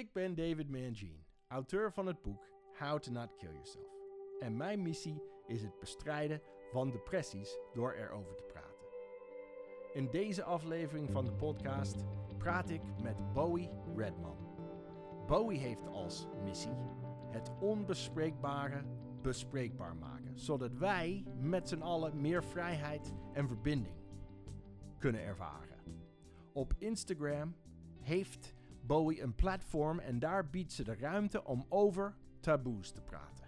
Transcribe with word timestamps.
Ik 0.00 0.12
ben 0.12 0.34
David 0.34 0.68
Mangine, 0.70 1.24
auteur 1.48 1.92
van 1.92 2.06
het 2.06 2.22
boek 2.22 2.48
How 2.78 2.98
to 2.98 3.12
Not 3.12 3.36
Kill 3.36 3.52
Yourself. 3.52 3.92
En 4.38 4.56
mijn 4.56 4.82
missie 4.82 5.22
is 5.46 5.62
het 5.62 5.78
bestrijden 5.78 6.42
van 6.70 6.90
depressies 6.90 7.58
door 7.72 7.92
erover 7.92 8.34
te 8.34 8.42
praten. 8.42 8.86
In 9.92 10.10
deze 10.10 10.42
aflevering 10.42 11.10
van 11.10 11.24
de 11.24 11.32
podcast 11.32 12.04
praat 12.38 12.70
ik 12.70 12.80
met 13.02 13.32
Bowie 13.32 13.70
Redman. 13.96 14.36
Bowie 15.26 15.58
heeft 15.58 15.86
als 15.86 16.26
missie 16.42 16.76
het 17.30 17.50
onbespreekbare 17.60 18.84
bespreekbaar 19.22 19.96
maken, 19.96 20.38
zodat 20.38 20.74
wij 20.74 21.24
met 21.38 21.68
z'n 21.68 21.82
allen 21.82 22.20
meer 22.20 22.44
vrijheid 22.44 23.12
en 23.32 23.48
verbinding 23.48 23.96
kunnen 24.98 25.20
ervaren. 25.22 25.78
Op 26.52 26.74
Instagram 26.78 27.56
heeft 28.00 28.58
Bowie 28.90 29.22
een 29.22 29.34
platform 29.34 29.98
en 29.98 30.18
daar 30.18 30.50
biedt 30.50 30.72
ze 30.72 30.84
de 30.84 30.94
ruimte 30.94 31.44
om 31.44 31.66
over 31.68 32.16
taboes 32.40 32.90
te 32.90 33.02
praten. 33.02 33.46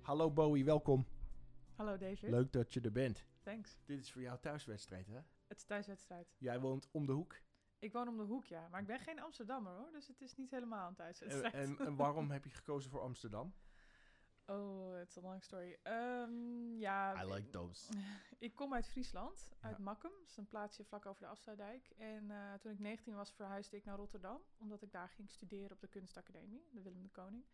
Hallo 0.00 0.30
Bowie, 0.30 0.64
welkom. 0.64 1.06
Hallo 1.74 1.96
David. 1.96 2.30
Leuk 2.30 2.52
dat 2.52 2.74
je 2.74 2.80
er 2.80 2.92
bent. 2.92 3.26
Thanks. 3.42 3.78
Dit 3.84 4.00
is 4.00 4.12
voor 4.12 4.22
jou 4.22 4.38
thuiswedstrijd, 4.40 5.06
hè? 5.06 5.20
Het 5.46 5.58
is 5.58 5.64
thuiswedstrijd. 5.64 6.34
Jij 6.38 6.60
woont 6.60 6.88
om 6.90 7.06
de 7.06 7.12
hoek. 7.12 7.40
Ik 7.78 7.92
woon 7.92 8.08
om 8.08 8.16
de 8.16 8.22
hoek, 8.22 8.44
ja. 8.44 8.68
Maar 8.68 8.80
ik 8.80 8.86
ben 8.86 9.00
geen 9.00 9.20
Amsterdammer 9.20 9.72
hoor. 9.72 9.90
Dus 9.92 10.08
het 10.08 10.20
is 10.20 10.36
niet 10.36 10.50
helemaal 10.50 10.82
een 10.82 10.88
En, 10.88 10.94
thuiswedstrijd. 10.94 11.54
en, 11.54 11.78
en 11.78 11.96
waarom 11.96 12.30
heb 12.36 12.44
je 12.44 12.50
gekozen 12.50 12.90
voor 12.90 13.00
Amsterdam? 13.00 13.54
Oh, 14.50 15.00
it's 15.00 15.16
a 15.16 15.20
long 15.20 15.42
story. 15.42 15.78
Ehm, 15.82 16.78
ja, 16.78 17.24
I 17.24 17.32
like 17.32 17.50
those. 17.50 17.92
ik 18.38 18.54
kom 18.54 18.74
uit 18.74 18.88
Friesland, 18.88 19.52
uit 19.60 19.76
Ja. 19.76 19.82
Makkum. 19.82 20.10
Dat 20.18 20.28
is 20.28 20.36
een 20.36 20.48
plaatsje 20.48 20.84
vlak 20.84 21.06
over 21.06 21.22
de 21.22 21.28
Afsluitdijk. 21.28 21.90
En 21.96 22.30
eh, 22.30 22.54
toen 22.54 22.72
ik 22.72 22.78
19 22.78 23.14
was, 23.14 23.32
verhuisde 23.32 23.76
ik 23.76 23.84
naar 23.84 23.96
Rotterdam. 23.96 24.40
Omdat 24.58 24.82
ik 24.82 24.92
daar 24.92 25.08
ging 25.08 25.30
studeren 25.30 25.70
op 25.70 25.80
de 25.80 25.88
kunstacademie, 25.88 26.68
de 26.72 26.82
Willem 26.82 27.02
de 27.02 27.08
Koning. 27.08 27.44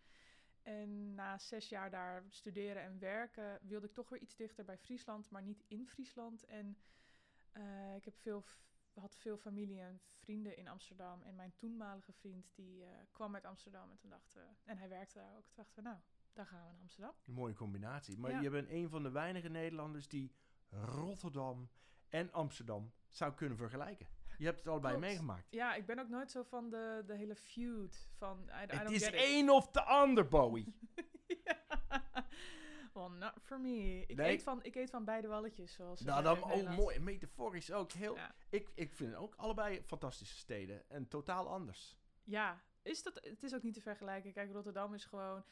En 0.62 1.14
na 1.14 1.38
zes 1.38 1.68
jaar 1.68 1.90
daar 1.90 2.24
studeren 2.28 2.82
en 2.82 2.98
werken, 2.98 3.58
wilde 3.62 3.86
ik 3.86 3.92
toch 3.94 4.08
weer 4.08 4.20
iets 4.20 4.36
dichter 4.36 4.64
bij 4.64 4.78
Friesland, 4.78 5.30
maar 5.30 5.42
niet 5.42 5.64
in 5.68 5.86
Friesland. 5.86 6.44
En 6.44 6.78
eh, 7.52 7.94
ik 7.94 8.04
heb 8.04 8.16
veel, 8.16 8.44
had 8.94 9.16
veel 9.16 9.36
familie 9.36 9.80
en 9.80 10.00
vrienden 10.02 10.56
in 10.56 10.68
Amsterdam. 10.68 11.22
En 11.22 11.34
mijn 11.34 11.54
toenmalige 11.56 12.12
vriend, 12.12 12.54
die 12.54 12.84
eh, 12.84 12.90
kwam 13.12 13.34
uit 13.34 13.44
Amsterdam. 13.44 13.90
En 13.90 13.96
toen 13.96 14.10
dachten 14.10 14.40
we, 14.40 14.48
en 14.64 14.78
hij 14.78 14.88
werkte 14.88 15.18
daar 15.18 15.36
ook. 15.36 15.46
Toen 15.46 15.56
dachten 15.56 15.82
we, 15.82 15.88
nou, 15.88 15.98
daar 16.36 16.46
gaan 16.46 16.60
we 16.60 16.66
naar 16.70 16.80
Amsterdam. 16.80 17.14
Een 17.26 17.32
mooie 17.34 17.54
combinatie. 17.54 18.18
Maar 18.18 18.30
Ja. 18.30 18.40
je 18.40 18.50
bent 18.50 18.68
een 18.70 18.88
van 18.88 19.02
de 19.02 19.10
weinige 19.10 19.48
Nederlanders 19.48 20.08
die 20.08 20.32
Rotterdam 20.70 21.70
en 22.08 22.32
Amsterdam 22.32 22.92
zou 23.08 23.34
kunnen 23.34 23.56
vergelijken. 23.56 24.06
Je 24.38 24.44
hebt 24.44 24.58
het 24.58 24.68
allebei 24.68 24.92
Klopt. 24.94 25.08
meegemaakt. 25.08 25.50
Ja, 25.50 25.74
ik 25.74 25.86
ben 25.86 25.98
ook 25.98 26.08
nooit 26.08 26.30
zo 26.30 26.42
van 26.42 26.70
de, 26.70 27.02
de 27.06 27.16
hele 27.16 27.34
feud. 27.36 28.08
Van, 28.16 28.38
I, 28.48 28.52
I 28.52 28.56
Het 28.58 28.70
don't 28.70 28.90
is 28.90 29.10
één 29.10 29.50
of 29.50 29.70
de 29.70 29.82
ander, 29.82 30.28
Bowie. 30.28 30.74
well, 32.94 33.08
not 33.08 33.32
for 33.42 33.60
me. 33.60 34.04
Ik, 34.06 34.16
Nee. 34.16 34.32
eet 34.32 34.42
van, 34.42 34.62
ik 34.64 34.74
eet 34.74 34.90
van 34.90 35.04
beide 35.04 35.28
walletjes, 35.28 35.72
zoals 35.72 36.00
nou, 36.00 36.22
zeggen 36.22 36.40
dan 36.40 36.44
ook 36.50 36.54
Nederland. 36.54 36.78
mooi. 36.82 36.98
Metaforisch 36.98 37.72
ook. 37.72 37.92
Heel, 37.92 38.14
Ja. 38.14 38.34
ik, 38.50 38.70
ik 38.74 38.92
vind 38.92 39.14
ook 39.14 39.34
allebei 39.34 39.82
fantastische 39.82 40.36
steden. 40.36 40.88
En 40.90 41.08
totaal 41.08 41.48
anders. 41.48 41.98
Ja, 42.24 42.62
is 42.82 43.02
dat, 43.02 43.14
het 43.24 43.42
is 43.42 43.54
ook 43.54 43.62
niet 43.62 43.74
te 43.74 43.80
vergelijken. 43.80 44.32
Kijk, 44.32 44.50
Rotterdam 44.52 44.94
is 44.94 45.04
gewoon... 45.04 45.44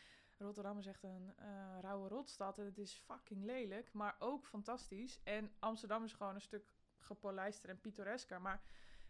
Rotterdam 0.44 0.78
is 0.78 0.86
echt 0.86 1.02
een 1.02 1.32
eh, 1.36 1.78
rauwe 1.80 2.08
rotstad 2.08 2.58
en 2.58 2.64
het 2.64 2.78
is 2.78 2.94
fucking 2.94 3.44
lelijk, 3.44 3.92
maar 3.92 4.16
ook 4.18 4.46
fantastisch. 4.46 5.20
En 5.22 5.52
Amsterdam 5.58 6.04
is 6.04 6.12
gewoon 6.12 6.34
een 6.34 6.40
stuk 6.40 6.74
gepolijster 6.98 7.68
en 7.68 7.80
pittoresker, 7.80 8.40
maar 8.40 8.62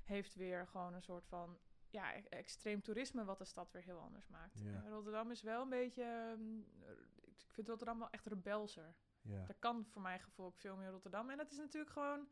heeft 0.05 0.35
weer 0.35 0.67
gewoon 0.67 0.95
een 0.95 1.03
soort 1.03 1.27
van 1.27 1.59
ja, 1.91 2.15
e- 2.17 2.23
extreem 2.29 2.83
toerisme 2.83 3.25
wat 3.25 3.39
de 3.39 3.45
stad 3.45 3.73
weer 3.73 3.83
heel 3.83 3.99
anders 3.99 4.29
maakt. 4.29 4.61
Ja. 4.61 4.85
Rotterdam 4.89 5.31
is 5.31 5.43
wel 5.43 5.63
een 5.63 5.69
beetje... 5.69 6.03
ehm, 6.03 6.59
ik 7.23 7.51
vind 7.51 7.69
Rotterdam 7.69 7.99
wel 7.99 8.11
echt 8.11 8.27
rebelser. 8.27 8.95
Ja. 9.23 9.45
Er 9.49 9.55
kan 9.59 9.85
voor 9.85 10.03
mijn 10.03 10.21
gevoel 10.21 10.47
ook 10.47 10.57
veel 10.59 10.77
meer 10.77 10.91
Rotterdam. 10.91 11.31
En 11.31 11.37
dat 11.37 11.51
is 11.51 11.59
natuurlijk 11.59 11.93
gewoon... 11.93 12.29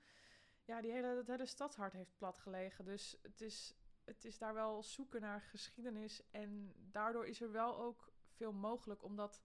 Ja, 0.65 0.81
die 0.81 0.93
hele, 0.93 1.07
het 1.07 1.27
hele 1.27 1.47
stadshart 1.47 1.93
heeft 1.93 2.17
plat 2.17 2.39
gelegen. 2.39 2.85
Dus 2.85 3.19
het 3.23 3.41
is, 3.41 3.75
het 4.05 4.25
is 4.25 4.39
daar 4.39 4.55
wel 4.55 4.83
zoeken 4.83 5.21
naar 5.21 5.41
geschiedenis. 5.41 6.31
En 6.31 6.73
daardoor 6.77 7.27
is 7.27 7.41
er 7.41 7.53
wel 7.53 7.79
ook 7.79 8.12
veel 8.43 8.53
mogelijk, 8.53 9.05
omdat 9.05 9.43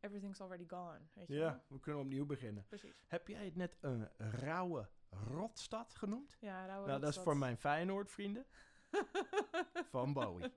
everything's 0.00 0.40
already 0.40 0.68
gone. 0.68 1.00
Weet 1.12 1.28
je 1.28 1.34
wel? 1.34 1.44
ja, 1.44 1.62
we 1.68 1.80
kunnen 1.80 2.02
opnieuw 2.02 2.26
beginnen. 2.26 2.64
Precies. 2.68 3.04
Heb 3.06 3.28
jij 3.28 3.44
het 3.44 3.56
net 3.56 3.76
een 3.80 4.08
rauwe 4.18 4.88
rotstad 5.10 5.94
genoemd? 5.94 6.36
Ja, 6.40 6.66
rauwe 6.66 6.86
nou, 6.86 7.00
dat 7.00 7.08
is 7.16 7.18
voor 7.22 7.36
mijn 7.36 7.56
Feyenoord 7.56 8.10
vrienden. 8.10 8.46
Van 9.90 10.12
Bowie. 10.12 10.52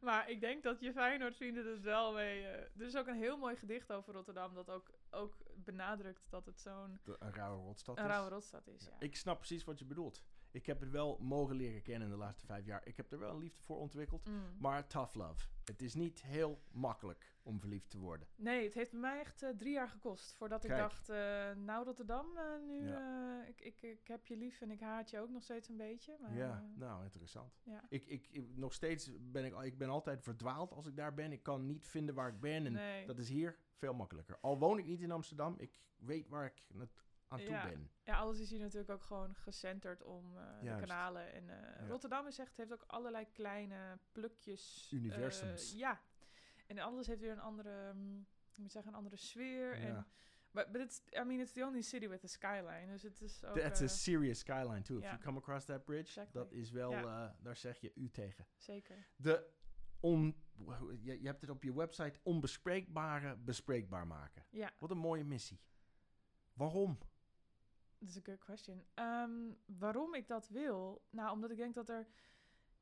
maar 0.00 0.30
ik 0.30 0.40
denk 0.40 0.62
dat 0.62 0.80
je 0.80 0.92
Feyenoord 0.92 1.36
vrienden 1.36 1.66
het 1.70 1.80
wel 1.80 2.12
mee... 2.12 2.46
eh, 2.46 2.80
er 2.80 2.86
is 2.86 2.96
ook 2.96 3.06
een 3.06 3.16
heel 3.16 3.36
mooi 3.36 3.56
gedicht 3.56 3.92
over 3.92 4.12
Rotterdam... 4.12 4.54
dat 4.54 4.70
ook, 4.70 4.90
ook 5.10 5.36
benadrukt 5.54 6.26
dat 6.30 6.46
het 6.46 6.60
zo'n 6.60 7.00
Een 7.04 7.32
rauwe 7.32 7.62
rotstad 7.64 7.98
een 7.98 8.04
is. 8.04 8.10
rauwe 8.10 8.30
rotstad 8.30 8.66
is. 8.66 8.84
Ja. 8.84 8.96
Ik 8.98 9.16
snap 9.16 9.36
precies 9.38 9.64
wat 9.64 9.78
je 9.78 9.84
bedoelt. 9.84 10.22
Ik 10.50 10.66
heb 10.66 10.80
het 10.80 10.90
wel 10.90 11.18
mogen 11.20 11.56
leren 11.56 11.82
kennen 11.82 12.08
in 12.08 12.14
de 12.14 12.18
laatste 12.20 12.46
vijf 12.46 12.66
jaar. 12.66 12.86
Ik 12.86 12.96
heb 12.96 13.12
er 13.12 13.18
wel 13.18 13.30
een 13.30 13.38
liefde 13.38 13.62
voor 13.62 13.78
ontwikkeld. 13.78 14.26
Mm. 14.28 14.56
Maar 14.58 14.86
tough 14.86 15.14
love. 15.14 15.46
Het 15.70 15.82
is 15.82 15.94
niet 15.94 16.22
heel 16.22 16.60
makkelijk 16.72 17.34
om 17.42 17.60
verliefd 17.60 17.90
te 17.90 17.98
worden. 17.98 18.28
Nee, 18.36 18.64
het 18.64 18.74
heeft 18.74 18.92
mij 18.92 19.20
echt 19.20 19.42
eh, 19.42 19.50
drie 19.50 19.72
jaar 19.72 19.88
gekost 19.88 20.34
voordat 20.34 20.64
ik 20.64 20.70
dacht, 20.70 21.08
eh, 21.08 21.16
nou 21.56 21.84
Rotterdam, 21.84 22.36
eh, 22.36 22.44
nu, 22.66 22.86
Ja. 22.88 23.44
ik, 23.44 23.60
ik, 23.60 23.82
ik 23.82 24.08
heb 24.08 24.26
je 24.26 24.36
lief 24.36 24.60
en 24.60 24.70
ik 24.70 24.80
haat 24.80 25.10
je 25.10 25.18
ook 25.20 25.30
nog 25.30 25.42
steeds 25.42 25.68
een 25.68 25.76
beetje. 25.76 26.16
Maar, 26.20 26.34
ja, 26.34 26.64
nou, 26.74 27.04
interessant. 27.04 27.60
ja. 27.64 27.84
Ik, 27.88 28.04
ik, 28.06 28.28
ik- 28.30 28.56
nog 28.56 28.72
steeds 28.72 29.10
ben 29.20 29.44
ik, 29.44 29.54
ik 29.62 29.78
ben 29.78 29.88
altijd 29.88 30.22
verdwaald 30.22 30.72
als 30.72 30.86
ik 30.86 30.96
daar 30.96 31.14
ben. 31.14 31.32
Ik 31.32 31.42
kan 31.42 31.66
niet 31.66 31.86
vinden 31.86 32.14
waar 32.14 32.28
ik 32.28 32.40
ben. 32.40 32.66
En 32.66 32.72
Nee. 32.72 33.06
dat 33.06 33.18
is 33.18 33.28
hier 33.28 33.56
veel 33.74 33.94
makkelijker. 33.94 34.38
Al 34.40 34.58
woon 34.58 34.78
ik 34.78 34.86
niet 34.86 35.00
in 35.00 35.10
Amsterdam, 35.10 35.54
ik 35.58 35.80
weet 35.96 36.28
waar 36.28 36.44
ik 36.44 36.66
aan 37.30 37.38
toe 37.38 37.48
Ja. 37.48 37.68
ben. 37.68 37.90
ja, 38.02 38.16
alles 38.16 38.38
is 38.38 38.50
hier 38.50 38.60
natuurlijk 38.60 38.90
ook 38.90 39.02
gewoon 39.02 39.34
gecenterd 39.34 40.02
om 40.02 40.36
eh, 40.38 40.60
de 40.60 40.76
kanalen. 40.86 41.32
En 41.32 41.48
eh, 41.50 41.80
Ja. 41.80 41.86
Rotterdam 41.86 42.26
is 42.26 42.38
echt, 42.38 42.56
heeft 42.56 42.72
ook 42.72 42.84
allerlei 42.86 43.26
kleine 43.32 43.98
plukjes. 44.12 44.90
Universums. 44.92 45.72
eh, 45.72 45.78
ja, 45.78 46.00
en 46.66 46.78
alles 46.78 47.06
heeft 47.06 47.20
weer 47.20 47.30
een 47.32 47.40
andere, 47.40 47.92
mm, 47.92 48.26
ik 48.52 48.58
moet 48.58 48.72
zeggen, 48.72 48.90
een 48.92 48.98
andere 48.98 49.16
sfeer. 49.16 49.72
En, 49.72 49.86
Ja. 49.86 50.06
but, 50.50 50.72
but 50.72 50.80
it's, 50.80 51.02
I 51.12 51.22
mean, 51.24 51.40
it's 51.40 51.52
the 51.52 51.64
only 51.64 51.82
city 51.82 52.08
with 52.08 52.24
a 52.24 52.28
skyline. 52.28 52.86
Dus 52.86 53.02
het 53.02 53.20
is 53.20 53.44
ook... 53.44 53.58
That's 53.58 53.80
a 53.82 53.86
serious 53.86 54.38
skyline 54.38 54.82
too. 54.82 54.96
If 54.98 55.04
you 55.04 55.18
come 55.18 55.38
across 55.38 55.64
that 55.64 55.84
bridge, 55.84 56.06
Exactly. 56.20 56.40
dat 56.40 56.52
is 56.52 56.70
wel, 56.70 56.90
daar 57.40 57.56
zeg 57.56 57.78
je 57.80 57.92
u 57.94 58.10
tegen. 58.10 58.46
zeker. 58.56 59.06
De 59.16 59.50
on, 60.00 60.36
je, 61.00 61.20
je 61.20 61.26
hebt 61.26 61.40
het 61.40 61.50
op 61.50 61.62
je 61.62 61.74
website 61.74 62.18
onbespreekbare 62.22 63.36
bespreekbaar 63.36 64.06
maken. 64.06 64.44
Ja. 64.50 64.70
Wat 64.78 64.90
een 64.90 64.98
mooie 64.98 65.24
missie. 65.24 65.60
Waarom? 66.52 66.98
Dat 68.00 68.08
is 68.08 68.16
een 68.16 68.24
good 68.24 68.38
question. 68.44 68.84
Ehm, 68.94 69.52
waarom 69.66 70.14
ik 70.14 70.26
dat 70.28 70.48
wil? 70.48 71.02
Nou, 71.10 71.30
omdat 71.32 71.50
ik 71.50 71.56
denk 71.56 71.74
dat 71.74 71.88
er 71.88 72.06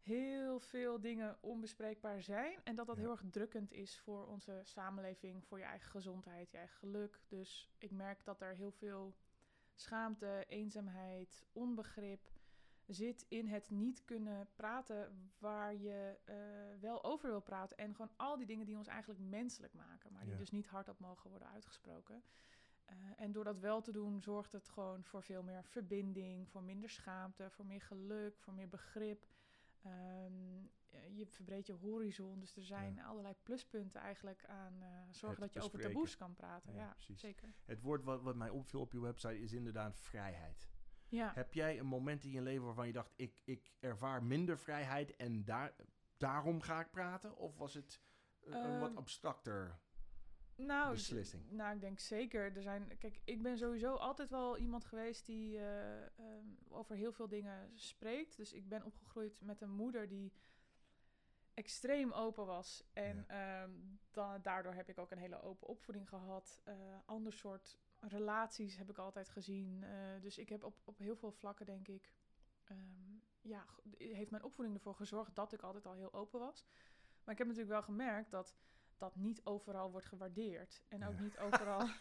heel 0.01 0.61
veel 0.61 1.01
dingen 1.01 1.39
onbespreekbaar 1.41 2.23
zijn. 2.23 2.61
En 2.65 2.75
dat 2.77 2.87
dat 2.87 2.97
Ja. 2.97 3.03
heel 3.03 3.11
erg 3.11 3.23
drukkend 3.31 3.73
is 3.73 3.99
voor 4.01 4.27
onze 4.27 4.61
samenleving, 4.65 5.45
voor 5.45 5.59
je 5.59 5.65
eigen 5.65 5.91
gezondheid, 5.91 6.51
je 6.51 6.57
eigen 6.57 6.77
geluk. 6.79 7.21
Dus 7.29 7.71
ik 7.79 7.91
merk 7.91 8.25
dat 8.25 8.41
er 8.41 8.55
heel 8.55 8.71
veel 8.73 9.17
schaamte, 9.75 10.45
eenzaamheid, 10.49 11.45
onbegrip 11.53 12.31
zit 12.87 13.25
in 13.29 13.47
het 13.47 13.71
niet 13.71 14.05
kunnen 14.05 14.49
praten 14.55 15.31
waar 15.39 15.75
je 15.75 16.19
eh, 16.25 16.81
wel 16.81 17.05
over 17.05 17.29
wil 17.31 17.41
praten. 17.41 17.77
En 17.79 17.95
gewoon 17.95 18.17
al 18.17 18.37
die 18.37 18.47
dingen 18.47 18.67
die 18.67 18.77
ons 18.77 18.87
eigenlijk 18.87 19.21
menselijk 19.21 19.75
maken, 19.75 20.13
maar 20.13 20.23
die 20.23 20.33
Ja. 20.33 20.39
dus 20.39 20.51
niet 20.51 20.67
hardop 20.67 20.99
mogen 20.99 21.31
worden 21.31 21.49
uitgesproken. 21.49 22.23
Eh, 22.89 22.95
en 23.17 23.33
door 23.33 23.45
dat 23.45 23.59
wel 23.59 23.81
te 23.81 23.93
doen, 23.93 24.21
zorgt 24.23 24.53
het 24.53 24.69
gewoon 24.69 25.05
voor 25.05 25.23
veel 25.23 25.43
meer 25.43 25.65
verbinding, 25.65 26.49
voor 26.49 26.63
minder 26.63 26.91
schaamte, 26.91 27.51
voor 27.51 27.67
meer 27.67 27.81
geluk, 27.83 28.39
voor 28.39 28.53
meer 28.55 28.69
begrip. 28.69 29.27
Ehm, 29.83 30.33
eh, 30.87 31.17
je 31.17 31.27
verbreedt 31.27 31.67
je 31.67 31.73
horizon, 31.73 32.41
dus 32.41 32.57
er 32.57 32.63
zijn 32.65 32.95
Ja. 32.95 33.05
allerlei 33.05 33.35
pluspunten 33.43 34.01
eigenlijk 34.01 34.45
aan 34.45 34.83
eh, 34.83 34.89
zorgen 35.11 35.29
Het 35.43 35.53
dat 35.53 35.53
je 35.53 35.61
over 35.69 35.81
taboes 35.81 36.17
kan 36.17 36.35
praten. 36.35 36.73
Ja, 36.75 36.79
Ja, 36.81 36.93
precies. 36.93 37.21
zeker. 37.21 37.55
Het 37.65 37.81
woord 37.81 38.05
wat, 38.05 38.23
wat 38.23 38.37
mij 38.37 38.51
opviel 38.51 38.81
op 38.81 38.93
je 38.93 39.01
website 39.01 39.41
is 39.41 39.53
inderdaad 39.53 40.01
vrijheid. 40.01 40.71
Ja. 41.09 41.33
Heb 41.35 41.55
jij 41.55 41.79
een 41.79 41.87
moment 41.87 42.25
in 42.25 42.31
je 42.31 42.43
leven 42.43 42.65
waarvan 42.65 42.87
je 42.87 42.93
dacht, 42.93 43.13
ik, 43.17 43.43
ik 43.45 43.77
ervaar 43.81 44.23
minder 44.23 44.59
vrijheid 44.59 45.17
en 45.17 45.45
daar, 45.45 45.75
daarom 46.17 46.61
ga 46.61 46.81
ik 46.81 46.91
praten? 46.91 47.37
Of 47.37 47.57
was 47.57 47.75
het 47.75 48.01
een, 48.41 48.65
een 48.65 48.79
wat 48.79 48.89
Ehm, 48.89 48.99
abstracter 48.99 49.79
nou, 50.59 50.91
beslissing? 50.91 51.51
Nou, 51.51 51.75
ik 51.75 51.81
denk 51.81 51.99
zeker. 51.99 52.57
Er 52.57 52.63
zijn, 52.63 52.99
kijk, 52.99 53.21
ik 53.25 53.43
ben 53.43 53.59
sowieso 53.59 53.95
altijd 53.95 54.31
wel 54.31 54.59
iemand 54.59 54.85
geweest 54.85 55.27
die 55.27 55.59
eh, 55.59 56.03
ehm, 56.03 56.47
over 56.69 56.97
heel 56.97 57.13
veel 57.13 57.29
dingen 57.29 57.71
spreekt. 57.75 58.37
Dus 58.37 58.53
ik 58.53 58.69
ben 58.69 58.85
opgegroeid 58.85 59.41
met 59.41 59.61
een 59.61 59.71
moeder 59.71 60.09
die 60.09 60.33
extreem 61.55 62.13
open 62.13 62.47
was. 62.47 62.85
En 62.93 63.29
ehm, 63.29 63.71
da- 64.11 64.39
daardoor 64.39 64.73
heb 64.75 64.89
ik 64.89 64.99
ook 64.99 65.11
een 65.11 65.19
hele 65.19 65.43
open 65.43 65.69
opvoeding 65.69 66.09
gehad. 66.09 66.61
Eh, 66.65 66.75
ander 67.05 67.33
soort 67.33 67.79
relaties 68.01 68.77
heb 68.77 68.91
ik 68.91 68.99
altijd 68.99 69.29
gezien. 69.29 69.85
Eh, 69.85 70.21
dus 70.21 70.39
ik 70.39 70.49
heb 70.49 70.65
op, 70.65 70.81
op 70.85 70.99
heel 70.99 71.17
veel 71.17 71.33
vlakken, 71.33 71.67
denk 71.67 71.89
ik, 71.89 72.13
ehm, 72.65 73.17
ja, 73.41 73.67
heeft 73.99 74.31
mijn 74.31 74.45
opvoeding 74.45 74.77
ervoor 74.77 74.95
gezorgd 74.95 75.35
dat 75.35 75.53
ik 75.53 75.63
altijd 75.63 75.87
al 75.87 75.93
heel 75.95 76.13
open 76.13 76.41
was. 76.41 76.67
Maar 77.25 77.33
ik 77.33 77.39
heb 77.39 77.47
natuurlijk 77.47 77.73
wel 77.75 77.83
gemerkt 77.83 78.31
dat 78.31 78.57
dat 78.99 79.17
niet 79.17 79.41
overal 79.45 79.91
wordt 79.91 80.07
gewaardeerd. 80.07 80.83
En 80.89 81.05
ook 81.07 81.15
Ja. 81.15 81.21
niet 81.21 81.39
overal. 81.39 81.89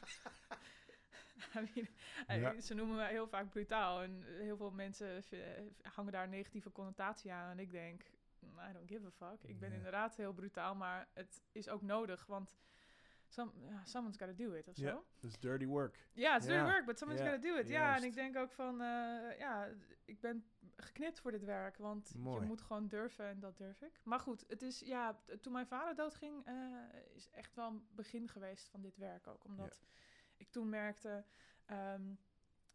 Eh, 2.28 2.42
Ja. 2.42 2.60
Ze 2.62 2.74
noemen 2.74 2.96
mij 2.96 3.10
heel 3.12 3.28
vaak 3.28 3.50
brutaal. 3.50 4.02
En 4.02 4.24
heel 4.24 4.58
veel 4.58 4.72
mensen 4.72 5.24
vi- 5.24 5.72
hangen 5.82 6.12
daar 6.12 6.24
een 6.24 6.30
negatieve 6.30 6.72
connotatie 6.72 7.32
aan. 7.32 7.50
En 7.52 7.60
ik 7.60 7.72
denk, 7.72 8.02
"Mm, 8.40 8.60
I 8.70 8.74
don't 8.74 8.88
give 8.90 9.06
a 9.06 9.12
fuck. 9.12 9.44
Ik 9.50 9.60
ben 9.60 9.70
Ja. 9.70 9.76
inderdaad 9.76 10.16
heel 10.16 10.34
brutaal, 10.34 10.76
maar 10.76 11.08
het 11.14 11.44
is 11.52 11.70
ook 11.70 11.82
nodig. 11.82 12.26
Want 12.26 12.56
some, 13.28 13.52
ja, 13.60 13.86
someone's 13.86 14.18
gotta 14.18 14.34
do 14.34 14.54
it 14.54 14.68
of 14.68 14.76
zo. 14.76 15.06
Ja, 15.20 15.30
dirty 15.40 15.66
work. 15.66 16.08
Ja, 16.14 16.36
it's 16.36 16.46
dirty 16.46 16.72
work, 16.72 16.86
but 16.86 16.98
someone's 16.98 17.24
gotta 17.24 17.48
do 17.48 17.56
it. 17.56 17.68
Ja, 17.68 17.96
en 17.96 18.04
ik 18.04 18.14
denk 18.14 18.36
ook 18.36 18.52
van, 18.52 18.82
eh, 18.82 19.38
ja, 19.40 19.68
ik 20.06 20.20
ben 20.20 20.46
geknipt 20.76 21.20
voor 21.20 21.32
dit 21.32 21.44
werk, 21.44 21.78
want 21.78 22.16
Mooi. 22.18 22.40
je 22.42 22.48
moet 22.48 22.62
gewoon 22.62 22.88
durven 22.88 23.26
en 23.26 23.40
dat 23.40 23.58
durf 23.58 23.82
ik. 23.82 24.00
Maar 24.04 24.20
goed, 24.20 24.46
het 24.48 24.62
is, 24.62 24.80
ja, 24.80 25.20
toen 25.42 25.54
mijn 25.54 25.68
vader 25.68 25.96
doodging, 25.96 26.46
eh 26.46 26.56
is 27.16 27.30
echt 27.32 27.56
wel 27.56 27.68
een 27.68 27.88
begin 27.92 28.28
geweest 28.28 28.70
van 28.70 28.82
dit 28.82 28.98
werk 28.98 29.28
ook. 29.28 29.44
Omdat 29.44 29.82
ik 30.38 30.50
toen 30.50 30.70
merkte, 30.70 31.26
ehm, 31.66 32.10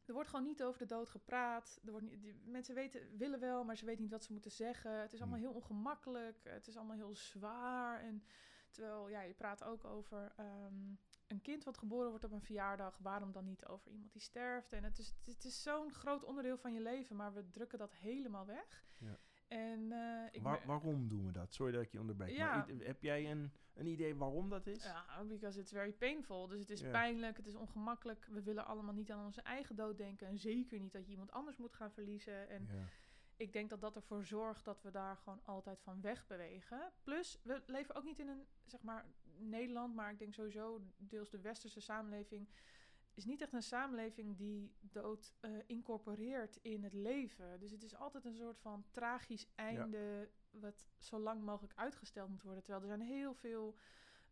er 0.04 0.14
wordt 0.14 0.28
gewoon 0.28 0.44
niet 0.44 0.62
over 0.62 0.78
de 0.78 0.86
dood 0.86 1.08
gepraat. 1.08 1.80
Er 1.84 1.90
wordt 1.90 2.06
niet, 2.06 2.22
die, 2.22 2.40
mensen 2.44 2.74
weten, 2.74 3.16
willen 3.16 3.40
wel, 3.40 3.64
maar 3.64 3.76
ze 3.76 3.84
weten 3.84 4.02
niet 4.02 4.10
wat 4.10 4.24
ze 4.24 4.32
moeten 4.32 4.50
zeggen. 4.50 5.00
Het 5.00 5.12
is 5.12 5.20
allemaal 5.20 5.38
Hmm. 5.38 5.46
heel 5.48 5.56
ongemakkelijk, 5.56 6.40
het 6.44 6.66
is 6.66 6.76
allemaal 6.76 6.96
heel 6.96 7.14
zwaar. 7.16 8.00
En 8.00 8.24
terwijl, 8.72 9.08
ja, 9.08 9.22
je 9.22 9.34
praat 9.34 9.64
ook 9.64 9.84
over 9.84 10.32
ehm, 10.36 10.94
een 11.26 11.40
kind 11.42 11.64
wat 11.64 11.78
geboren 11.78 12.08
wordt 12.10 12.24
op 12.24 12.32
een 12.32 12.42
verjaardag. 12.42 12.98
Waarom 12.98 13.32
dan 13.32 13.44
niet 13.44 13.66
over 13.66 13.90
iemand 13.90 14.12
die 14.12 14.22
sterft? 14.22 14.72
En 14.72 14.84
het 14.84 14.98
is, 14.98 15.14
het 15.24 15.44
is 15.44 15.62
zo'n 15.62 15.92
groot 15.92 16.24
onderdeel 16.24 16.58
van 16.58 16.72
je 16.74 16.80
leven, 16.80 17.16
maar 17.16 17.32
we 17.34 17.50
drukken 17.50 17.78
dat 17.78 17.92
helemaal 17.92 18.46
weg. 18.46 18.84
Ja. 18.98 19.18
En 19.48 19.92
eh, 19.92 20.24
ik 20.30 20.42
Waar- 20.42 20.66
waarom 20.66 21.08
doen 21.08 21.26
we 21.26 21.32
dat? 21.32 21.54
Sorry 21.54 21.72
dat 21.72 21.82
ik 21.82 21.92
je 21.92 22.00
onderbreek. 22.00 22.36
Ja. 22.36 22.56
Maar 22.56 22.68
heb 22.78 23.02
jij 23.02 23.30
een, 23.30 23.52
een 23.74 23.86
idee 23.86 24.16
waarom 24.16 24.48
dat 24.48 24.66
is? 24.66 24.84
Ja, 24.84 25.24
because 25.24 25.60
it's 25.60 25.72
very 25.72 25.92
painful. 25.92 26.46
Dus 26.46 26.60
het 26.60 26.70
is 26.70 26.80
Ja. 26.80 26.90
pijnlijk, 26.90 27.36
het 27.36 27.46
is 27.46 27.54
ongemakkelijk. 27.54 28.26
We 28.30 28.42
willen 28.42 28.66
allemaal 28.66 28.94
niet 28.94 29.10
aan 29.10 29.24
onze 29.24 29.42
eigen 29.42 29.76
dood 29.76 29.96
denken. 29.96 30.26
En 30.26 30.38
zeker 30.38 30.78
niet 30.80 30.92
dat 30.92 31.04
je 31.04 31.10
iemand 31.10 31.30
anders 31.30 31.56
moet 31.56 31.74
gaan 31.74 31.90
verliezen. 31.92 32.48
En 32.48 32.66
Ja. 32.66 32.84
Ik 33.36 33.52
denk 33.52 33.70
dat 33.70 33.80
dat 33.80 33.96
ervoor 33.96 34.24
zorgt 34.24 34.64
dat 34.64 34.82
we 34.82 34.90
daar 34.90 35.16
gewoon 35.16 35.40
altijd 35.44 35.80
van 35.80 36.00
wegbewegen. 36.00 36.92
Plus, 37.02 37.38
we 37.42 37.62
leven 37.66 37.94
ook 37.94 38.04
niet 38.04 38.18
in 38.18 38.28
een, 38.28 38.46
zeg 38.66 38.82
maar, 38.82 39.06
Nederland, 39.38 39.94
maar 39.94 40.10
ik 40.10 40.18
denk 40.18 40.34
sowieso 40.34 40.80
deels 40.96 41.30
de 41.30 41.40
westerse 41.40 41.80
samenleving 41.80 42.48
is 43.14 43.24
niet 43.24 43.40
echt 43.40 43.52
een 43.52 43.62
samenleving 43.62 44.36
die 44.36 44.72
dood 44.80 45.34
eh, 45.40 45.50
incorporeert 45.66 46.58
in 46.62 46.82
het 46.84 46.92
leven. 46.92 47.60
Dus 47.60 47.70
het 47.70 47.82
is 47.82 47.96
altijd 47.96 48.24
een 48.24 48.34
soort 48.36 48.58
van 48.58 48.84
tragisch 48.90 49.46
einde 49.54 50.28
wat 50.50 50.88
zo 50.98 51.18
lang 51.18 51.42
mogelijk 51.42 51.72
uitgesteld 51.76 52.28
moet 52.28 52.42
worden. 52.42 52.62
Terwijl 52.62 52.82
er 52.84 52.96
zijn 52.96 53.08
heel 53.08 53.34
veel 53.34 53.76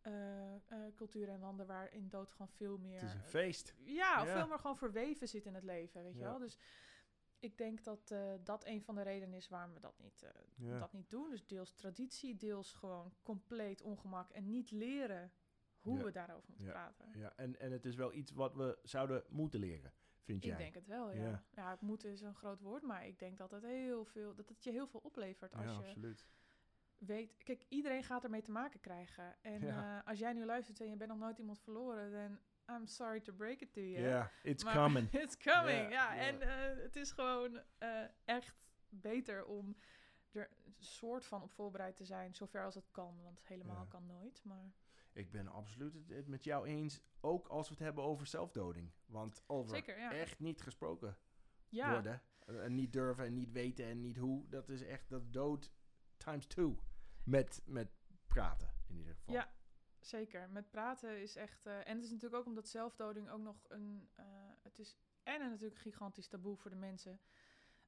eh, 0.01 0.55
eh, 0.55 0.95
culturen 0.95 1.33
en 1.33 1.39
landen 1.39 1.67
waarin 1.67 2.09
dood 2.09 2.31
gewoon 2.31 2.49
veel 2.49 2.77
meer... 2.77 2.99
Het 2.99 3.09
is 3.09 3.13
een 3.13 3.23
feest. 3.23 3.75
ja, 3.83 4.21
of 4.21 4.27
Ja. 4.27 4.37
veel 4.37 4.47
meer 4.47 4.59
gewoon 4.59 4.77
verweven 4.77 5.27
zit 5.27 5.45
in 5.45 5.53
het 5.53 5.63
leven, 5.63 6.03
weet 6.03 6.17
je 6.17 6.23
wel. 6.23 6.39
Dus 6.39 6.57
ik 7.41 7.57
denk 7.57 7.83
dat 7.83 8.11
eh, 8.11 8.33
dat 8.43 8.65
een 8.65 8.81
van 8.81 8.95
de 8.95 9.01
redenen 9.01 9.37
is 9.37 9.47
waarom 9.49 9.73
we 9.73 9.79
dat 9.79 9.99
niet, 9.99 10.23
eh, 10.23 10.29
Ja. 10.55 10.79
dat 10.79 10.93
niet 10.93 11.09
doen. 11.09 11.29
Dus 11.29 11.45
deels 11.47 11.71
traditie, 11.73 12.35
deels 12.35 12.73
gewoon 12.73 13.13
compleet 13.23 13.81
ongemak 13.81 14.29
en 14.31 14.49
niet 14.49 14.71
leren 14.71 15.31
hoe 15.79 15.97
Ja. 15.97 16.03
we 16.03 16.11
daarover 16.11 16.49
moeten 16.49 16.65
Ja. 16.65 16.71
praten. 16.71 17.19
Ja, 17.19 17.33
en, 17.35 17.59
en 17.59 17.71
het 17.71 17.85
is 17.85 17.95
wel 17.95 18.13
iets 18.13 18.31
wat 18.31 18.55
we 18.55 18.79
zouden 18.83 19.23
moeten 19.29 19.59
leren, 19.59 19.93
vind 20.19 20.43
jij? 20.43 20.51
Ik 20.51 20.57
denk 20.57 20.73
het 20.75 20.87
wel, 20.87 21.11
ja. 21.11 21.21
Ja. 21.29 21.43
ja. 21.55 21.71
het 21.71 21.81
moeten 21.81 22.11
is 22.11 22.21
een 22.21 22.35
groot 22.35 22.59
woord, 22.61 22.83
maar 22.83 23.07
ik 23.07 23.19
denk 23.19 23.37
dat 23.37 23.51
het 23.51 23.63
heel 23.63 24.05
veel, 24.05 24.35
dat 24.35 24.49
het 24.49 24.63
je 24.63 24.71
heel 24.71 24.87
veel 24.87 24.99
oplevert 25.03 25.53
als 25.55 25.65
ja, 25.65 25.71
je 25.71 25.77
absoluut. 25.77 26.25
weet. 26.97 27.37
Kijk, 27.43 27.65
iedereen 27.69 28.03
gaat 28.03 28.23
ermee 28.23 28.41
te 28.41 28.51
maken 28.51 28.79
krijgen. 28.79 29.35
En 29.43 29.61
eh, 29.67 29.99
als 30.05 30.19
jij 30.19 30.33
nu 30.33 30.45
luistert 30.45 30.79
en 30.81 30.89
je 30.89 30.95
bent 30.95 31.09
nog 31.09 31.19
nooit 31.19 31.37
iemand 31.37 31.59
verloren, 31.59 32.11
dan 32.11 32.39
I'm 32.75 32.87
sorry 32.87 33.21
to 33.21 33.33
break 33.33 33.61
it 33.61 33.73
to 33.73 33.81
Ja, 33.81 33.99
you. 33.99 34.27
it's 34.43 34.63
Maar 34.63 34.75
coming. 34.75 35.11
It's 35.23 35.37
coming, 35.37 35.91
Ja. 35.91 36.17
En 36.17 36.41
eh, 36.41 36.83
het 36.83 36.95
is 36.95 37.11
gewoon 37.11 37.61
eh, 37.77 38.03
echt 38.25 38.55
beter 38.89 39.45
om 39.45 39.77
er 40.31 40.49
een 40.65 40.73
soort 40.79 41.25
van 41.25 41.41
op 41.41 41.51
voorbereid 41.51 41.95
te 41.95 42.05
zijn, 42.05 42.35
zover 42.35 42.65
als 42.65 42.75
het 42.75 42.91
kan. 42.91 43.21
Want 43.23 43.41
helemaal 43.43 43.85
kan 43.87 44.05
nooit, 44.05 44.43
maar 44.43 44.71
Ik 45.13 45.31
ben 45.31 45.47
absoluut 45.47 45.93
het, 46.07 46.27
met 46.27 46.43
jou 46.43 46.67
eens, 46.67 47.01
ook 47.19 47.47
als 47.47 47.67
we 47.67 47.73
het 47.73 47.83
hebben 47.83 48.03
over 48.03 48.27
zelfdoding. 48.27 48.91
Want 49.05 49.43
over 49.47 49.75
zeker, 49.75 49.97
echt 49.97 50.39
niet 50.39 50.61
gesproken 50.61 51.17
ja, 51.69 51.91
worden, 51.91 52.21
eh, 52.45 52.63
en 52.63 52.75
niet 52.75 52.93
durven 52.93 53.25
en 53.25 53.33
niet 53.33 53.51
weten 53.51 53.85
en 53.85 54.01
niet 54.01 54.17
hoe, 54.17 54.49
dat 54.49 54.69
is 54.69 54.81
echt 54.81 55.09
dat 55.09 55.33
dood 55.33 55.71
times 56.17 56.47
two. 56.47 56.83
Met, 57.23 57.61
met 57.65 57.91
praten, 58.27 58.73
in 58.87 58.97
ieder 58.97 59.15
geval. 59.15 59.33
Ja. 59.33 59.53
Zeker. 60.05 60.49
Met 60.49 60.69
praten 60.69 61.21
is 61.21 61.35
echt... 61.35 61.65
eh, 61.65 61.87
en 61.87 61.95
het 61.95 62.03
is 62.03 62.11
natuurlijk 62.11 62.41
ook 62.41 62.45
omdat 62.47 62.67
zelfdoding 62.67 63.29
ook 63.29 63.41
nog 63.41 63.65
een... 63.67 64.09
eh, 64.15 64.25
het 64.61 64.79
is 64.79 64.95
en 65.23 65.41
een 65.41 65.49
natuurlijk 65.49 65.79
gigantisch 65.81 66.27
taboe 66.27 66.57
voor 66.57 66.71
de 66.71 66.77
mensen 66.77 67.19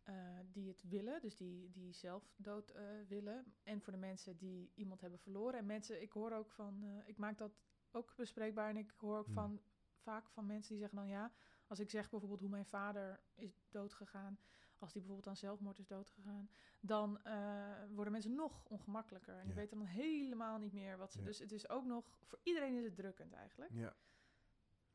eh, 0.04 0.39
die 0.51 0.68
het 0.68 0.83
willen. 0.83 1.21
Dus 1.21 1.36
die, 1.36 1.71
die 1.71 1.94
zelf 1.94 2.33
dood 2.36 2.69
eh, 2.69 2.83
willen. 3.07 3.56
En 3.63 3.81
voor 3.81 3.94
de 3.94 4.00
mensen 4.00 4.38
die 4.38 4.71
iemand 4.75 5.01
hebben 5.01 5.19
verloren. 5.19 5.60
En 5.60 5.65
mensen, 5.65 6.01
ik 6.01 6.12
hoor 6.12 6.31
ook 6.31 6.51
van... 6.51 7.01
ik 7.06 7.18
maak 7.18 7.38
dat 7.38 7.51
ook 7.92 8.13
bespreekbaar. 8.15 8.69
En 8.69 8.77
ik 8.77 8.94
hoor 8.98 9.18
ook 9.18 9.25
Hmm. 9.25 9.33
van 9.33 9.62
vaak 9.95 10.30
van 10.30 10.45
mensen 10.45 10.69
die 10.71 10.80
zeggen 10.80 10.98
dan 10.98 11.07
ja... 11.07 11.31
Als 11.68 11.80
ik 11.81 11.89
zeg 11.89 12.10
bijvoorbeeld 12.10 12.39
hoe 12.39 12.50
mijn 12.50 12.65
vader 12.65 13.19
is 13.36 13.68
doodgegaan... 13.69 14.39
Als 14.84 14.92
die 14.94 15.02
bijvoorbeeld 15.02 15.30
aan 15.30 15.38
zelfmoord 15.42 15.80
is 15.80 15.88
doodgegaan... 15.88 16.50
dan 16.80 17.24
eh, 17.24 17.84
worden 17.90 18.12
mensen 18.14 18.36
nog 18.36 18.64
ongemakkelijker. 18.66 19.34
En 19.34 19.40
die 19.46 19.54
Ja. 19.54 19.60
weten 19.60 19.78
dan 19.78 19.88
helemaal 19.88 20.58
niet 20.58 20.74
meer 20.74 20.98
wat 20.98 21.12
ze... 21.12 21.20
Ja. 21.20 21.26
Dus 21.26 21.40
het 21.40 21.52
is 21.52 21.70
ook 21.70 21.86
nog... 21.86 22.18
Voor 22.24 22.40
iedereen 22.44 22.76
is 22.76 22.84
het 22.84 22.96
drukkend 22.96 23.34
eigenlijk. 23.34 23.72
Ja, 23.74 23.96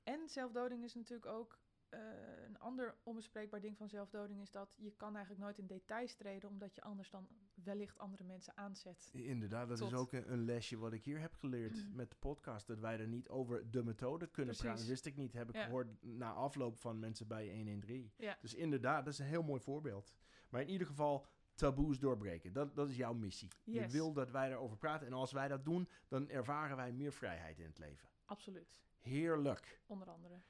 En 0.02 0.28
zelfdoding 0.28 0.84
is 0.84 0.94
natuurlijk 0.94 1.26
ook 1.26 1.58
eh, 1.90 2.00
een 2.46 2.58
ander 2.58 2.94
onbespreekbaar 3.02 3.60
ding 3.60 3.76
van 3.76 3.88
zelfdoding 3.88 4.40
is 4.40 4.50
dat 4.50 4.74
je 4.78 4.90
kan 4.96 5.14
eigenlijk 5.14 5.44
nooit 5.44 5.58
in 5.58 5.66
details 5.66 6.14
treden 6.14 6.48
omdat 6.48 6.74
je 6.74 6.82
anders 6.82 7.10
dan 7.10 7.28
wellicht 7.54 7.98
andere 7.98 8.24
mensen 8.24 8.56
aanzet. 8.56 9.10
inderdaad. 9.12 9.68
Dat 9.68 9.80
is 9.80 9.94
ook 9.94 10.12
een, 10.12 10.32
een 10.32 10.44
lesje 10.44 10.78
wat 10.78 10.92
ik 10.92 11.04
hier 11.04 11.20
heb 11.20 11.34
geleerd 11.34 11.94
met 11.94 12.10
de 12.10 12.16
podcast. 12.18 12.66
Dat 12.66 12.78
wij 12.78 12.98
er 13.00 13.08
niet 13.08 13.28
over 13.28 13.70
de 13.70 13.82
methode 13.84 14.26
kunnen 14.26 14.54
Precies. 14.54 14.70
praten. 14.72 14.88
Wist 14.88 15.06
ik 15.06 15.16
niet. 15.16 15.32
Heb 15.32 15.48
ik 15.48 15.54
Ja. 15.54 15.64
gehoord 15.64 16.02
na 16.02 16.32
afloop 16.32 16.76
van 16.78 16.98
mensen 16.98 17.26
bij 17.26 17.54
113. 17.56 18.12
Ja. 18.16 18.38
Dus 18.40 18.54
inderdaad, 18.54 19.04
dat 19.04 19.12
is 19.12 19.18
een 19.18 19.26
heel 19.26 19.42
mooi 19.42 19.60
voorbeeld. 19.60 20.14
Maar 20.48 20.60
in 20.60 20.68
ieder 20.68 20.86
geval, 20.86 21.26
taboes 21.54 21.98
doorbreken. 21.98 22.52
Dat, 22.52 22.74
dat 22.74 22.88
is 22.88 22.96
jouw 22.96 23.14
missie. 23.14 23.48
Je 23.64 23.86
wil 23.88 24.12
dat 24.12 24.30
wij 24.30 24.50
erover 24.50 24.76
praten. 24.76 25.06
En 25.06 25.12
als 25.12 25.32
wij 25.32 25.48
dat 25.48 25.64
doen, 25.64 25.88
dan 26.08 26.28
ervaren 26.28 26.76
wij 26.76 26.92
meer 26.92 27.12
vrijheid 27.12 27.58
in 27.58 27.66
het 27.66 27.78
leven. 27.78 28.08
Absoluut, 28.24 28.80
Heerlijk. 28.98 29.80
onder 29.86 30.08
andere. 30.10 30.40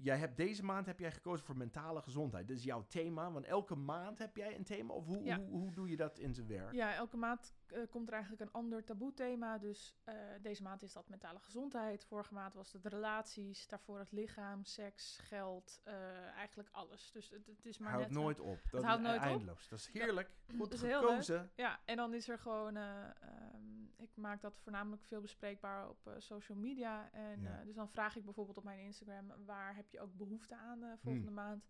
Jij 0.00 0.16
hebt 0.18 0.36
deze 0.36 0.64
maand 0.64 0.86
heb 0.86 0.98
jij 0.98 1.12
gekozen 1.12 1.46
voor 1.46 1.56
mentale 1.56 2.02
gezondheid. 2.02 2.48
Dat 2.48 2.56
is 2.56 2.64
jouw 2.64 2.86
thema. 2.88 3.30
Want 3.32 3.44
elke 3.44 3.74
maand 3.74 4.18
heb 4.18 4.36
jij 4.36 4.56
een 4.56 4.64
thema. 4.64 4.94
Of 4.94 5.06
hoe, 5.06 5.24
Ja. 5.24 5.36
hoe, 5.38 5.48
hoe 5.50 5.72
doe 5.72 5.88
je 5.90 5.96
dat 5.96 6.18
in 6.18 6.34
zijn 6.34 6.46
werk? 6.46 6.72
Ja, 6.72 6.94
elke 6.94 7.16
maand 7.16 7.54
eh, 7.66 7.78
komt 7.90 8.06
er 8.08 8.12
eigenlijk 8.12 8.42
een 8.42 8.52
ander 8.52 8.84
taboe-thema. 8.84 9.58
Dus 9.58 9.96
eh, 10.04 10.14
deze 10.42 10.62
maand 10.62 10.82
is 10.82 10.92
dat 10.92 11.08
mentale 11.08 11.38
gezondheid. 11.40 12.04
Vorige 12.04 12.34
maand 12.34 12.54
was 12.54 12.72
het 12.72 12.86
relaties. 12.86 13.66
Daarvoor 13.66 13.98
het 13.98 14.12
lichaam, 14.12 14.64
seks, 14.64 15.18
geld. 15.22 15.80
eh, 15.84 15.94
eigenlijk 16.36 16.68
alles. 16.72 17.10
Dus 17.12 17.30
het, 17.30 17.46
het 17.46 17.66
is 17.66 17.78
maar 17.78 17.90
Houdt 17.92 18.08
net... 18.08 18.16
nooit 18.18 18.40
op. 18.40 18.60
Dat 18.70 18.82
houdt 18.82 19.00
is 19.02 19.06
nooit 19.06 19.20
op. 19.20 19.26
eindeloos. 19.26 19.68
Dat 19.68 19.78
is 19.78 19.88
heerlijk. 19.92 20.30
Dat 20.46 20.56
Goed 20.56 20.72
is 20.72 20.82
heel 20.82 21.00
leuk. 21.00 21.08
gekozen. 21.08 21.50
Ja, 21.56 21.80
en 21.84 21.96
dan 21.96 22.14
is 22.14 22.28
er 22.28 22.38
gewoon... 22.38 22.76
eh, 22.76 23.04
ehm, 23.04 23.73
ik 23.96 24.10
maak 24.16 24.40
dat 24.40 24.58
voornamelijk 24.58 25.02
veel 25.04 25.20
bespreekbaar 25.20 25.88
op 25.88 26.06
eh, 26.06 26.14
social 26.18 26.58
media. 26.58 27.10
En, 27.12 27.40
Ja. 27.40 27.58
eh, 27.60 27.64
dus 27.66 27.74
dan 27.74 27.88
vraag 27.88 28.16
ik 28.16 28.24
bijvoorbeeld 28.24 28.56
op 28.56 28.64
mijn 28.64 28.78
Instagram... 28.80 29.32
waar 29.44 29.76
heb 29.76 29.90
je 29.90 30.00
ook 30.00 30.16
behoefte 30.16 30.56
aan 30.56 30.82
eh, 30.82 30.92
volgende 30.96 31.26
Hmm. 31.26 31.34
maand? 31.34 31.66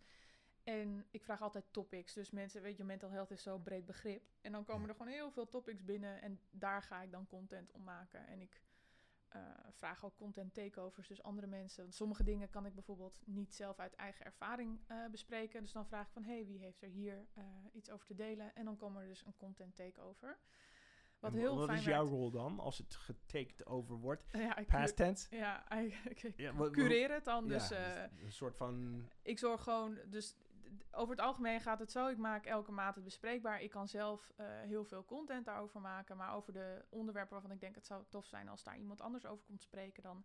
En 0.64 1.06
ik 1.10 1.24
vraag 1.24 1.42
altijd 1.42 1.64
topics. 1.70 2.12
Dus 2.12 2.30
mensen, 2.30 2.62
weet 2.62 2.76
je, 2.76 2.84
mental 2.84 3.10
health 3.10 3.30
is 3.30 3.42
zo'n 3.42 3.62
breed 3.62 3.84
begrip. 3.86 4.22
En 4.40 4.52
dan 4.52 4.64
komen 4.64 4.82
Ja. 4.82 4.88
er 4.88 4.94
gewoon 4.94 5.12
heel 5.12 5.30
veel 5.30 5.48
topics 5.48 5.84
binnen. 5.84 6.22
En 6.22 6.40
daar 6.50 6.82
ga 6.82 7.02
ik 7.02 7.10
dan 7.10 7.26
content 7.26 7.72
om 7.72 7.82
maken. 7.82 8.26
En 8.26 8.40
ik 8.40 8.62
vraag 9.70 10.04
ook 10.04 10.16
content 10.16 10.54
takeovers. 10.54 11.08
Dus 11.08 11.22
andere 11.22 11.46
mensen. 11.46 11.82
Want 11.82 11.94
sommige 11.94 12.24
dingen 12.24 12.50
kan 12.50 12.66
ik 12.66 12.74
bijvoorbeeld 12.74 13.20
niet 13.24 13.54
zelf 13.54 13.78
uit 13.78 13.94
eigen 13.94 14.24
ervaring 14.24 14.80
bespreken. 15.10 15.60
Dus 15.62 15.72
dan 15.72 15.86
vraag 15.86 16.06
ik 16.06 16.12
van, 16.12 16.22
hey, 16.24 16.46
wie 16.46 16.58
heeft 16.58 16.82
er 16.82 16.88
hier 16.88 17.26
iets 17.72 17.90
over 17.90 18.06
te 18.06 18.14
delen? 18.14 18.54
En 18.54 18.64
dan 18.64 18.76
komen 18.76 19.02
er 19.02 19.08
dus 19.08 19.24
een 19.26 19.36
content 19.36 19.74
takeover. 19.76 20.38
Wat 21.24 21.32
En 21.32 21.38
heel 21.38 21.56
wat 21.56 21.66
fijn 21.66 21.78
is 21.78 21.84
jouw 21.84 22.06
rol 22.06 22.30
dan 22.30 22.60
als 22.60 22.78
het 22.78 22.94
getaked 22.94 23.66
over 23.66 23.96
wordt? 23.96 24.24
Ja, 24.32 24.56
ik, 24.56 24.66
Past 24.66 24.96
tense? 24.96 25.36
ja, 25.36 25.70
ik, 25.80 26.22
ik, 26.22 26.36
Ja, 26.36 26.54
wat- 26.54 26.70
cureer 26.72 27.12
het 27.12 27.24
dan. 27.24 27.44
Ja, 27.44 27.50
Dus 27.50 27.70
eh, 27.70 28.02
een 28.24 28.32
soort 28.32 28.56
van... 28.56 29.04
ik 29.22 29.38
zorg 29.38 29.62
gewoon, 29.62 29.98
dus 30.06 30.36
over 30.90 31.10
het 31.16 31.24
algemeen 31.24 31.60
gaat 31.60 31.78
het 31.78 31.90
zo. 31.90 32.08
Ik 32.08 32.16
maak 32.18 32.46
elke 32.46 32.72
maand 32.72 32.94
het 32.94 33.04
bespreekbaar. 33.04 33.60
Ik 33.62 33.70
kan 33.70 33.88
zelf 33.88 34.32
eh, 34.36 34.46
heel 34.60 34.84
veel 34.84 35.04
content 35.04 35.44
daarover 35.44 35.80
maken. 35.80 36.16
Maar 36.16 36.34
over 36.34 36.52
de 36.52 36.84
onderwerpen 36.88 37.32
waarvan 37.32 37.50
ik 37.50 37.60
denk 37.60 37.74
het 37.74 37.86
zou 37.86 38.04
tof 38.08 38.26
zijn 38.26 38.48
als 38.48 38.62
daar 38.62 38.78
iemand 38.78 39.00
anders 39.00 39.26
over 39.26 39.44
komt 39.44 39.62
spreken, 39.62 40.02
dan 40.02 40.24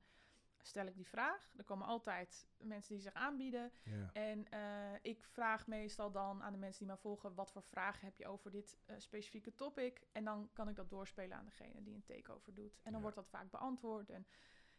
stel 0.62 0.86
ik 0.86 0.96
die 0.96 1.08
vraag. 1.08 1.52
Er 1.58 1.64
komen 1.64 1.88
altijd 1.88 2.48
mensen 2.58 2.94
die 2.94 3.04
zich 3.04 3.14
aanbieden. 3.14 3.72
Ja. 3.84 4.10
En 4.14 4.50
eh, 4.50 4.94
ik 5.02 5.24
vraag 5.24 5.68
meestal 5.68 6.12
dan 6.12 6.44
aan 6.44 6.52
de 6.52 6.58
mensen 6.60 6.80
die 6.80 6.88
mij 6.88 6.98
volgen... 7.02 7.34
wat 7.36 7.52
voor 7.52 7.64
vragen 7.64 8.06
heb 8.06 8.18
je 8.18 8.28
over 8.28 8.52
dit 8.52 8.78
eh, 8.86 8.96
specifieke 8.98 9.56
topic? 9.56 10.02
En 10.12 10.24
dan 10.24 10.50
kan 10.54 10.70
ik 10.70 10.76
dat 10.76 10.90
doorspelen 10.90 11.38
aan 11.38 11.46
degene 11.46 11.82
die 11.84 11.96
een 11.96 12.04
takeover 12.04 12.54
doet. 12.54 12.74
En 12.76 12.82
dan 12.84 12.94
Ja. 12.94 13.00
wordt 13.02 13.16
dat 13.16 13.28
vaak 13.30 13.52
beantwoord. 13.52 14.10
En 14.10 14.28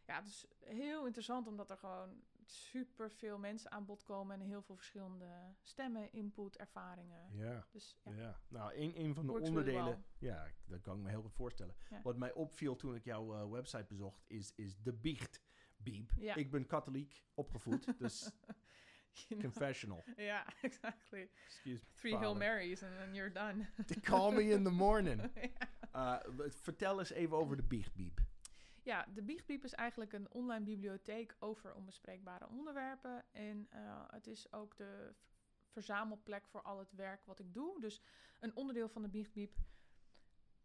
ja, 0.05 0.15
het 0.15 0.27
is 0.27 0.45
heel 0.59 1.05
interessant 1.05 1.47
omdat 1.47 1.69
er 1.69 1.77
gewoon 1.77 2.23
super 2.45 3.11
veel 3.11 3.37
mensen 3.37 3.71
aan 3.71 3.85
bod 3.85 4.03
komen... 4.03 4.39
en 4.41 4.47
heel 4.47 4.61
veel 4.61 4.75
verschillende 4.75 5.55
stemmen, 5.61 6.11
input, 6.11 6.57
ervaringen. 6.57 7.37
ja. 7.37 7.67
Dus 7.71 7.97
ja, 8.03 8.11
Ja, 8.13 8.39
nou, 8.47 8.73
een, 8.75 8.99
een 8.99 9.13
van 9.13 9.25
de 9.25 9.31
Works 9.31 9.47
onderdelen. 9.47 10.05
Ja, 10.17 10.47
dat 10.65 10.81
kan 10.81 10.97
ik 10.97 11.03
me 11.03 11.09
heel 11.09 11.21
goed 11.21 11.33
voorstellen. 11.33 11.75
Ja. 11.89 12.01
Wat 12.01 12.17
mij 12.17 12.33
opviel 12.33 12.75
toen 12.75 12.95
ik 12.95 13.03
jouw 13.03 13.33
eh, 13.33 13.51
website 13.51 13.85
bezocht, 13.87 14.23
is, 14.27 14.53
is 14.55 14.81
de 14.81 14.93
biecht. 14.93 15.41
Biep. 15.83 16.11
Ja. 16.17 16.35
Ik 16.35 16.51
ben 16.51 16.65
katholiek 16.65 17.23
opgevoed, 17.33 17.99
dus 17.99 18.21
you 19.11 19.25
know. 19.27 19.41
confessional. 19.41 20.03
ja, 20.15 20.45
exactly. 20.61 21.29
Excuse 21.45 21.83
me. 21.85 21.91
Three 21.93 22.17
Hail. 22.17 22.35
Marys 22.35 22.83
and 22.83 22.97
then 22.97 23.13
you're 23.13 23.31
done. 23.31 23.67
Call 24.01 24.31
me 24.31 24.43
in 24.43 24.63
the 24.63 24.71
morning. 24.71 25.21
Uh, 25.95 26.19
w- 26.19 26.51
vertel 26.51 26.99
eens 26.99 27.09
even 27.11 27.37
over 27.37 27.55
de 27.55 27.63
biechtbiep. 27.63 28.19
Ja, 28.83 29.05
de 29.13 29.21
Biechtbiep 29.23 29.63
is 29.63 29.73
eigenlijk 29.73 30.13
een 30.13 30.31
online 30.31 30.65
bibliotheek 30.65 31.35
over 31.39 31.73
onbespreekbare 31.73 32.47
onderwerpen. 32.49 33.25
En 33.31 33.67
eh, 33.69 34.03
het 34.07 34.27
is 34.27 34.51
ook 34.53 34.77
de 34.77 35.13
verzamelplek 35.67 36.47
voor 36.47 36.61
al 36.61 36.79
het 36.79 36.91
werk 36.91 37.25
wat 37.25 37.39
ik 37.39 37.53
doe. 37.53 37.79
Dus 37.79 38.01
een 38.39 38.55
onderdeel 38.55 38.89
van 38.89 39.01
de 39.01 39.07
Biechtbiep. 39.09 39.57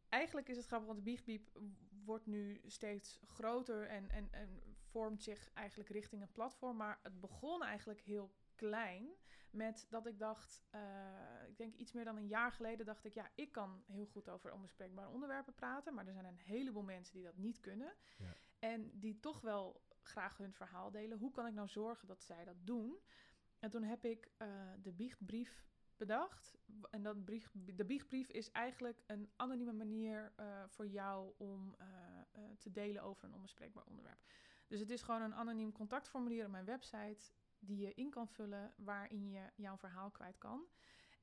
Eigenlijk 0.08 0.48
is 0.48 0.56
het 0.56 0.66
grappig, 0.66 0.86
want 0.88 0.98
de 0.98 1.10
Biechtbiep 1.10 1.48
w- 1.52 2.04
wordt 2.04 2.26
nu 2.26 2.60
steeds 2.66 3.20
groter 3.26 3.86
en, 3.86 4.10
en, 4.10 4.28
en 4.30 4.75
vormt 4.86 5.22
zich 5.22 5.50
eigenlijk 5.54 5.90
richting 5.90 6.22
een 6.22 6.32
platform. 6.32 6.76
Maar 6.76 6.98
het 7.02 7.20
begon 7.20 7.62
eigenlijk 7.62 8.00
heel 8.00 8.34
klein 8.54 9.08
met 9.50 9.86
dat 9.90 10.06
ik 10.06 10.18
dacht, 10.18 10.62
eh, 10.70 10.80
ik 11.48 11.56
denk 11.56 11.74
iets 11.74 11.92
meer 11.92 12.04
dan 12.04 12.16
een 12.16 12.26
jaar 12.26 12.52
geleden 12.52 12.86
dacht 12.86 13.04
ik, 13.04 13.14
ja, 13.14 13.30
ik 13.34 13.52
kan 13.52 13.82
heel 13.86 14.06
goed 14.06 14.28
over 14.28 14.52
onbespreekbare 14.52 15.08
onderwerpen 15.08 15.54
praten, 15.54 15.94
maar 15.94 16.06
er 16.06 16.12
zijn 16.12 16.24
een 16.24 16.38
heleboel 16.38 16.82
mensen 16.82 17.14
die 17.14 17.24
dat 17.24 17.36
niet 17.36 17.60
kunnen. 17.60 17.94
Ja. 18.18 18.32
En 18.58 18.90
die 18.98 19.20
toch 19.20 19.40
wel 19.40 19.84
graag 20.02 20.36
hun 20.36 20.52
verhaal 20.52 20.90
delen. 20.90 21.18
Hoe 21.18 21.30
kan 21.30 21.46
ik 21.46 21.54
nou 21.54 21.68
zorgen 21.68 22.08
dat 22.08 22.22
zij 22.22 22.44
dat 22.44 22.66
doen? 22.66 22.98
En 23.58 23.70
toen 23.70 23.82
heb 23.82 24.04
ik 24.04 24.30
eh, 24.36 24.48
de 24.82 24.92
biechtbrief 24.92 25.66
bedacht. 25.96 26.56
En 26.90 27.02
dat 27.02 27.24
brief, 27.24 27.50
de 27.52 27.84
biechtbrief 27.84 28.28
is 28.28 28.50
eigenlijk 28.50 29.02
een 29.06 29.30
anonieme 29.36 29.72
manier 29.72 30.32
eh, 30.36 30.62
voor 30.68 30.86
jou 30.86 31.32
om 31.36 31.76
te 32.58 32.72
delen 32.72 33.02
over 33.02 33.24
een 33.24 33.34
onbespreekbaar 33.34 33.84
onderwerp. 33.84 34.20
Dus 34.66 34.80
het 34.80 34.90
is 34.90 35.02
gewoon 35.02 35.22
een 35.22 35.34
anoniem 35.34 35.72
contactformulier 35.72 36.44
op 36.44 36.50
mijn 36.50 36.64
website 36.64 37.30
die 37.58 37.78
je 37.78 37.94
in 37.94 38.10
kan 38.10 38.28
vullen 38.28 38.72
waarin 38.76 39.30
je 39.30 39.50
jouw 39.54 39.76
verhaal 39.76 40.10
kwijt 40.10 40.38
kan. 40.38 40.66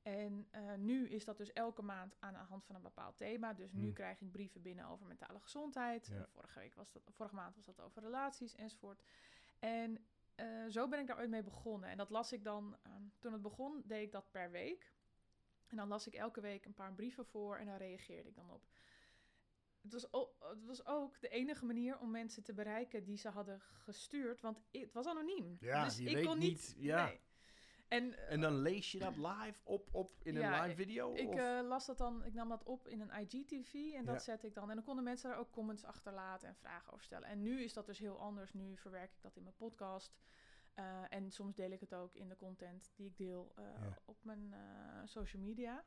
En 0.02 0.46
eh, 0.50 0.74
nu 0.74 1.08
is 1.08 1.24
dat 1.24 1.36
dus 1.36 1.52
elke 1.52 1.82
maand 1.82 2.16
aan 2.18 2.32
de 2.32 2.38
hand 2.38 2.64
van 2.64 2.74
een 2.74 2.82
bepaald 2.82 3.16
thema. 3.16 3.52
Dus 3.52 3.72
nu 3.72 3.82
Hmm. 3.82 3.92
krijg 3.92 4.20
ik 4.20 4.30
brieven 4.30 4.62
binnen 4.62 4.86
over 4.86 5.06
mentale 5.06 5.40
gezondheid. 5.40 6.06
Ja. 6.06 6.26
Vorige, 6.32 6.58
week 6.58 6.74
was 6.74 6.92
dat, 6.92 7.02
vorige 7.10 7.34
maand 7.34 7.54
was 7.54 7.64
dat 7.64 7.80
over 7.80 8.02
relaties 8.02 8.54
enzovoort. 8.54 9.02
En 9.58 10.06
eh, 10.34 10.46
zo 10.68 10.88
ben 10.88 10.98
ik 11.00 11.06
daar 11.06 11.18
ooit 11.18 11.30
mee 11.30 11.42
begonnen. 11.42 11.88
En 11.88 11.96
dat 11.96 12.10
las 12.10 12.32
ik 12.32 12.44
dan, 12.44 12.76
ehm, 12.82 13.02
toen 13.18 13.32
het 13.32 13.42
begon, 13.42 13.82
deed 13.84 14.02
ik 14.02 14.12
dat 14.12 14.30
per 14.30 14.50
week. 14.50 14.92
En 15.66 15.76
dan 15.76 15.88
las 15.88 16.06
ik 16.06 16.14
elke 16.14 16.40
week 16.40 16.64
een 16.64 16.74
paar 16.74 16.94
brieven 16.94 17.26
voor 17.26 17.56
en 17.56 17.66
daar 17.66 17.78
reageerde 17.78 18.28
ik 18.28 18.34
dan 18.34 18.50
op. 18.50 18.66
Het 19.84 19.92
was, 19.92 20.12
o- 20.12 20.34
het 20.40 20.64
was 20.64 20.86
ook 20.86 21.20
de 21.20 21.28
enige 21.28 21.64
manier 21.64 21.98
om 21.98 22.10
mensen 22.10 22.42
te 22.42 22.52
bereiken 22.54 23.04
die 23.04 23.16
ze 23.16 23.28
hadden 23.28 23.60
gestuurd, 23.60 24.40
want 24.40 24.60
het 24.72 24.92
was 24.92 25.06
anoniem. 25.06 25.56
Ja, 25.60 25.84
dus 25.84 25.96
je 25.96 26.04
ik 26.08 26.14
weet 26.14 26.26
kon 26.26 26.38
niet- 26.38 26.74
ja. 26.78 27.04
nee. 27.06 27.20
En, 27.88 28.14
eh, 28.18 28.32
En 28.32 28.40
dan 28.40 28.54
lees 28.54 28.92
je 28.92 28.98
dat 28.98 29.16
live 29.16 29.60
op, 29.64 29.88
op 29.92 30.12
in 30.22 30.36
een 30.36 30.62
live 30.62 30.74
video? 30.74 31.14
ik 31.14 31.28
of? 31.28 31.34
eh, 31.38 31.60
las 31.62 31.86
dat 31.86 31.98
dan, 31.98 32.24
ik 32.24 32.34
nam 32.34 32.48
dat 32.48 32.62
op 32.62 32.88
in 32.88 33.00
een 33.00 33.10
IGTV 33.20 33.74
en 33.94 34.04
dat 34.04 34.14
Ja. 34.14 34.20
zette 34.20 34.46
ik 34.46 34.54
dan. 34.54 34.68
En 34.68 34.74
dan 34.76 34.84
konden 34.84 35.04
mensen 35.04 35.30
daar 35.30 35.38
ook 35.38 35.50
comments 35.50 35.84
achterlaten 35.84 36.48
en 36.48 36.54
vragen 36.56 36.92
over 36.92 37.04
stellen. 37.04 37.28
En 37.28 37.42
nu 37.42 37.62
is 37.62 37.72
dat 37.72 37.86
dus 37.86 37.98
heel 37.98 38.20
anders. 38.20 38.52
Nu 38.52 38.76
verwerk 38.76 39.12
ik 39.12 39.22
dat 39.22 39.36
in 39.36 39.42
mijn 39.42 39.54
podcast. 39.56 40.16
Eh, 40.74 41.02
en 41.08 41.30
soms 41.30 41.54
deel 41.54 41.70
ik 41.70 41.80
het 41.80 41.94
ook 41.94 42.14
in 42.14 42.28
de 42.28 42.36
content 42.36 42.92
die 42.96 43.06
ik 43.06 43.16
deel 43.16 43.52
Ja. 43.56 43.98
op 44.04 44.24
mijn 44.24 44.54
social 45.04 45.42
media. 45.42 45.84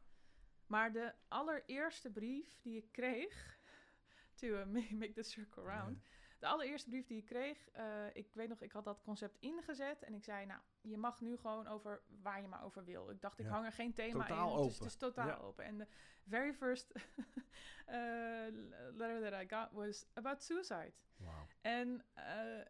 Maar 0.68 0.92
de 0.92 1.13
allereerste 1.27 2.12
brief 2.12 2.60
die 2.62 2.77
ik 2.77 2.92
kreeg, 2.92 3.56
to 4.38 4.48
ma- 4.74 4.82
make 4.91 5.13
the 5.13 5.24
circle 5.24 5.63
round, 5.63 6.01
de 6.39 6.48
allereerste 6.48 6.89
brief 6.89 7.06
die 7.06 7.17
ik 7.17 7.25
kreeg, 7.25 7.70
eh, 7.70 8.06
ik 8.13 8.34
weet 8.34 8.50
nog, 8.50 8.62
ik 8.62 8.72
had 8.72 8.84
dat 8.86 9.01
concept 9.01 9.38
ingezet 9.39 10.03
en 10.03 10.13
ik 10.13 10.24
zei, 10.24 10.46
nou, 10.46 10.62
je 10.82 10.98
mag 10.98 11.22
nu 11.22 11.38
gewoon 11.38 11.67
over 11.67 12.01
waar 12.22 12.41
je 12.41 12.48
maar 12.48 12.63
over 12.63 12.84
wil. 12.84 13.10
Ik 13.10 13.22
dacht, 13.22 13.39
ik 13.39 13.46
Ja. 13.46 13.51
hang 13.51 13.65
er 13.65 13.72
geen 13.72 13.94
thema 13.94 14.22
Totaal 14.25 14.50
in. 14.50 14.63
Het 14.63 14.72
is, 14.72 14.74
open. 14.75 14.84
het 14.84 14.94
is 14.94 14.96
totaal 14.98 15.27
Ja. 15.27 15.36
open. 15.36 15.65
En 15.65 15.77
de 15.77 15.88
very 16.27 16.53
first 16.53 16.91
eh, 17.86 18.48
letter 18.94 19.22
that 19.32 19.41
I 19.41 19.48
got 19.56 19.72
was 19.72 20.06
about 20.13 20.44
suicide. 20.44 20.94
En 21.62 22.06
eh, 22.13 22.65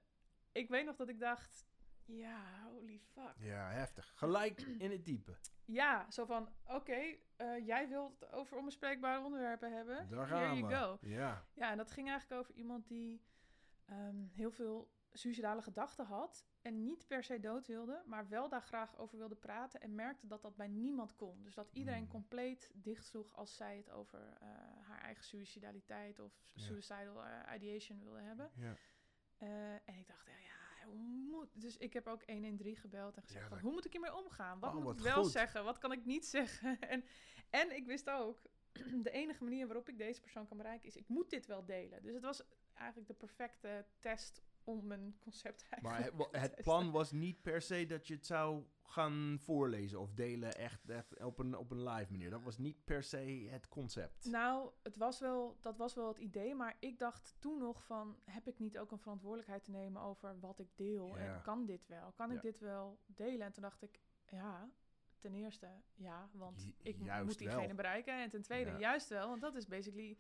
ik 0.52 0.70
weet 0.70 0.86
nog 0.86 0.96
dat 0.96 1.10
ik 1.10 1.20
dacht, 1.20 1.66
ja, 2.08 2.64
holy 2.64 3.00
fuck. 3.00 3.34
Ja, 3.38 3.70
heftig. 3.70 4.12
Gelijk 4.16 4.62
in 4.86 4.92
het 4.92 5.06
diepe. 5.06 5.38
Ja, 5.66 6.12
zo 6.12 6.26
van, 6.26 6.50
oké, 6.66 7.16
eh, 7.36 7.66
jij 7.66 7.88
wilt 7.90 8.20
het 8.20 8.32
over 8.32 8.58
onbespreekbare 8.58 9.24
onderwerpen 9.24 9.72
hebben. 9.74 10.10
Daar 10.10 10.28
Here 10.30 10.46
gaan 10.46 10.58
you 10.58 10.68
we. 10.68 10.76
go. 10.76 10.98
Ja. 11.02 11.46
Ja, 11.54 11.72
en 11.72 11.78
dat 11.78 11.92
ging 11.92 12.10
eigenlijk 12.10 12.42
over 12.42 12.54
iemand 12.56 12.88
die 12.88 13.22
ehm, 13.86 14.24
heel 14.32 14.52
veel 14.52 14.92
suicidale 15.12 15.62
gedachten 15.62 16.06
had. 16.06 16.46
En 16.62 16.84
niet 16.84 17.08
per 17.08 17.24
se 17.24 17.40
dood 17.40 17.68
wilde, 17.68 18.04
maar 18.06 18.28
wel 18.30 18.50
daar 18.50 18.62
graag 18.62 18.98
over 18.98 19.18
wilde 19.18 19.36
praten. 19.36 19.82
En 19.82 19.96
merkte 19.96 20.28
dat 20.28 20.42
dat 20.42 20.56
bij 20.56 20.68
niemand 20.68 21.16
kon. 21.16 21.44
Dus 21.44 21.54
dat 21.56 21.70
iedereen 21.74 22.00
Hmm. 22.02 22.10
compleet 22.10 22.72
dichtsloeg 22.74 23.36
als 23.36 23.56
zij 23.56 23.78
het 23.78 23.90
over 23.90 24.34
eh, 24.42 24.48
haar 24.88 25.02
eigen 25.02 25.24
suicidaliteit 25.24 26.20
of 26.20 26.34
suicidal 26.56 27.24
eh, 27.26 27.56
ideation 27.56 28.00
wilde 28.00 28.20
hebben. 28.22 28.52
ja. 28.56 28.76
En 29.86 29.96
ik 29.98 30.08
dacht, 30.08 30.26
ja, 30.26 30.32
ja, 30.38 30.57
hoe 30.88 31.08
moet... 31.30 31.50
Dus 31.62 31.78
ik 31.78 31.94
heb 31.94 32.08
ook 32.08 32.24
113 32.26 32.76
gebeld 32.76 33.16
en 33.16 33.22
gezegd, 33.24 33.42
Ja, 33.44 33.48
van, 33.48 33.58
dat- 33.58 33.66
hoe 33.66 33.74
moet 33.74 33.86
ik 33.86 33.92
hiermee 33.92 34.16
omgaan? 34.16 34.60
Wat 34.60 34.76
Oh, 34.76 34.84
moet 34.84 34.98
ik 34.98 35.04
wel 35.04 35.24
goed. 35.24 35.32
zeggen? 35.32 35.64
Wat 35.64 35.78
kan 35.78 35.92
ik 35.92 36.06
niet 36.06 36.26
zeggen? 36.38 36.80
en, 36.80 37.04
en 37.50 37.76
ik 37.76 37.86
wist 37.86 38.10
ook, 38.10 38.42
de 39.04 39.12
enige 39.12 39.44
manier 39.44 39.66
waarop 39.68 39.90
ik 39.90 39.98
deze 39.98 40.22
persoon 40.22 40.48
kan 40.48 40.58
bereiken 40.58 40.88
is, 40.88 40.96
ik 40.96 41.08
moet 41.08 41.30
dit 41.30 41.46
wel 41.46 41.66
delen. 41.66 42.02
Dus 42.04 42.14
het 42.14 42.24
was 42.24 42.42
eigenlijk 42.74 43.08
de 43.08 43.14
perfecte 43.14 43.86
test 44.00 44.42
om 44.68 44.88
mijn 44.88 45.18
concept 45.20 45.66
Maar 45.82 45.92
eigenlijk 45.94 46.24
het, 46.24 46.32
te 46.34 46.38
het 46.40 46.56
testen. 46.56 46.64
plan 46.74 46.92
was 46.92 47.12
niet 47.12 47.42
per 47.42 47.62
se 47.62 47.86
dat 47.86 48.08
je 48.08 48.14
het 48.14 48.26
zou 48.26 48.64
gaan 48.84 49.38
voorlezen 49.40 50.00
of 50.00 50.14
delen 50.14 50.56
echt, 50.56 50.90
echt 50.90 51.24
op, 51.24 51.40
een, 51.40 51.58
op 51.58 51.72
een 51.72 51.84
live 51.84 52.12
manier. 52.12 52.30
Dat 52.30 52.44
was 52.44 52.58
niet 52.58 52.84
per 52.86 53.04
se 53.04 53.48
het 53.50 53.68
concept. 53.70 54.26
Nou, 54.26 54.72
het 54.84 54.98
was 54.98 55.20
wel, 55.20 55.58
dat 55.62 55.78
was 55.78 55.94
wel 55.94 56.08
het 56.08 56.18
idee, 56.18 56.56
maar 56.56 56.76
ik 56.80 57.00
dacht 57.00 57.36
toen 57.40 57.60
nog 57.60 57.84
van, 57.84 58.20
heb 58.24 58.48
ik 58.48 58.60
niet 58.60 58.78
ook 58.78 58.92
een 58.92 59.00
verantwoordelijkheid 59.00 59.64
te 59.64 59.72
nemen 59.72 60.02
over 60.02 60.40
wat 60.40 60.60
ik 60.60 60.70
deel? 60.76 61.08
Ja. 61.18 61.36
En 61.36 61.42
kan 61.42 61.66
dit 61.66 61.88
wel? 61.88 62.12
Kan 62.12 62.30
Ja. 62.30 62.36
ik 62.36 62.42
dit 62.42 62.60
wel 62.60 63.00
delen? 63.06 63.46
En 63.46 63.52
toen 63.52 63.64
dacht 63.64 63.82
ik, 63.82 64.00
ja, 64.30 64.70
ten 65.20 65.34
eerste 65.34 65.68
ja, 65.96 66.30
want 66.34 66.68
ik 66.82 66.98
moet 66.98 67.38
diegene 67.38 67.66
wel. 67.66 67.76
bereiken. 67.76 68.22
En 68.22 68.30
ten 68.30 68.42
tweede, 68.42 68.72
Ja. 68.72 68.80
juist 68.80 69.10
wel, 69.10 69.28
want 69.30 69.42
dat 69.42 69.56
is 69.56 69.68
basically 69.68 70.18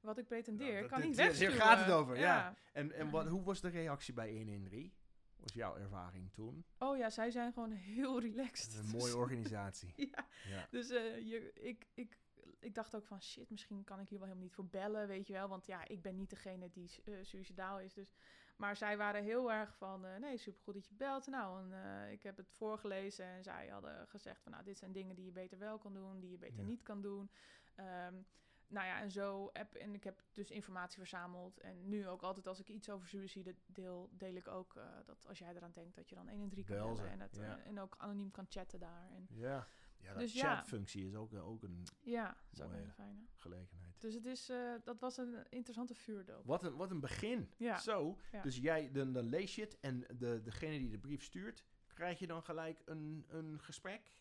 wat 0.00 0.18
ik 0.18 0.26
pretendeer. 0.26 0.68
Nou, 0.70 0.80
dat- 0.80 0.90
kan 0.90 1.00
niet 1.00 1.08
dit- 1.08 1.18
hier 1.18 1.26
wegsturen. 1.48 1.60
gaat 1.66 1.78
het 1.86 1.94
over, 1.94 2.18
ja. 2.18 2.54
En, 2.72 2.92
en 2.92 3.10
wat, 3.10 3.26
hoe 3.28 3.42
was 3.42 3.60
de 3.60 3.68
reactie 3.68 4.14
bij 4.14 4.32
113? 4.36 4.92
was 5.36 5.52
jouw 5.52 5.76
ervaring 5.76 6.32
toen? 6.32 6.64
Oh 6.78 6.96
ja, 6.96 7.10
zij 7.10 7.30
zijn 7.30 7.52
gewoon 7.52 7.70
heel 7.70 8.20
relaxed. 8.20 8.74
Een 8.74 8.84
mooie 8.86 9.02
Dus- 9.04 9.14
organisatie. 9.14 9.92
ja, 10.14 10.26
Ja. 10.48 10.66
Dus 10.70 10.90
eh, 10.90 11.18
je, 11.28 11.52
ik, 11.52 11.86
ik, 11.94 12.18
ik 12.58 12.74
dacht 12.74 12.96
ook 12.96 13.06
van 13.06 13.22
shit, 13.22 13.50
misschien 13.50 13.84
kan 13.84 14.00
ik 14.00 14.08
hier 14.08 14.18
wel 14.18 14.26
helemaal 14.28 14.46
niet 14.48 14.56
voor 14.56 14.66
bellen, 14.66 15.08
weet 15.08 15.26
je 15.26 15.32
wel. 15.32 15.48
Want 15.48 15.66
ja, 15.66 15.88
ik 15.88 16.02
ben 16.02 16.16
niet 16.16 16.30
degene 16.30 16.70
die 16.70 16.90
uh, 17.04 17.18
suicidaal 17.22 17.80
is. 17.80 17.94
Dus. 17.94 18.12
Maar 18.56 18.76
zij 18.76 18.96
waren 18.96 19.22
heel 19.22 19.52
erg 19.52 19.76
van, 19.76 20.04
uh, 20.04 20.16
nee, 20.16 20.36
supergoed 20.38 20.74
dat 20.74 20.86
je 20.88 20.94
belt. 20.94 21.26
Nou, 21.26 21.72
en, 21.72 22.10
ik 22.10 22.22
heb 22.22 22.36
het 22.36 22.50
voorgelezen 22.50 23.24
en 23.26 23.42
zij 23.42 23.68
hadden 23.68 24.08
gezegd 24.08 24.42
van, 24.42 24.52
nou, 24.52 24.64
dit 24.64 24.78
zijn 24.78 24.92
dingen 24.92 25.14
die 25.16 25.24
je 25.24 25.32
beter 25.32 25.58
wel 25.58 25.78
kan 25.78 25.92
doen, 25.94 26.20
die 26.20 26.30
je 26.30 26.38
beter 26.38 26.60
Ja. 26.60 26.66
niet 26.66 26.82
kan 26.82 27.00
doen. 27.02 27.30
Um, 27.76 28.26
nou 28.70 28.86
ja, 28.86 29.00
en 29.00 29.10
zo 29.10 29.50
heb 29.52 29.74
en 29.74 29.94
ik 29.94 30.04
heb 30.04 30.22
dus 30.32 30.50
informatie 30.50 30.98
verzameld. 30.98 31.60
En 31.60 31.88
nu 31.88 32.08
ook 32.08 32.22
altijd 32.22 32.46
als 32.46 32.60
ik 32.60 32.68
iets 32.68 32.90
over 32.90 33.08
suïcide 33.08 33.54
deel, 33.66 34.08
deel 34.12 34.34
ik 34.34 34.48
ook 34.48 34.74
uh, 34.76 34.82
dat 35.04 35.26
als 35.26 35.38
jij 35.38 35.54
eraan 35.54 35.72
denkt 35.72 35.96
dat 35.96 36.08
je 36.08 36.14
dan 36.14 36.28
1 36.28 36.40
en 36.40 36.48
3 36.48 36.64
kan 36.64 36.76
bellen. 36.76 37.10
En, 37.10 37.20
het, 37.20 37.36
ja. 37.36 37.58
uh, 37.58 37.66
en 37.66 37.80
ook 37.80 37.94
anoniem 37.98 38.30
kan 38.30 38.46
chatten 38.48 38.80
daar. 38.80 39.10
En 39.10 39.26
Ja, 39.30 39.66
ja 39.98 40.12
dat 40.12 40.18
Dus 40.18 40.32
ja. 40.32 40.54
chatfunctie 40.54 41.06
is 41.06 41.14
ook, 41.14 41.34
ook 41.34 41.62
een 41.62 41.86
ja, 42.00 42.26
dat 42.26 42.36
is 42.52 42.60
ook 42.60 42.64
een 42.64 42.70
Mooi, 42.70 42.80
hele 42.80 42.92
fijne. 42.92 43.20
gelegenheid. 43.36 44.00
Dus 44.00 44.14
het 44.14 44.26
is, 44.26 44.50
uh, 44.50 44.74
dat 44.84 45.00
was 45.00 45.16
een 45.16 45.46
interessante 45.48 45.94
vuurdoop. 45.94 46.44
Wat 46.46 46.62
een, 46.62 46.76
wat 46.76 46.90
een 46.90 47.00
begin. 47.00 47.52
Ja. 47.56 47.78
Zo, 47.78 48.18
dus 48.42 48.56
jij, 48.56 48.90
dan, 48.92 49.12
dan 49.12 49.24
lees 49.24 49.54
je 49.54 49.62
het 49.62 49.80
en 49.80 50.04
de, 50.18 50.40
degene 50.42 50.78
die 50.78 50.90
de 50.90 50.98
brief 50.98 51.22
stuurt, 51.22 51.64
krijg 51.94 52.18
je 52.18 52.26
dan 52.26 52.42
gelijk 52.42 52.82
een, 52.84 53.24
een 53.28 53.60
gesprek? 53.60 54.12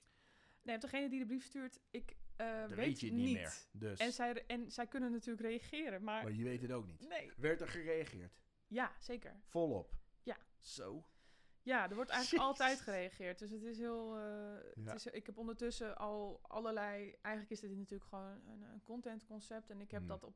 Nee, 0.61 0.77
degene 0.77 1.09
die 1.09 1.19
de 1.19 1.25
brief 1.25 1.45
stuurt, 1.45 1.79
ik 1.89 2.15
uh, 2.41 2.59
Dan 2.67 2.75
weet, 2.75 2.99
je 2.99 3.05
het 3.05 3.15
niet 3.15 3.33
meer. 3.33 3.53
Dus. 3.71 3.99
En 3.99 4.11
zij, 4.13 4.45
en 4.45 4.71
zij 4.71 4.87
kunnen 4.87 5.11
natuurlijk 5.11 5.47
reageren, 5.47 6.03
maar... 6.03 6.23
Maar 6.23 6.31
je 6.33 6.43
weet 6.43 6.61
het 6.61 6.71
ook 6.71 6.85
niet. 6.85 7.07
Nee. 7.07 7.31
Werd 7.37 7.61
er 7.61 7.67
gereageerd? 7.67 8.39
Ja, 8.67 8.91
zeker. 8.99 9.41
Volop. 9.45 9.97
Zo. 10.59 11.03
Ja, 11.61 11.89
er 11.89 11.95
wordt 11.95 12.09
eigenlijk 12.09 12.43
Jezus. 12.43 12.59
altijd 12.59 12.79
gereageerd. 12.81 13.39
Dus 13.39 13.51
het 13.51 13.63
is 13.63 13.77
heel. 13.77 14.15
eh, 14.15 14.21
Ja. 14.75 14.91
het 14.91 14.95
is, 14.95 15.05
ik 15.05 15.25
heb 15.25 15.37
ondertussen 15.37 15.97
al 15.97 16.39
allerlei. 16.41 17.15
Eigenlijk 17.21 17.49
is 17.49 17.59
dit 17.59 17.77
natuurlijk 17.77 18.09
gewoon 18.09 18.41
een, 18.47 18.61
een 18.61 18.83
contentconcept. 18.83 19.69
En 19.69 19.81
ik 19.81 19.91
heb 19.91 20.01
Mm. 20.01 20.07
dat 20.07 20.23
op 20.23 20.35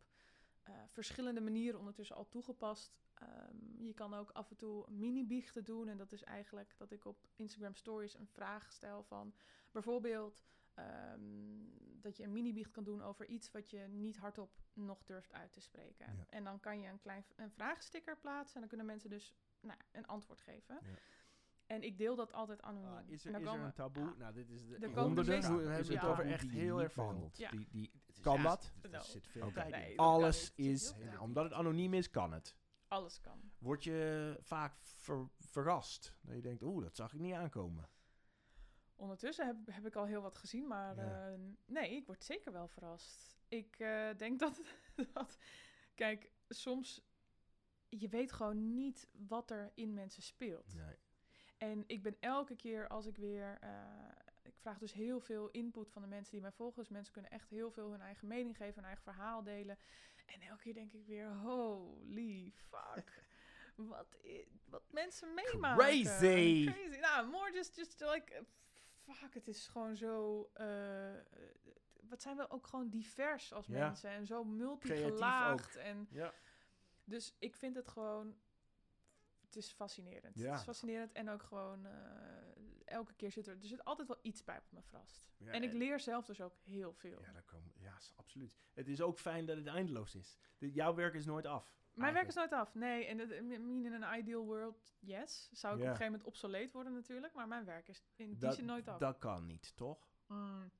eh, 0.63 0.73
verschillende 0.89 1.41
manieren 1.41 1.79
ondertussen 1.79 2.15
al 2.15 2.27
toegepast. 2.27 2.95
Ehm, 3.13 3.83
je 3.83 3.93
kan 3.93 4.13
ook 4.13 4.29
af 4.31 4.49
en 4.49 4.55
toe 4.55 4.91
mini-biechten 4.91 5.63
doen. 5.63 5.87
En 5.87 5.97
dat 5.97 6.11
is 6.11 6.23
eigenlijk 6.23 6.73
dat 6.77 6.91
ik 6.91 7.05
op 7.05 7.27
Instagram 7.35 7.75
Stories 7.75 8.13
een 8.17 8.27
vraag 8.27 8.71
stel 8.71 9.03
van 9.03 9.33
bijvoorbeeld. 9.71 10.43
Ehm, 10.73 11.21
dat 12.01 12.17
je 12.17 12.23
een 12.23 12.31
mini-biecht 12.31 12.71
kan 12.71 12.83
doen 12.83 13.01
over 13.01 13.25
iets 13.25 13.51
wat 13.51 13.69
je 13.69 13.79
niet 13.79 14.17
hardop 14.17 14.51
nog 14.73 15.03
durft 15.03 15.33
uit 15.33 15.51
te 15.51 15.59
spreken. 15.61 16.15
Ja. 16.15 16.25
En 16.29 16.43
dan 16.43 16.59
kan 16.59 16.79
je 16.79 16.87
een 16.87 16.99
klein 16.99 17.25
een 17.35 17.51
vraagsticker 17.51 18.17
plaatsen. 18.17 18.53
En 18.53 18.59
dan 18.59 18.69
kunnen 18.69 18.85
mensen 18.87 19.09
dus 19.09 19.35
nou, 19.61 19.79
een 19.91 20.05
antwoord 20.07 20.41
geven. 20.41 20.79
Ja. 20.81 20.89
En 21.65 21.83
ik 21.83 21.97
deel 21.97 22.15
dat 22.15 22.33
altijd 22.33 22.61
anoniem. 22.61 22.91
Ah, 22.93 22.99
is 23.09 23.25
er, 23.25 23.39
is 23.41 23.47
er 23.47 23.59
een 23.59 23.73
taboe? 23.73 24.13
Nou, 24.17 24.33
dit 24.33 24.49
is 24.49 24.67
de 24.67 24.75
Er 24.75 24.99
honderden. 24.99 25.35
dus- 25.35 25.47
We 25.47 25.53
hebben 25.55 25.75
het 25.77 25.87
Ja. 25.87 26.07
over 26.07 26.25
echt 26.25 26.49
heel 26.51 26.81
erg. 26.81 26.95
Ja. 27.35 27.49
Die, 27.49 27.67
die, 27.71 27.91
is- 28.07 28.19
Kan 28.19 28.35
ja, 28.37 28.43
dat? 28.43 28.73
Er 28.81 28.89
Nou, 28.89 29.03
zit 29.03 29.27
veel 29.27 29.41
oké. 29.45 29.53
tijd 29.53 29.71
Nee, 29.71 29.99
Alles 29.99 30.53
is, 30.55 30.93
omdat 31.19 31.43
het 31.43 31.53
anoniem 31.53 31.93
is, 31.93 32.09
kan 32.09 32.31
het. 32.31 32.55
Alles 32.87 33.19
kan. 33.21 33.51
Word 33.57 33.83
je 33.83 34.37
vaak 34.41 34.73
ver- 34.81 35.29
verrast? 35.39 36.15
Dat 36.21 36.35
je 36.35 36.41
denkt, 36.41 36.61
oeh, 36.63 36.83
dat 36.83 36.95
zag 36.95 37.13
ik 37.13 37.19
niet 37.19 37.33
aankomen. 37.33 37.89
Ondertussen 39.03 39.45
heb, 39.45 39.55
heb 39.71 39.85
ik 39.85 39.95
al 39.95 40.05
heel 40.05 40.21
wat 40.21 40.37
gezien, 40.37 40.67
maar 40.67 40.95
Ja. 40.95 41.31
eh, 41.31 41.39
nee, 41.65 41.95
ik 41.95 42.05
word 42.05 42.23
zeker 42.23 42.51
wel 42.51 42.67
verrast. 42.67 43.37
Ik 43.47 43.79
eh, 43.79 44.09
denk 44.17 44.39
dat, 44.45 44.61
dat, 45.13 45.37
kijk, 45.95 46.31
soms, 46.49 47.01
je 47.89 48.09
weet 48.09 48.31
gewoon 48.31 48.73
niet 48.73 49.07
wat 49.11 49.51
er 49.51 49.71
in 49.75 49.93
mensen 49.93 50.23
speelt. 50.23 50.73
Nee. 50.75 50.95
En 51.57 51.83
ik 51.87 52.03
ben 52.03 52.17
elke 52.19 52.55
keer 52.55 52.87
als 52.87 53.05
ik 53.05 53.17
weer. 53.17 53.57
eh, 53.61 54.09
ik 54.41 54.57
vraag 54.57 54.77
dus 54.77 54.93
heel 54.93 55.19
veel 55.19 55.49
input 55.49 55.91
van 55.91 56.01
de 56.01 56.07
mensen 56.07 56.31
die 56.31 56.41
mij 56.41 56.51
volgen. 56.51 56.79
Dus 56.81 56.89
mensen 56.91 57.13
kunnen 57.13 57.31
echt 57.31 57.49
heel 57.49 57.71
veel 57.71 57.91
hun 57.91 58.01
eigen 58.01 58.27
mening 58.27 58.57
geven, 58.57 58.75
hun 58.75 58.83
eigen 58.85 59.03
verhaal 59.03 59.43
delen. 59.43 59.77
En 60.25 60.41
elke 60.41 60.61
keer 60.61 60.73
denk 60.73 60.93
ik 60.93 61.05
weer: 61.05 61.33
holy 61.33 62.51
fuck. 62.55 63.25
wat, 63.75 64.17
wat 64.65 64.83
mensen 64.91 65.33
meemaken. 65.33 65.77
Crazy. 65.85 66.65
Crazy. 66.71 66.99
Nou, 66.99 67.27
more 67.29 67.51
just, 67.53 67.75
just 67.75 67.99
like. 67.99 68.45
Fuck, 69.09 69.33
het 69.33 69.47
is 69.47 69.67
gewoon 69.67 69.95
zo. 69.95 70.49
eh, 70.53 71.13
wat 72.09 72.21
zijn 72.21 72.37
we 72.37 72.49
ook 72.49 72.67
gewoon 72.67 72.89
divers 72.89 73.53
als 73.53 73.67
Ja. 73.67 73.79
mensen 73.87 74.09
en 74.09 74.25
zo 74.25 74.43
multigelaagd. 74.43 75.75
En 75.75 76.07
Ja. 76.11 76.33
dus 77.03 77.35
ik 77.39 77.55
vind 77.55 77.75
het 77.75 77.87
gewoon. 77.87 78.35
Het 79.41 79.55
is 79.55 79.71
fascinerend. 79.71 80.35
Ja. 80.37 80.49
Het 80.49 80.59
is 80.59 80.65
fascinerend 80.65 81.11
en 81.11 81.29
ook 81.29 81.43
gewoon. 81.43 81.85
eh, 81.85 81.91
elke 82.85 83.13
keer 83.13 83.31
zit 83.31 83.47
er. 83.47 83.57
Er 83.61 83.67
zit 83.67 83.83
altijd 83.85 84.07
wel 84.07 84.19
iets 84.21 84.43
bij 84.43 84.55
wat 84.55 84.71
me 84.71 84.81
verrast. 84.81 85.31
Ja, 85.37 85.51
en 85.51 85.63
ik 85.63 85.69
en- 85.71 85.77
leer 85.77 85.99
zelf 85.99 86.25
dus 86.25 86.41
ook 86.41 86.55
heel 86.63 86.93
veel. 86.93 87.21
Ja, 87.21 87.31
daar 87.31 87.43
komen, 87.43 87.71
ja, 87.77 87.97
absoluut. 88.15 88.57
Het 88.73 88.87
is 88.87 89.01
ook 89.01 89.19
fijn 89.19 89.45
dat 89.45 89.57
het 89.57 89.67
eindeloos 89.67 90.15
is. 90.15 90.37
De- 90.57 90.71
jouw 90.71 90.93
werk 90.95 91.13
is 91.13 91.25
nooit 91.25 91.45
af. 91.45 91.75
Mijn 91.93 92.13
werk 92.13 92.27
is 92.27 92.35
nooit 92.35 92.51
af. 92.51 92.73
Nee, 92.75 93.05
en 93.05 93.17
het- 93.19 93.31
I 93.31 93.41
mean 93.41 93.85
in 93.85 93.93
een 94.01 94.17
ideal 94.19 94.45
world, 94.45 94.93
yes. 94.99 95.49
Zou 95.51 95.73
ik 95.73 95.79
op 95.79 95.85
een 95.85 95.91
gegeven 95.95 96.11
moment 96.11 96.23
obsoleet 96.29 96.71
worden 96.71 96.93
natuurlijk. 96.93 97.33
Maar 97.33 97.47
mijn 97.47 97.65
werk 97.65 97.87
is 97.87 98.03
in 98.15 98.33
die 98.35 98.51
zin 98.51 98.65
nooit 98.65 98.87
af. 98.87 98.99
dat 98.99 99.17
kan 99.17 99.45
niet, 99.45 99.75
toch? 99.75 100.09
Mm, 100.27 100.71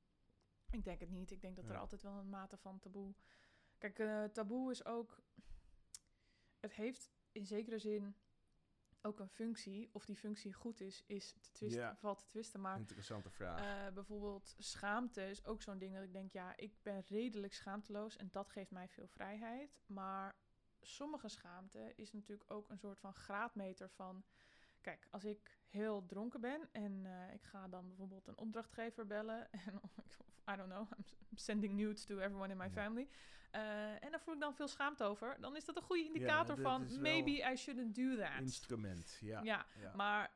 ik 0.70 0.84
denk 0.84 1.00
het 1.00 1.10
niet. 1.10 1.30
Ik 1.30 1.40
denk 1.40 1.56
dat 1.56 1.64
er 1.68 1.72
Ja. 1.72 1.78
altijd 1.78 2.02
wel 2.02 2.12
een 2.18 2.28
mate 2.28 2.56
van 2.56 2.78
taboe... 2.78 3.14
Kijk, 3.78 3.98
eh, 3.98 4.24
taboe 4.24 4.70
is 4.70 4.84
ook... 4.84 5.22
Het 6.60 6.72
heeft 6.74 7.10
in 7.32 7.46
zekere 7.46 7.78
zin 7.78 8.16
ook 9.02 9.18
een 9.18 9.28
functie. 9.28 9.88
Of 9.92 10.04
die 10.04 10.16
functie 10.16 10.52
goed 10.52 10.80
is, 10.80 11.04
is 11.06 11.32
te 11.40 11.50
twisten, 11.52 11.80
Ja. 11.80 11.96
valt 11.96 12.18
te 12.18 12.26
twisten. 12.26 12.60
Maar 12.60 12.78
Interessante 12.78 13.30
vraag. 13.30 13.60
eh, 13.86 13.92
bijvoorbeeld 13.94 14.54
schaamte 14.58 15.28
is 15.28 15.44
ook 15.44 15.62
zo'n 15.62 15.78
ding 15.78 15.94
dat 15.94 16.02
ik 16.02 16.12
denk... 16.12 16.32
Ja, 16.32 16.56
ik 16.56 16.82
ben 16.82 17.00
redelijk 17.06 17.54
schaamteloos 17.54 18.16
en 18.16 18.28
dat 18.30 18.50
geeft 18.50 18.70
mij 18.70 18.88
veel 18.88 19.06
vrijheid. 19.08 19.80
Maar 19.86 20.36
sommige 20.86 21.28
schaamte 21.28 21.92
is 21.96 22.12
natuurlijk 22.12 22.50
ook 22.50 22.70
een 22.70 22.78
soort 22.78 22.98
van 23.00 23.14
graadmeter 23.14 23.90
van... 23.90 24.24
Kijk, 24.80 25.06
als 25.10 25.24
ik 25.24 25.58
heel 25.68 26.06
dronken 26.06 26.40
ben 26.40 26.68
en 26.72 27.06
eh, 27.06 27.34
ik 27.34 27.42
ga 27.42 27.68
dan 27.68 27.86
bijvoorbeeld 27.88 28.26
een 28.26 28.38
opdrachtgever 28.38 29.06
bellen... 29.06 29.52
en 29.66 29.80
I 30.50 30.56
don't 30.56 30.70
know, 30.70 30.90
I'm 31.30 31.36
sending 31.36 31.74
nudes 31.74 32.04
to 32.04 32.18
everyone 32.18 32.50
in 32.50 32.56
my 32.56 32.64
Ja. 32.64 32.70
family... 32.70 33.08
eh, 33.50 34.04
en 34.04 34.10
daar 34.10 34.20
voel 34.20 34.34
ik 34.34 34.40
dan 34.40 34.54
veel 34.54 34.68
schaamte 34.68 35.04
over. 35.04 35.36
Dan 35.40 35.56
is 35.56 35.64
dat 35.64 35.76
een 35.76 35.82
goede 35.82 36.04
indicator 36.04 36.58
van 36.58 37.00
maybe 37.00 37.50
I 37.52 37.56
shouldn't 37.56 37.94
do 37.94 38.16
that. 38.16 38.40
Instrument, 38.40 39.18
ja. 39.20 39.40
ja, 39.42 39.66
ja. 39.80 39.94
maar 39.94 40.30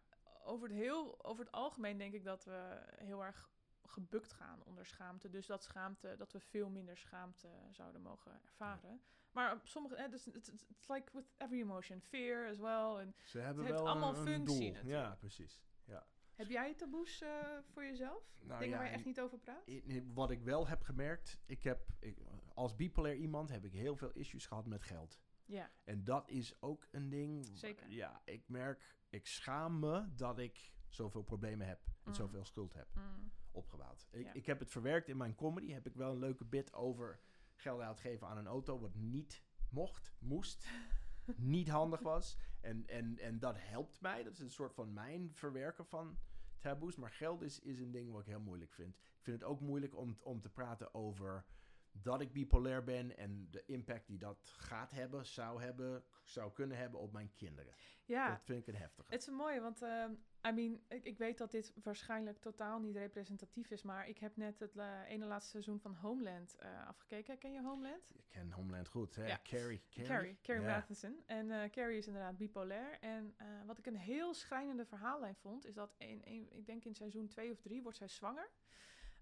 over 0.45 0.69
het, 0.69 0.77
heel, 0.77 1.25
over 1.25 1.45
het 1.45 1.55
algemeen 1.55 1.99
denk 1.99 2.15
ik 2.15 2.25
dat 2.25 2.45
we 2.45 2.81
heel 2.97 3.25
erg 3.25 3.51
gebukt 3.85 4.33
gaan 4.33 4.63
onder 4.65 4.87
schaamte. 4.87 5.31
Dus 5.31 5.47
dat 5.47 5.65
schaamte, 5.65 6.15
dat 6.19 6.33
we 6.33 6.41
veel 6.41 6.69
minder 6.69 6.97
schaamte 6.97 7.49
zouden 7.71 8.03
mogen 8.03 8.41
ervaren. 8.43 9.01
Maar 9.33 9.53
op 9.53 9.67
sommige, 9.67 10.09
dus 10.11 10.27
it's, 10.27 10.49
it's, 10.49 10.65
it's 10.69 10.89
like 10.89 11.11
with 11.13 11.25
every 11.37 11.61
emotion, 11.61 12.01
fear 12.01 12.49
as 12.49 12.59
well. 12.59 13.01
En 13.07 13.15
Ze 13.25 13.39
hebben 13.39 13.65
heeft 13.65 13.79
wel 13.79 13.89
allemaal 13.89 14.11
een, 14.13 14.19
een 14.19 14.27
functie 14.27 14.73
doel. 14.73 14.85
Ja, 14.85 15.17
precies. 15.19 15.61
Ja. 15.85 16.07
heb 16.35 16.49
jij 16.49 16.75
taboes 16.75 17.21
eh, 17.21 17.59
voor 17.71 17.83
jezelf? 17.85 18.23
Nou 18.41 18.61
Dingen 18.61 18.69
ja, 18.77 18.77
waar 18.83 18.87
je 18.91 18.97
echt 18.97 19.05
niet 19.05 19.21
over 19.21 19.39
praat? 19.39 19.71
Wat 20.15 20.31
ik 20.31 20.43
wel 20.43 20.69
heb 20.69 20.83
gemerkt, 20.83 21.39
ik 21.47 21.63
heb, 21.63 21.89
ik, 22.01 22.19
als 22.55 22.77
bipolair 22.77 23.15
iemand 23.17 23.49
heb 23.51 23.65
ik 23.65 23.73
heel 23.73 23.97
veel 23.97 24.11
issues 24.13 24.47
gehad 24.47 24.67
met 24.67 24.83
geld. 24.83 25.21
Ja, 25.45 25.71
En 25.85 26.05
dat 26.05 26.29
is 26.31 26.63
ook 26.63 26.87
een 26.91 27.09
ding. 27.09 27.47
Zeker. 27.53 27.89
Ja, 27.91 28.23
ik 28.25 28.49
merk, 28.49 28.97
ik 29.09 29.27
schaam 29.27 29.79
me 29.79 30.15
dat 30.15 30.39
ik 30.39 30.73
zoveel 30.89 31.23
problemen 31.23 31.67
heb 31.67 31.81
en 31.87 31.93
Mm. 32.09 32.15
zoveel 32.15 32.45
schuld 32.45 32.75
heb 32.75 32.89
mm, 32.95 33.33
opgebouwd. 33.51 34.07
Ik, 34.11 34.25
Ja. 34.25 34.33
ik 34.33 34.47
heb 34.47 34.59
het 34.59 34.71
verwerkt 34.71 35.09
in 35.09 35.17
mijn 35.17 35.35
comedy. 35.35 35.73
Heb 35.73 35.87
ik 35.87 35.95
wel 35.95 36.13
een 36.13 36.19
leuke 36.19 36.45
bit 36.45 36.73
over 36.73 37.21
geld 37.61 37.81
uitgeven 37.81 38.27
aan 38.27 38.39
een 38.39 38.47
auto, 38.47 38.81
wat 38.81 38.95
niet 38.95 39.43
mocht, 39.71 40.15
moest, 40.19 40.67
niet 41.37 41.69
handig 41.69 42.01
was. 42.01 42.37
En, 42.61 42.87
en, 42.87 43.19
en 43.19 43.39
dat 43.39 43.55
helpt 43.59 44.01
mij. 44.01 44.23
Dat 44.23 44.33
is 44.33 44.39
een 44.39 44.51
soort 44.51 44.75
van 44.75 44.93
mijn 44.93 45.31
verwerken 45.35 45.87
van 45.87 46.19
taboes. 46.59 46.97
Maar 46.97 47.11
geld 47.11 47.43
is, 47.43 47.61
is 47.61 47.79
een 47.79 47.91
ding 47.91 48.11
wat 48.11 48.21
ik 48.21 48.27
heel 48.27 48.41
moeilijk 48.41 48.73
vind. 48.73 48.97
Ik 48.97 49.25
vind 49.25 49.41
het 49.41 49.49
ook 49.49 49.61
moeilijk 49.61 49.97
om, 49.97 50.19
om 50.21 50.41
te 50.41 50.51
praten 50.51 50.95
over 50.95 51.45
dat 51.93 52.21
ik 52.21 52.33
bipolair 52.33 52.85
ben 52.85 53.17
en 53.17 53.49
de 53.51 53.63
impact 53.67 54.07
die 54.07 54.19
dat 54.19 54.53
gaat 54.57 54.91
hebben, 54.91 55.27
zou 55.27 55.63
hebben, 55.63 56.05
zou 56.25 56.53
kunnen 56.53 56.77
hebben 56.77 57.01
op 57.01 57.13
mijn 57.13 57.33
kinderen. 57.35 57.75
ja. 58.05 58.29
Dat 58.31 58.43
vind 58.45 58.61
ik 58.61 58.75
een 58.75 58.81
heftige. 58.81 59.11
Het 59.13 59.21
is 59.21 59.27
een 59.27 59.35
mooie, 59.35 59.61
want 59.61 59.83
ehm, 59.83 60.13
I 60.49 60.53
mean, 60.53 60.81
ik, 60.89 61.05
ik 61.05 61.19
weet 61.19 61.39
dat 61.39 61.51
dit 61.51 61.73
waarschijnlijk 61.83 62.39
totaal 62.39 62.81
niet 62.81 62.97
representatief 62.97 63.71
is, 63.71 63.83
maar 63.83 64.09
ik 64.09 64.19
heb 64.19 64.37
net 64.37 64.59
het 64.59 64.75
la- 64.75 65.05
ene 65.05 65.25
laatste 65.27 65.51
seizoen 65.51 65.81
van 65.81 65.95
Homeland 65.95 66.55
eh, 66.57 66.87
afgekeken. 66.87 67.39
Ken 67.39 67.53
je 67.53 67.63
Homeland? 67.63 68.13
Ik 68.15 68.25
ken 68.29 68.51
Homeland 68.51 68.89
goed, 68.89 69.15
hè? 69.17 69.27
Ja. 69.27 69.41
Carrie. 69.43 69.83
Carrie, 69.91 70.09
Carrie, 70.09 70.39
Carrie 70.43 70.63
Ja. 70.63 70.75
Matheson. 70.77 71.23
En 71.27 71.51
eh, 71.51 71.71
Carrie 71.71 71.99
is 71.99 72.07
inderdaad 72.07 72.37
bipolair. 72.37 72.99
En 73.01 73.35
eh, 73.37 73.47
wat 73.67 73.79
ik 73.79 73.87
een 73.87 73.97
heel 73.97 74.35
schrijnende 74.35 74.85
verhaallijn 74.87 75.37
vond, 75.37 75.67
is 75.67 75.75
dat 75.75 75.95
in, 75.99 76.25
in, 76.25 76.49
ik 76.53 76.67
denk 76.67 76.85
in 76.85 76.95
seizoen 76.95 77.29
2 77.29 77.51
of 77.53 77.61
3 77.61 77.83
wordt 77.83 77.99
zij 77.99 78.09
zwanger. 78.09 78.51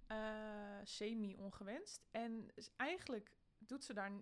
Eh, 0.07 0.79
Semi-ongewenst. 0.83 2.07
En 2.11 2.51
eigenlijk 2.77 3.31
doet 3.59 3.85
ze 3.85 3.95
daar, 3.95 4.13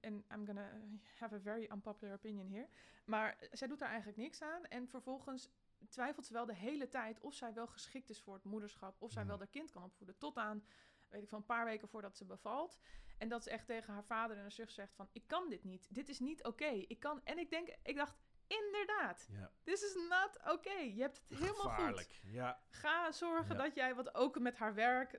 en 0.00 0.24
I'm 0.34 0.46
gonna 0.46 0.70
have 1.18 1.34
a 1.34 1.40
very 1.40 1.68
unpopular 1.72 2.14
opinion 2.14 2.48
here, 2.50 2.68
maar 3.04 3.48
zij 3.50 3.68
doet 3.68 3.78
daar 3.78 3.88
eigenlijk 3.88 4.18
niks 4.18 4.42
aan. 4.42 4.64
En 4.64 4.88
vervolgens 4.88 5.50
twijfelt 5.88 6.26
ze 6.26 6.32
wel 6.32 6.46
de 6.46 6.54
hele 6.54 6.88
tijd 6.88 7.20
of 7.20 7.34
zij 7.34 7.52
wel 7.54 7.66
geschikt 7.66 8.10
is 8.10 8.20
voor 8.20 8.34
het 8.34 8.44
moederschap, 8.44 9.02
of 9.02 9.10
zij 9.12 9.20
Mhm. 9.22 9.30
wel 9.30 9.38
haar 9.38 9.48
kind 9.48 9.70
kan 9.70 9.82
opvoeden. 9.84 10.18
Tot 10.18 10.36
aan, 10.36 10.64
weet 11.08 11.22
ik 11.22 11.28
van 11.28 11.38
een 11.38 11.44
paar 11.46 11.64
weken 11.64 11.88
voordat 11.88 12.16
ze 12.16 12.24
bevalt. 12.24 12.78
En 13.18 13.28
dat 13.28 13.42
ze 13.42 13.50
echt 13.50 13.66
tegen 13.66 13.92
haar 13.92 14.04
vader 14.04 14.36
en 14.36 14.42
haar 14.42 14.52
zus 14.52 14.74
zegt 14.74 14.94
van, 14.94 15.08
ik 15.12 15.26
kan 15.26 15.48
dit 15.48 15.64
niet. 15.64 15.94
Dit 15.94 16.08
is 16.08 16.18
niet 16.18 16.44
oké. 16.44 16.66
Ik 16.66 17.00
kan, 17.00 17.24
en 17.24 17.38
ik 17.38 17.50
denk, 17.50 17.76
ik 17.82 17.96
dacht, 17.96 18.16
inderdaad, 18.48 19.28
Ja. 19.32 19.50
this 19.64 19.82
is 19.82 19.94
not 20.08 20.38
oké. 20.52 20.72
Je 20.78 21.00
hebt 21.00 21.18
het 21.18 21.28
helemaal 21.28 21.54
goed. 21.54 21.70
Gevaarlijk. 21.70 22.20
Ja. 22.22 22.62
Ga 22.68 23.12
zorgen 23.12 23.56
Ja. 23.56 23.62
dat 23.62 23.74
jij, 23.74 23.94
wat 23.94 24.14
ook 24.14 24.38
met 24.38 24.56
haar 24.56 24.74
werk, 24.74 25.12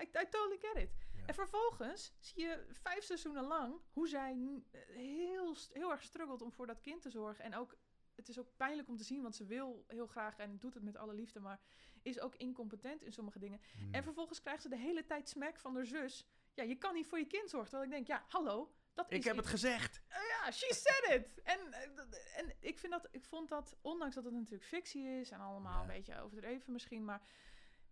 I, 0.00 0.02
I 0.02 0.28
totally 0.30 0.58
get 0.58 0.76
it. 0.76 0.90
Ja. 1.16 1.26
En 1.26 1.34
vervolgens 1.34 2.14
zie 2.18 2.42
je 2.46 2.66
vijf 2.70 3.04
seizoenen 3.04 3.44
lang 3.44 3.80
hoe 3.92 4.08
zij 4.08 4.34
n- 4.34 4.66
heel, 4.92 5.56
heel 5.72 5.90
erg 5.90 6.02
struggelt 6.02 6.42
om 6.42 6.52
voor 6.52 6.66
dat 6.66 6.80
kind 6.80 7.02
te 7.02 7.10
zorgen. 7.10 7.44
En 7.44 7.54
ook, 7.54 7.76
het 8.14 8.28
is 8.28 8.38
ook 8.38 8.56
pijnlijk 8.56 8.88
om 8.88 8.96
te 8.96 9.04
zien, 9.04 9.22
want 9.22 9.36
ze 9.36 9.44
wil 9.44 9.84
heel 9.88 10.06
graag 10.06 10.38
en 10.38 10.58
doet 10.58 10.74
het 10.74 10.82
met 10.82 10.96
alle 10.96 11.14
liefde, 11.14 11.40
maar 11.40 11.60
is 12.02 12.20
ook 12.20 12.34
incompetent 12.34 13.02
in 13.02 13.12
sommige 13.12 13.38
dingen. 13.38 13.60
Mm. 13.78 13.94
En 13.94 14.02
vervolgens 14.02 14.40
krijgt 14.40 14.62
ze 14.62 14.68
de 14.68 14.76
hele 14.78 15.04
tijd 15.04 15.28
smack 15.28 15.58
van 15.58 15.74
haar 15.74 15.86
zus. 15.86 16.26
Ja, 16.54 16.62
je 16.62 16.74
kan 16.76 16.94
niet 16.94 17.06
voor 17.06 17.18
je 17.18 17.26
kind 17.26 17.50
zorgen. 17.50 17.70
Terwijl 17.70 17.90
ik 17.90 17.96
denk, 17.96 18.06
ja, 18.06 18.24
hallo, 18.28 18.72
dat 18.94 19.12
ik 19.12 19.24
heb 19.24 19.36
het 19.36 19.46
gezegd. 19.46 20.02
eh, 20.08 20.18
ja, 20.28 20.50
she 20.50 20.74
said 20.74 21.20
it. 21.20 21.42
En, 21.42 21.72
eh, 21.72 22.38
en 22.38 22.52
ik, 22.60 22.78
vind 22.78 22.92
dat, 22.92 23.08
ik 23.10 23.24
vond 23.24 23.48
dat, 23.48 23.76
ondanks 23.80 24.14
dat 24.14 24.24
het 24.24 24.32
natuurlijk 24.34 24.64
fictie 24.64 25.04
is 25.20 25.30
en 25.30 25.40
allemaal 25.40 25.74
Ja. 25.74 25.80
een 25.80 25.86
beetje 25.96 26.20
overdreven 26.20 26.72
misschien, 26.72 27.04
maar 27.04 27.22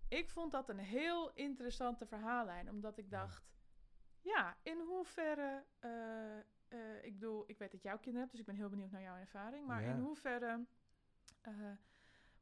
ik 0.09 0.31
vond 0.31 0.53
dat 0.53 0.69
een 0.69 0.79
heel 0.79 1.33
interessante 1.35 2.07
verhaallijn. 2.07 2.69
Omdat 2.71 2.99
ik 2.99 3.11
dacht, 3.11 3.51
ja, 4.21 4.57
in 4.63 4.81
hoeverre, 4.81 5.65
eh, 5.79 6.39
eh, 6.39 7.05
ik 7.05 7.13
bedoel, 7.13 7.45
ik 7.47 7.59
weet 7.59 7.71
dat 7.73 7.83
jouw 7.83 7.97
kinderen 7.99 8.21
hebt, 8.21 8.31
dus 8.31 8.41
ik 8.41 8.47
ben 8.47 8.55
heel 8.57 8.69
benieuwd 8.69 8.91
naar 8.91 9.03
jouw 9.03 9.17
ervaring, 9.17 9.67
maar 9.67 9.83
Ja. 9.83 9.89
in 9.91 9.99
hoeverre 9.99 10.67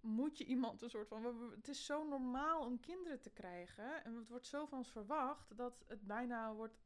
moet 0.01 0.39
je 0.39 0.45
iemand 0.45 0.83
een 0.83 0.91
soort 0.91 1.09
van... 1.09 1.51
Het 1.51 1.69
is 1.69 1.85
zo 1.85 2.05
normaal 2.09 2.65
om 2.65 2.81
kinderen 2.81 3.21
te 3.21 3.31
krijgen. 3.31 4.05
En 4.05 4.15
het 4.15 4.29
wordt 4.29 4.47
zo 4.47 4.67
van 4.67 4.79
ons 4.79 4.91
verwacht 4.91 5.57
dat 5.57 5.85
het 5.87 6.07
bijna 6.07 6.55
wordt... 6.55 6.79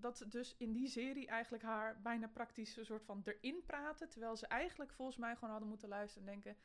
Dat 0.00 0.16
ze 0.18 0.28
dus 0.28 0.54
in 0.58 0.72
die 0.72 0.88
serie 0.88 1.26
eigenlijk 1.26 1.62
haar 1.62 2.00
bijna 2.02 2.28
praktisch 2.28 2.76
een 2.76 2.84
soort 2.84 3.04
van 3.04 3.22
erin 3.24 3.62
praten. 3.66 4.08
Terwijl 4.08 4.36
ze 4.36 4.46
eigenlijk 4.46 4.92
volgens 4.92 5.16
mij 5.18 5.34
gewoon 5.34 5.50
hadden 5.50 5.68
moeten 5.68 5.88
luisteren 5.88 6.28
en 6.28 6.32
denken... 6.34 6.56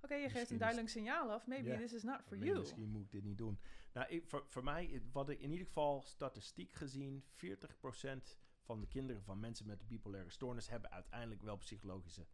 Oké, 0.00 0.14
je 0.14 0.28
geeft 0.30 0.50
een 0.50 0.58
duidelijk 0.58 0.88
signaal 0.88 1.32
af. 1.32 1.46
Maybe 1.46 1.68
this 1.76 1.92
is 1.92 2.02
not 2.02 2.22
for 2.22 2.36
you. 2.36 2.48
Misschien 2.60 2.88
moet 2.88 3.02
ik 3.04 3.10
dit 3.10 3.22
niet 3.24 3.38
doen. 3.38 3.58
Nou, 3.92 4.08
ik, 4.08 4.26
voor, 4.26 4.44
voor 4.46 4.64
mij, 4.64 4.86
het- 4.86 5.12
wat 5.12 5.28
ik 5.28 5.40
in 5.40 5.50
ieder 5.50 5.66
geval 5.66 6.02
statistiek 6.02 6.72
gezien, 6.72 7.24
40% 7.28 8.38
van 8.60 8.80
de 8.80 8.86
kinderen 8.86 9.22
van 9.22 9.40
mensen 9.40 9.66
met 9.66 9.86
bipolaire 9.88 10.30
stoornis 10.30 10.68
hebben 10.68 10.90
uiteindelijk 10.90 11.42
wel 11.42 11.56
psychologische 11.56 12.26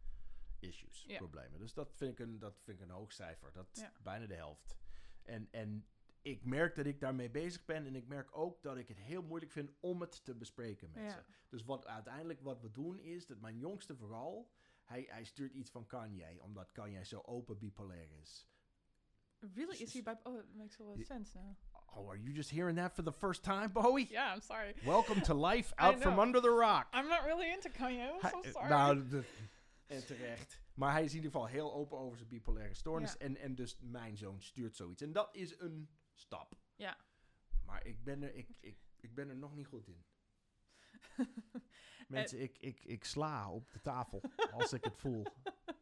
issues, 0.59 1.05
problemen. 1.17 1.59
Dus 1.59 1.73
dat 1.73 1.93
vind 1.95 2.11
ik 2.11 2.19
een, 2.19 2.39
dat 2.39 2.59
vind 2.61 2.77
ik 2.79 2.83
een 2.83 2.91
hoog 2.93 3.11
cijfer. 3.13 3.51
Dat 3.53 3.67
bijna 4.03 4.25
de 4.25 4.35
helft. 4.35 4.77
En, 5.23 5.47
en 5.51 5.87
ik 6.23 6.45
merk 6.45 6.75
dat 6.75 6.85
ik 6.85 6.99
daarmee 6.99 7.29
bezig 7.29 7.65
ben 7.65 7.85
en 7.85 7.95
ik 7.95 8.07
merk 8.07 8.37
ook 8.37 8.61
dat 8.61 8.77
ik 8.77 8.87
het 8.87 8.97
heel 8.99 9.21
moeilijk 9.23 9.51
vind 9.51 9.71
om 9.79 10.01
het 10.01 10.25
te 10.25 10.35
bespreken 10.35 10.91
met 10.93 11.03
Ja. 11.03 11.09
ze. 11.09 11.23
Dus 11.49 11.63
wat 11.63 11.87
uiteindelijk 11.87 12.41
wat 12.41 12.61
we 12.61 12.71
doen 12.71 12.99
is 12.99 13.25
dat 13.25 13.39
mijn 13.39 13.57
jongste 13.57 13.95
vooral, 13.95 14.51
hij, 14.83 15.05
hij 15.09 15.23
stuurt 15.23 15.53
iets 15.53 15.69
van 15.71 15.85
Kanye, 15.85 16.41
omdat 16.41 16.71
Kanye 16.71 17.05
zo 17.05 17.21
open 17.25 17.57
bipolair 17.57 18.11
is. 18.21 18.47
Really? 19.53 19.77
Is 19.81 19.93
he 19.93 20.01
by... 20.03 20.13
Oh, 20.23 20.37
it 20.39 20.55
makes 20.55 20.79
a 20.79 20.83
lot 20.83 20.97
of 20.99 21.05
sense 21.05 21.37
now. 21.37 21.55
Oh, 21.95 22.07
are 22.09 22.19
you 22.19 22.31
just 22.33 22.49
hearing 22.49 22.77
that 22.77 22.93
for 22.93 23.03
the 23.03 23.11
first 23.13 23.43
time, 23.43 23.71
Bowie? 23.71 24.07
Yeah, 24.09 24.33
I'm 24.35 24.41
sorry. 24.41 24.73
Welcome 24.85 25.21
to 25.21 25.47
life 25.47 25.73
out 25.81 25.99
from 26.01 26.19
under 26.19 26.41
the 26.41 26.49
rock. 26.59 26.87
I'm 26.93 27.07
not 27.07 27.23
really 27.25 27.51
into 27.51 27.69
Kanye. 27.69 28.09
I'm 28.13 28.29
so 28.29 28.41
Hij- 28.41 28.51
sorry. 28.51 28.69
nou, 28.69 29.07
de- 29.07 29.23
en 29.95 30.05
terecht. 30.05 30.61
Maar 30.73 30.91
hij 30.91 31.03
is 31.03 31.09
in 31.09 31.15
ieder 31.15 31.31
geval 31.31 31.47
heel 31.47 31.73
open 31.73 31.97
over 31.97 32.17
zijn 32.17 32.29
bipolaire 32.29 32.73
stoornis. 32.73 33.11
Ja. 33.11 33.17
En, 33.19 33.37
en 33.37 33.55
dus 33.55 33.77
mijn 33.81 34.17
zoon 34.17 34.41
stuurt 34.41 34.75
zoiets. 34.75 35.01
En 35.01 35.11
dat 35.11 35.35
is 35.35 35.59
een 35.59 35.89
stap. 36.13 36.55
Ja. 36.75 36.97
Maar 37.65 37.85
ik 37.85 38.03
ben 38.03 38.23
er, 38.23 38.35
ik, 38.35 38.49
ik, 38.59 38.77
ik 38.99 39.15
ben 39.15 39.29
er 39.29 39.37
nog 39.37 39.55
niet 39.55 39.67
goed 39.67 39.87
in. 39.87 40.05
Mensen, 42.07 42.41
ik, 42.41 42.57
ik, 42.57 42.83
ik 42.83 43.03
sla 43.03 43.51
op 43.51 43.71
de 43.71 43.81
tafel 43.81 44.21
als 44.51 44.73
ik 44.73 44.83
het 44.83 44.97
voel. 44.97 45.25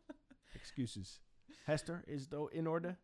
Excuses. 0.53 1.21
Hester, 1.63 2.07
is 2.07 2.21
het 2.21 2.51
in 2.51 2.67
orde? 2.67 2.97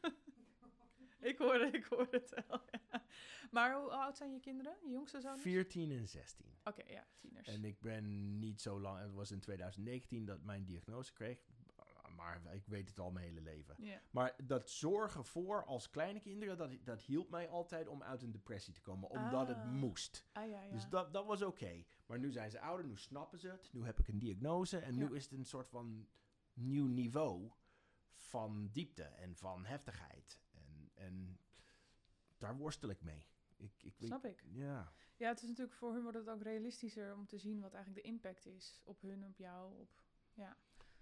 ik 1.30 1.38
hoor 1.38 1.54
het, 1.54 1.74
ik 1.74 1.84
hoor 1.84 2.08
het 2.10 2.30
wel. 2.30 2.62
ja. 2.90 3.04
Maar 3.50 3.74
hoe 3.74 3.90
oud 3.90 4.16
zijn 4.16 4.32
je 4.32 4.40
kinderen? 4.40 4.76
Je 4.82 4.90
jongste 4.90 5.20
zoon? 5.20 5.38
14 5.38 5.90
en 5.90 6.08
16. 6.08 6.46
Oké, 6.64 6.82
ja, 6.92 7.06
tieners. 7.18 7.48
En 7.48 7.64
ik 7.64 7.80
ben 7.80 8.38
niet 8.38 8.60
zo 8.60 8.80
lang, 8.80 9.00
het 9.00 9.12
was 9.12 9.30
in 9.30 9.40
2019 9.40 10.24
dat 10.24 10.42
mijn 10.42 10.64
diagnose 10.64 11.12
kreeg. 11.12 11.44
Maar 12.16 12.54
ik 12.54 12.66
weet 12.66 12.88
het 12.88 12.98
al 12.98 13.10
mijn 13.10 13.26
hele 13.26 13.40
leven. 13.40 13.76
Maar 14.10 14.34
dat 14.44 14.70
zorgen 14.70 15.24
voor 15.24 15.64
als 15.64 15.90
kleine 15.90 16.20
kinderen, 16.20 16.56
dat, 16.56 16.70
dat 16.84 17.02
hielp 17.02 17.30
mij 17.30 17.48
altijd 17.48 17.88
om 17.88 18.02
uit 18.02 18.22
een 18.22 18.30
depressie 18.30 18.72
te 18.74 18.80
komen. 18.80 19.08
Omdat 19.10 19.48
het 19.48 19.56
Ah. 19.56 19.70
moest. 19.70 20.24
Ah 20.32 20.48
ja, 20.48 20.62
ja. 20.62 20.72
Dus 20.72 20.88
dat, 20.88 21.12
dat 21.12 21.26
was 21.26 21.42
oké. 21.42 21.84
Maar 22.06 22.18
nu 22.18 22.32
zijn 22.32 22.50
ze 22.50 22.60
ouder, 22.60 22.86
nu 22.86 22.96
snappen 22.96 23.38
ze 23.38 23.48
het. 23.48 23.72
Nu 23.72 23.84
heb 23.84 23.98
ik 23.98 24.08
een 24.08 24.18
diagnose. 24.18 24.78
En 24.78 24.96
Ja. 24.96 25.08
nu 25.08 25.14
is 25.16 25.22
het 25.24 25.32
een 25.32 25.44
soort 25.44 25.68
van 25.68 26.08
nieuw 26.52 26.86
niveau 26.86 27.50
van 28.14 28.68
diepte 28.72 29.02
en 29.04 29.36
van 29.36 29.64
heftigheid. 29.64 30.40
En, 30.52 30.90
en 30.94 31.38
daar 32.38 32.56
worstel 32.56 32.88
ik 32.88 33.02
mee. 33.02 33.26
Ik, 33.56 33.82
ik 33.82 33.94
weet, 33.98 34.08
Snap 34.08 34.24
ik. 34.24 34.44
Ja. 34.52 34.92
Ja, 35.16 35.28
het 35.28 35.42
is 35.42 35.48
natuurlijk 35.48 35.76
voor 35.76 35.92
hun 35.92 36.02
wordt 36.02 36.18
het 36.18 36.28
ook 36.28 36.42
realistischer 36.42 37.14
om 37.14 37.26
te 37.26 37.38
zien 37.38 37.60
wat 37.60 37.74
eigenlijk 37.74 38.04
de 38.04 38.10
impact 38.12 38.46
is 38.46 38.80
op 38.84 39.00
hun, 39.00 39.24
op 39.24 39.38
jou, 39.38 39.80
op... 39.80 39.88
Ja, 40.32 40.56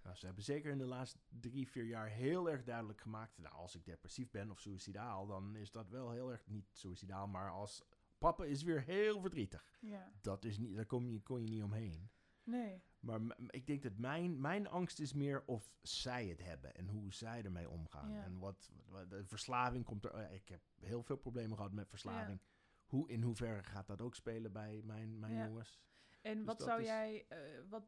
Nou, 0.04 0.16
ze 0.16 0.26
hebben 0.26 0.44
zeker 0.44 0.70
in 0.72 0.78
de 0.78 0.86
laatste 0.86 1.18
drie, 1.28 1.68
vier 1.68 1.84
jaar 1.84 2.08
heel 2.08 2.50
erg 2.50 2.64
duidelijk 2.64 3.00
gemaakt. 3.00 3.38
Nou, 3.38 3.54
als 3.54 3.74
ik 3.74 3.84
depressief 3.84 4.30
ben 4.30 4.50
of 4.50 4.60
suicidaal, 4.60 5.26
dan 5.26 5.56
is 5.56 5.70
dat 5.70 5.88
wel 5.90 6.10
heel 6.10 6.30
erg 6.32 6.46
niet 6.46 6.68
suicidaal. 6.72 7.26
Maar 7.28 7.50
als 7.50 7.82
papa 8.18 8.44
is 8.44 8.62
weer 8.62 8.82
heel 8.82 9.20
verdrietig. 9.20 9.78
ja. 9.80 10.12
Dat 10.20 10.44
is 10.44 10.58
niet, 10.58 10.74
daar 10.76 10.86
kom 10.86 11.08
je, 11.08 11.22
kon 11.22 11.42
je 11.42 11.48
niet 11.48 11.62
omheen. 11.62 12.10
Nee. 12.42 12.82
Maar 13.00 13.20
ik 13.48 13.66
denk 13.66 13.82
dat 13.82 13.96
mijn, 13.96 14.40
mijn 14.40 14.66
angst 14.68 15.00
is 15.00 15.12
meer 15.12 15.42
of 15.46 15.76
zij 15.82 16.26
het 16.26 16.42
hebben 16.44 16.74
en 16.74 16.88
hoe 16.88 17.12
zij 17.14 17.42
ermee 17.44 17.70
omgaan. 17.70 18.10
Ja. 18.12 18.22
En 18.22 18.38
wat, 18.38 18.70
wat- 18.86 19.10
de 19.10 19.24
verslaving 19.24 19.84
komt 19.84 20.04
er. 20.04 20.10
eh, 20.14 20.34
Ik 20.34 20.48
heb 20.48 20.60
heel 20.80 21.02
veel 21.02 21.16
problemen 21.16 21.56
gehad 21.56 21.72
met 21.72 21.88
verslaving. 21.88 22.40
Hoe, 22.86 23.08
in 23.08 23.22
hoeverre 23.22 23.62
gaat 23.62 23.86
dat 23.86 24.00
ook 24.00 24.14
spelen 24.14 24.52
bij 24.52 24.82
mijn, 24.84 25.18
mijn 25.18 25.32
Ja. 25.34 25.46
jongens? 25.46 25.80
En 26.20 26.36
Dus 26.36 26.44
wat 26.46 26.62
zou 26.62 26.80
is- 26.80 26.86
jij... 26.86 27.24
eh, 27.28 27.38
wat, 27.68 27.84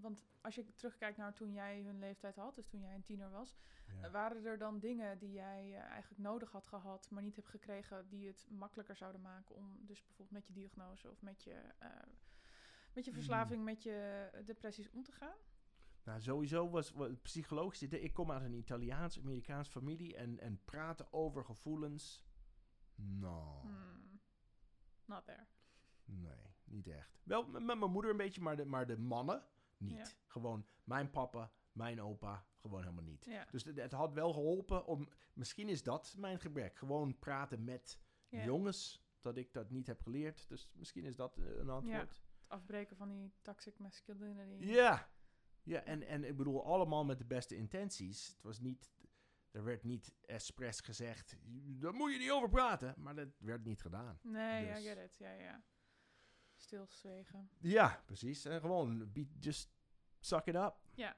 want 0.00 0.24
als 0.40 0.54
je 0.54 0.74
terugkijkt 0.74 1.16
naar 1.16 1.34
toen 1.34 1.52
jij 1.52 1.82
hun 1.82 1.98
leeftijd 1.98 2.36
had, 2.36 2.54
dus 2.54 2.66
toen 2.66 2.80
jij 2.80 2.94
een 2.94 3.02
tiener 3.02 3.30
was... 3.30 3.56
Ja. 3.86 4.02
eh, 4.02 4.10
waren 4.10 4.44
er 4.44 4.58
dan 4.58 4.78
dingen 4.78 5.18
die 5.18 5.32
jij 5.32 5.74
eh, 5.74 5.80
eigenlijk 5.82 6.20
nodig 6.20 6.50
had 6.52 6.66
gehad, 6.66 7.10
maar 7.10 7.22
niet 7.22 7.36
hebt 7.36 7.48
gekregen... 7.48 8.08
die 8.08 8.26
het 8.26 8.46
makkelijker 8.50 8.96
zouden 8.96 9.20
maken 9.20 9.54
om 9.54 9.76
dus 9.80 10.02
bijvoorbeeld 10.02 10.30
met 10.30 10.46
je 10.46 10.52
diagnose... 10.52 11.10
of 11.10 11.22
met 11.22 11.42
je, 11.42 11.54
eh, 11.78 11.88
met 12.92 13.04
je 13.04 13.10
Hmm. 13.10 13.20
verslaving, 13.20 13.64
met 13.64 13.82
je 13.82 14.28
depressies 14.44 14.90
om 14.90 15.02
te 15.02 15.12
gaan? 15.12 15.36
Nou, 16.04 16.20
sowieso 16.20 16.70
was 16.70 16.90
wat 16.90 17.22
psychologisch. 17.22 17.82
Ik 17.82 18.12
kom 18.12 18.30
uit 18.30 18.42
een 18.42 18.52
Italiaans-Amerikaans 18.52 19.68
familie 19.68 20.16
en, 20.16 20.38
en 20.38 20.60
praten 20.64 21.12
over 21.12 21.44
gevoelens. 21.44 22.24
No, 22.94 23.60
Hmm. 23.62 24.20
Not 25.04 25.24
there. 25.24 25.46
nee, 26.04 26.54
niet 26.64 26.86
echt. 26.86 27.20
Wel 27.22 27.46
met 27.46 27.62
met 27.62 27.78
mijn 27.78 27.90
moeder 27.90 28.10
een 28.10 28.16
beetje, 28.16 28.40
maar 28.40 28.56
de, 28.56 28.64
maar 28.64 28.86
de 28.86 28.98
mannen 28.98 29.44
niet. 29.80 29.96
Ja. 29.96 30.06
Gewoon 30.26 30.66
mijn 30.84 31.10
papa, 31.10 31.52
mijn 31.72 32.00
opa, 32.02 32.46
gewoon 32.56 32.80
helemaal 32.80 33.04
niet. 33.04 33.24
Ja. 33.24 33.46
Dus 33.50 33.64
het, 33.64 33.76
het 33.76 33.92
had 33.92 34.12
wel 34.12 34.32
geholpen 34.32 34.86
om. 34.86 35.08
Misschien 35.32 35.68
is 35.68 35.82
dat 35.82 36.14
mijn 36.18 36.40
gebrek. 36.40 36.76
Gewoon 36.78 37.18
praten 37.18 37.64
met 37.64 38.00
Ja. 38.28 38.44
jongens. 38.44 39.08
Dat 39.20 39.36
ik 39.36 39.52
dat 39.52 39.70
niet 39.70 39.86
heb 39.86 40.02
geleerd. 40.02 40.48
Dus 40.48 40.70
misschien 40.74 41.04
is 41.04 41.16
dat 41.16 41.38
eh, 41.38 41.56
een 41.56 41.68
antwoord. 41.70 42.00
Het 42.10 42.22
afbreken 42.46 42.96
van 42.96 43.08
die 43.08 43.32
toxic 43.42 43.78
masculinity. 43.78 44.64
Ja. 44.64 45.08
Ja, 45.62 45.82
en, 45.82 46.02
en 46.02 46.24
ik 46.24 46.36
bedoel, 46.36 46.64
allemaal 46.64 47.04
met 47.04 47.18
de 47.18 47.24
beste 47.24 47.56
intenties. 47.56 48.26
Het 48.28 48.42
was 48.42 48.60
niet, 48.60 48.92
er 49.50 49.64
werd 49.64 49.82
niet 49.84 50.14
expres 50.20 50.80
gezegd, 50.80 51.36
daar 51.80 51.92
moet 51.94 52.12
je 52.12 52.18
niet 52.18 52.30
over 52.30 52.48
praten. 52.48 52.94
Maar 52.98 53.14
dat 53.14 53.28
werd 53.38 53.64
niet 53.64 53.80
gedaan. 53.82 54.18
Nee, 54.22 54.66
Dus. 54.66 54.78
I 54.78 54.82
get 54.88 54.98
it. 54.98 55.16
Ja, 55.18 55.32
ja. 55.32 55.62
Stilzwegen. 56.60 57.50
Ja, 57.60 58.02
precies. 58.06 58.44
En 58.44 58.60
gewoon, 58.60 59.12
be, 59.12 59.26
just 59.38 59.70
suck 60.20 60.46
it 60.46 60.54
up. 60.54 60.74
Ja. 60.94 61.16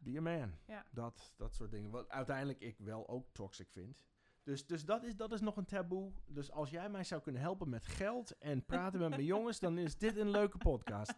Be 0.00 0.16
a 0.16 0.20
man. 0.20 0.52
Ja. 0.66 0.84
Dat, 0.90 1.32
dat 1.36 1.54
soort 1.54 1.70
dingen. 1.70 1.90
Wat 1.90 2.08
uiteindelijk 2.08 2.60
ik 2.60 2.78
wel 2.78 3.08
ook 3.08 3.28
toxic 3.32 3.70
vind. 3.70 4.04
Dus, 4.42 4.66
dus 4.66 4.84
dat, 4.84 5.02
is, 5.02 5.16
dat 5.16 5.32
is 5.32 5.40
nog 5.40 5.56
een 5.56 5.64
taboe. 5.64 6.12
Dus 6.26 6.50
als 6.50 6.70
jij 6.70 6.88
mij 6.88 7.04
zou 7.04 7.22
kunnen 7.22 7.40
helpen 7.42 7.68
met 7.68 7.86
geld 7.86 8.38
en 8.38 8.64
praten 8.64 9.00
met 9.00 9.08
mijn 9.08 9.24
jongens, 9.34 9.60
dan 9.60 9.78
is 9.78 9.98
dit 9.98 10.16
een 10.16 10.30
leuke 10.30 10.58
podcast. 10.58 11.14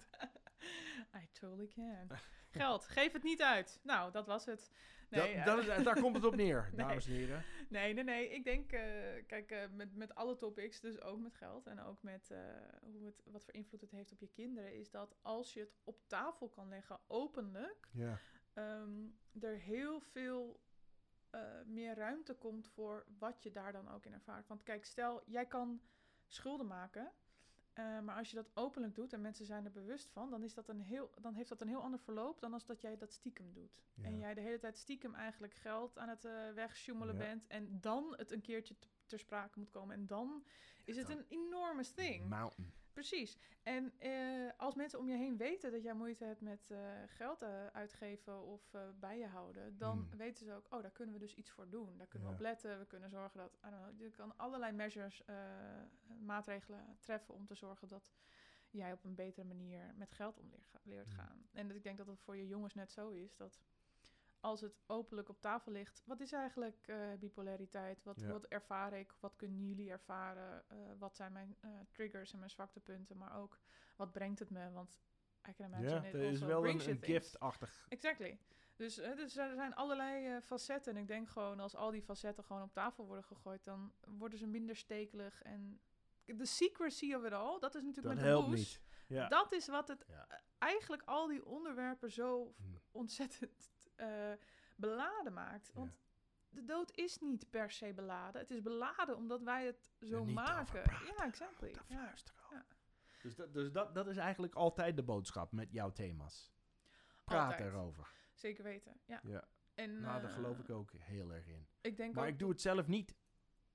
I 1.23 1.29
totally 1.33 1.69
can. 1.69 2.19
Geld, 2.51 2.85
geef 2.85 3.13
het 3.13 3.23
niet 3.23 3.43
uit. 3.43 3.81
Nou, 3.83 4.13
dat 4.13 4.27
was 4.27 4.45
het. 4.45 4.71
Nee, 5.11 5.21
dat, 5.37 5.59
eh, 5.59 5.67
dat 5.67 5.79
is- 5.79 5.85
daar 5.85 6.01
komt 6.01 6.15
het 6.17 6.25
op 6.25 6.35
neer, 6.37 6.63
Nee. 6.73 6.87
dames 6.87 7.07
en 7.07 7.13
heren. 7.13 7.45
nee, 7.69 7.93
nee, 7.95 8.05
nee. 8.05 8.29
Ik 8.29 8.45
denk, 8.45 8.73
eh, 8.73 8.81
kijk, 9.27 9.51
eh, 9.51 9.69
met, 9.71 9.95
met 9.97 10.15
alle 10.15 10.37
topics, 10.37 10.81
dus 10.81 11.01
ook 11.01 11.19
met 11.21 11.35
geld 11.35 11.67
en 11.67 11.81
ook 11.81 12.03
met 12.03 12.33
hoe 12.83 13.07
het, 13.07 13.23
wat 13.25 13.45
voor 13.45 13.55
invloed 13.55 13.81
het 13.81 13.91
heeft 13.91 14.13
op 14.13 14.21
je 14.21 14.29
kinderen, 14.29 14.75
is 14.75 14.91
dat 14.91 15.17
als 15.23 15.53
je 15.55 15.61
het 15.61 15.77
op 15.85 15.99
tafel 16.07 16.49
kan 16.49 16.69
leggen, 16.69 17.01
openlijk, 17.07 17.89
Ja. 17.93 18.19
ehm, 18.53 19.07
er 19.41 19.57
heel 19.59 20.01
veel 20.01 20.61
meer 21.65 21.95
ruimte 21.95 22.35
komt 22.35 22.69
voor 22.69 23.05
wat 23.19 23.43
je 23.43 23.51
daar 23.51 23.73
dan 23.73 23.89
ook 23.91 24.07
in 24.07 24.13
ervaart. 24.13 24.47
Want 24.47 24.63
kijk, 24.63 24.85
stel, 24.85 25.23
jij 25.27 25.47
kan 25.47 25.81
schulden 26.27 26.67
maken. 26.67 27.13
Eh, 27.79 28.01
maar 28.01 28.17
als 28.17 28.31
je 28.31 28.37
dat 28.37 28.51
openlijk 28.55 28.95
doet 28.95 29.13
en 29.13 29.21
mensen 29.21 29.47
zijn 29.47 29.65
er 29.65 29.71
bewust 29.73 30.11
van, 30.11 30.31
dan, 30.31 30.43
is 30.43 30.55
dat 30.55 30.69
een 30.69 30.81
heel, 30.81 31.11
dan 31.21 31.35
heeft 31.35 31.49
dat 31.49 31.61
een 31.61 31.69
heel 31.69 31.83
ander 31.83 32.01
verloop 32.01 32.41
dan 32.41 32.53
als 32.53 32.67
dat 32.67 32.81
jij 32.81 32.97
dat 32.97 33.13
stiekem 33.13 33.53
doet. 33.53 33.83
Ja. 33.95 34.05
En 34.05 34.19
jij 34.19 34.35
de 34.35 34.41
hele 34.41 34.59
tijd 34.59 34.77
stiekem 34.77 35.15
eigenlijk 35.15 35.55
geld 35.55 35.99
aan 35.99 36.09
het 36.09 36.23
wegsjoemelen 36.55 37.15
Ja. 37.15 37.21
bent. 37.21 37.47
En 37.47 37.81
dan 37.81 38.15
het 38.17 38.33
een 38.33 38.41
keertje 38.41 38.79
te- 38.79 38.89
ter 39.07 39.19
sprake 39.19 39.59
moet 39.59 39.71
komen. 39.71 39.95
En 39.95 40.07
dan 40.07 40.45
is 40.85 40.97
het 40.97 41.07
dan- 41.07 41.17
een 41.19 41.27
enorme 41.29 41.85
thing. 41.95 42.29
Mountain. 42.29 42.73
Precies. 42.99 43.39
En 43.63 43.93
eh, 43.99 44.51
als 44.57 44.75
mensen 44.75 44.99
om 44.99 45.09
je 45.09 45.17
heen 45.17 45.37
weten 45.37 45.73
dat 45.73 45.83
jij 45.83 45.95
moeite 45.95 46.25
hebt 46.25 46.41
met 46.41 46.71
eh, 46.71 46.79
geld 47.07 47.43
eh, 47.43 47.67
uitgeven 47.67 48.43
of 48.43 48.75
bij 49.01 49.19
je 49.19 49.27
houden, 49.27 49.79
dan 49.79 49.99
Mm. 49.99 50.17
weten 50.19 50.45
ze 50.47 50.53
ook, 50.53 50.67
oh, 50.75 50.83
daar 50.83 50.91
kunnen 50.91 51.15
we 51.15 51.21
dus 51.21 51.35
iets 51.35 51.51
voor 51.51 51.69
doen. 51.69 51.97
Daar 51.97 52.07
kunnen 52.07 52.29
we 52.29 52.35
op 52.35 52.41
letten. 52.41 52.79
We 52.79 52.87
kunnen 52.87 53.11
zorgen 53.11 53.39
dat, 53.41 53.59
know, 53.61 54.01
je 54.01 54.11
kan 54.11 54.37
allerlei 54.37 54.73
measures, 54.73 55.23
maatregelen 56.21 56.97
treffen 57.01 57.35
om 57.35 57.47
te 57.47 57.55
zorgen 57.55 57.89
dat 57.89 58.13
jij 58.71 58.93
op 58.93 59.05
een 59.05 59.15
betere 59.15 59.47
manier 59.47 59.95
met 59.97 60.11
geld 60.11 60.39
om 60.39 60.49
leert, 60.51 60.67
ga- 60.69 60.81
leert 60.83 61.09
Mm. 61.09 61.15
gaan. 61.15 61.47
En 61.53 61.67
dat 61.67 61.77
ik 61.77 61.83
denk 61.83 61.99
dat 61.99 62.07
het 62.07 62.21
voor 62.21 62.37
je 62.37 62.47
jongens 62.47 62.75
net 62.75 62.93
zo 62.93 63.09
is 63.09 63.37
dat 63.37 63.61
als 64.41 64.61
het 64.61 64.81
openlijk 64.87 65.29
op 65.29 65.41
tafel 65.41 65.73
ligt, 65.73 66.03
wat 66.05 66.21
is 66.21 66.33
eigenlijk 66.33 66.87
eh, 66.89 66.99
bipolariteit? 67.19 68.03
Wat, 68.05 68.21
Ja. 68.21 68.29
wat 68.29 68.45
ervaar 68.45 68.93
ik? 68.93 69.15
Wat 69.21 69.37
kunnen 69.37 69.67
jullie 69.67 69.91
ervaren? 69.91 70.65
Eh, 70.69 70.77
wat 70.99 71.17
zijn 71.17 71.33
mijn 71.33 71.57
eh, 71.61 71.71
triggers 71.91 72.33
en 72.33 72.39
mijn 72.39 72.51
zwaktepunten? 72.51 73.17
Maar 73.17 73.37
ook, 73.37 73.59
wat 73.97 74.13
brengt 74.13 74.39
het 74.39 74.51
me? 74.51 74.71
Want 74.71 75.01
I 75.49 75.55
can 75.55 75.67
imagine 75.67 75.91
Ja, 75.91 76.05
er 76.05 76.15
is 76.21 76.41
wel 76.41 76.67
een, 76.67 76.89
een 76.89 77.03
gift-achtig. 77.03 77.87
Exactly. 77.89 78.39
Dus, 78.77 78.95
dus 78.95 79.37
er 79.37 79.55
zijn 79.55 79.75
allerlei 79.75 80.41
facetten. 80.41 80.95
En 80.97 81.01
ik 81.03 81.07
denk 81.09 81.29
gewoon, 81.29 81.61
als 81.61 81.75
al 81.77 81.91
die 81.91 82.03
facetten 82.03 82.45
gewoon 82.45 82.63
op 82.63 82.73
tafel 82.73 83.07
worden 83.07 83.25
gegooid, 83.25 83.65
dan 83.65 83.93
worden 84.07 84.39
ze 84.39 84.47
minder 84.47 84.77
stekelig. 84.77 85.43
En 85.43 85.81
de 86.25 86.47
secrecy 86.47 87.15
of 87.15 87.25
it 87.25 87.33
all, 87.33 87.59
dat 87.61 87.75
is 87.75 87.83
natuurlijk 87.83 88.21
Dat 88.21 88.47
met 88.49 88.59
de. 88.59 88.79
Ja. 89.07 89.29
Dat 89.29 89.53
is 89.53 89.69
wat 89.69 89.89
het 89.89 90.05
Ja. 90.09 90.27
eigenlijk 90.59 91.03
al 91.03 91.27
die 91.27 91.45
onderwerpen 91.45 92.11
zo 92.11 92.55
Hm. 92.57 92.63
ontzettend 92.91 93.71
eh, 93.99 94.33
beladen 94.77 95.33
maakt. 95.33 95.71
Want 95.75 95.99
de 96.51 96.65
dood 96.65 96.97
is 96.97 97.19
niet 97.19 97.51
per 97.51 97.71
se 97.71 97.93
beladen. 97.95 98.41
Het 98.41 98.51
is 98.51 98.63
beladen 98.63 99.17
omdat 99.17 99.43
wij 99.43 99.67
het 99.67 99.91
zo 100.01 100.25
maken. 100.25 100.83
Ja, 101.17 101.25
exactly. 101.25 101.75
Ja. 101.89 102.13
Ja. 102.51 102.67
Dus, 103.23 103.37
dat, 103.37 103.53
dus 103.53 103.73
dat, 103.73 103.95
dat 103.95 104.07
is 104.07 104.17
eigenlijk 104.17 104.55
altijd 104.55 104.97
de 104.97 105.03
boodschap 105.03 105.53
met 105.53 105.73
jouw 105.73 105.93
thema's. 105.93 106.53
Praat 107.25 107.51
Altijd. 107.51 107.69
erover. 107.69 108.11
Zeker 108.33 108.65
weten. 108.65 109.01
Ja. 109.05 109.21
Ja. 109.23 109.49
En, 109.75 110.01
Nou, 110.01 110.21
daar 110.21 110.31
eh, 110.31 110.37
geloof 110.37 110.59
ik 110.59 110.71
ook 110.71 110.93
heel 110.93 111.33
erg 111.33 111.47
in. 111.47 111.67
Ik 111.81 111.97
denk 111.97 112.15
Maar 112.15 112.25
ook 112.25 112.31
ik 112.31 112.39
doe 112.39 112.51
het 112.51 112.61
zelf 112.61 112.87
niet 112.87 113.15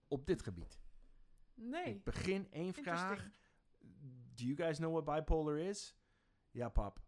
op 0.07 0.25
dit 0.25 0.43
gebied. 0.43 0.81
Nee. 1.53 1.85
Ik 1.85 2.03
begin 2.03 2.51
één 2.51 2.73
vraag. 2.73 3.29
Do 4.35 4.43
you 4.43 4.55
guys 4.55 4.77
know 4.77 4.91
what 4.91 5.15
bipolar 5.15 5.57
is? 5.57 5.95
Ja, 6.51 6.69
pap. 6.69 6.99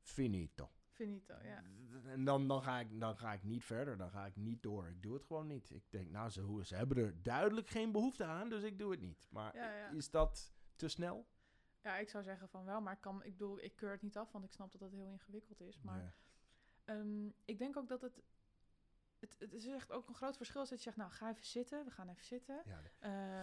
Finito. 0.00 0.70
Finito, 0.98 1.34
ja. 1.42 1.62
En 2.06 2.24
dan, 2.24 2.48
dan, 2.48 2.62
ga 2.62 2.78
ik, 2.78 3.00
dan 3.00 3.16
ga 3.16 3.32
ik 3.32 3.42
niet 3.44 3.64
verder. 3.64 3.96
Dan 3.96 4.10
ga 4.10 4.26
ik 4.26 4.36
niet 4.36 4.62
door. 4.62 4.88
Ik 4.88 5.02
doe 5.02 5.14
het 5.14 5.24
gewoon 5.24 5.46
niet. 5.46 5.70
Ik 5.70 5.84
denk, 5.90 6.10
nou, 6.10 6.30
ze, 6.30 6.60
ze 6.62 6.74
hebben 6.74 6.96
er 6.96 7.22
duidelijk 7.22 7.68
geen 7.68 7.92
behoefte 7.92 8.24
aan, 8.24 8.48
dus 8.48 8.62
ik 8.62 8.78
doe 8.78 8.90
het 8.90 9.00
niet. 9.00 9.26
Maar 9.30 9.56
Ja, 9.56 9.70
ja. 9.70 9.88
is 9.88 10.10
dat 10.10 10.52
te 10.76 10.88
snel? 10.88 11.26
Ja, 11.82 11.96
ik 11.96 12.08
zou 12.08 12.24
zeggen 12.24 12.48
van 12.48 12.64
wel, 12.64 12.80
maar 12.80 12.92
ik, 12.92 13.00
kan, 13.00 13.24
ik 13.24 13.30
bedoel, 13.36 13.62
ik 13.62 13.76
keur 13.76 13.90
het 13.90 14.02
niet 14.02 14.16
af, 14.16 14.32
want 14.32 14.44
ik 14.44 14.52
snap 14.52 14.70
dat 14.72 14.80
dat 14.80 14.92
heel 14.92 15.06
ingewikkeld 15.10 15.60
is. 15.60 15.80
Maar 15.80 16.00
Ja. 16.00 16.12
ehm, 16.84 17.26
ik 17.44 17.58
denk 17.58 17.76
ook 17.76 17.88
dat 17.88 18.00
het, 18.00 18.22
het, 19.18 19.36
het 19.38 19.52
is 19.52 19.66
echt 19.66 19.92
ook 19.92 20.08
een 20.08 20.14
groot 20.14 20.36
verschil 20.36 20.60
als 20.60 20.68
dat 20.68 20.78
je 20.78 20.84
zegt, 20.84 20.96
nou, 20.96 21.10
ga 21.10 21.28
even 21.30 21.46
zitten, 21.46 21.84
we 21.84 21.90
gaan 21.90 22.08
even 22.08 22.24
zitten. 22.24 22.62
Ja, 22.64 22.80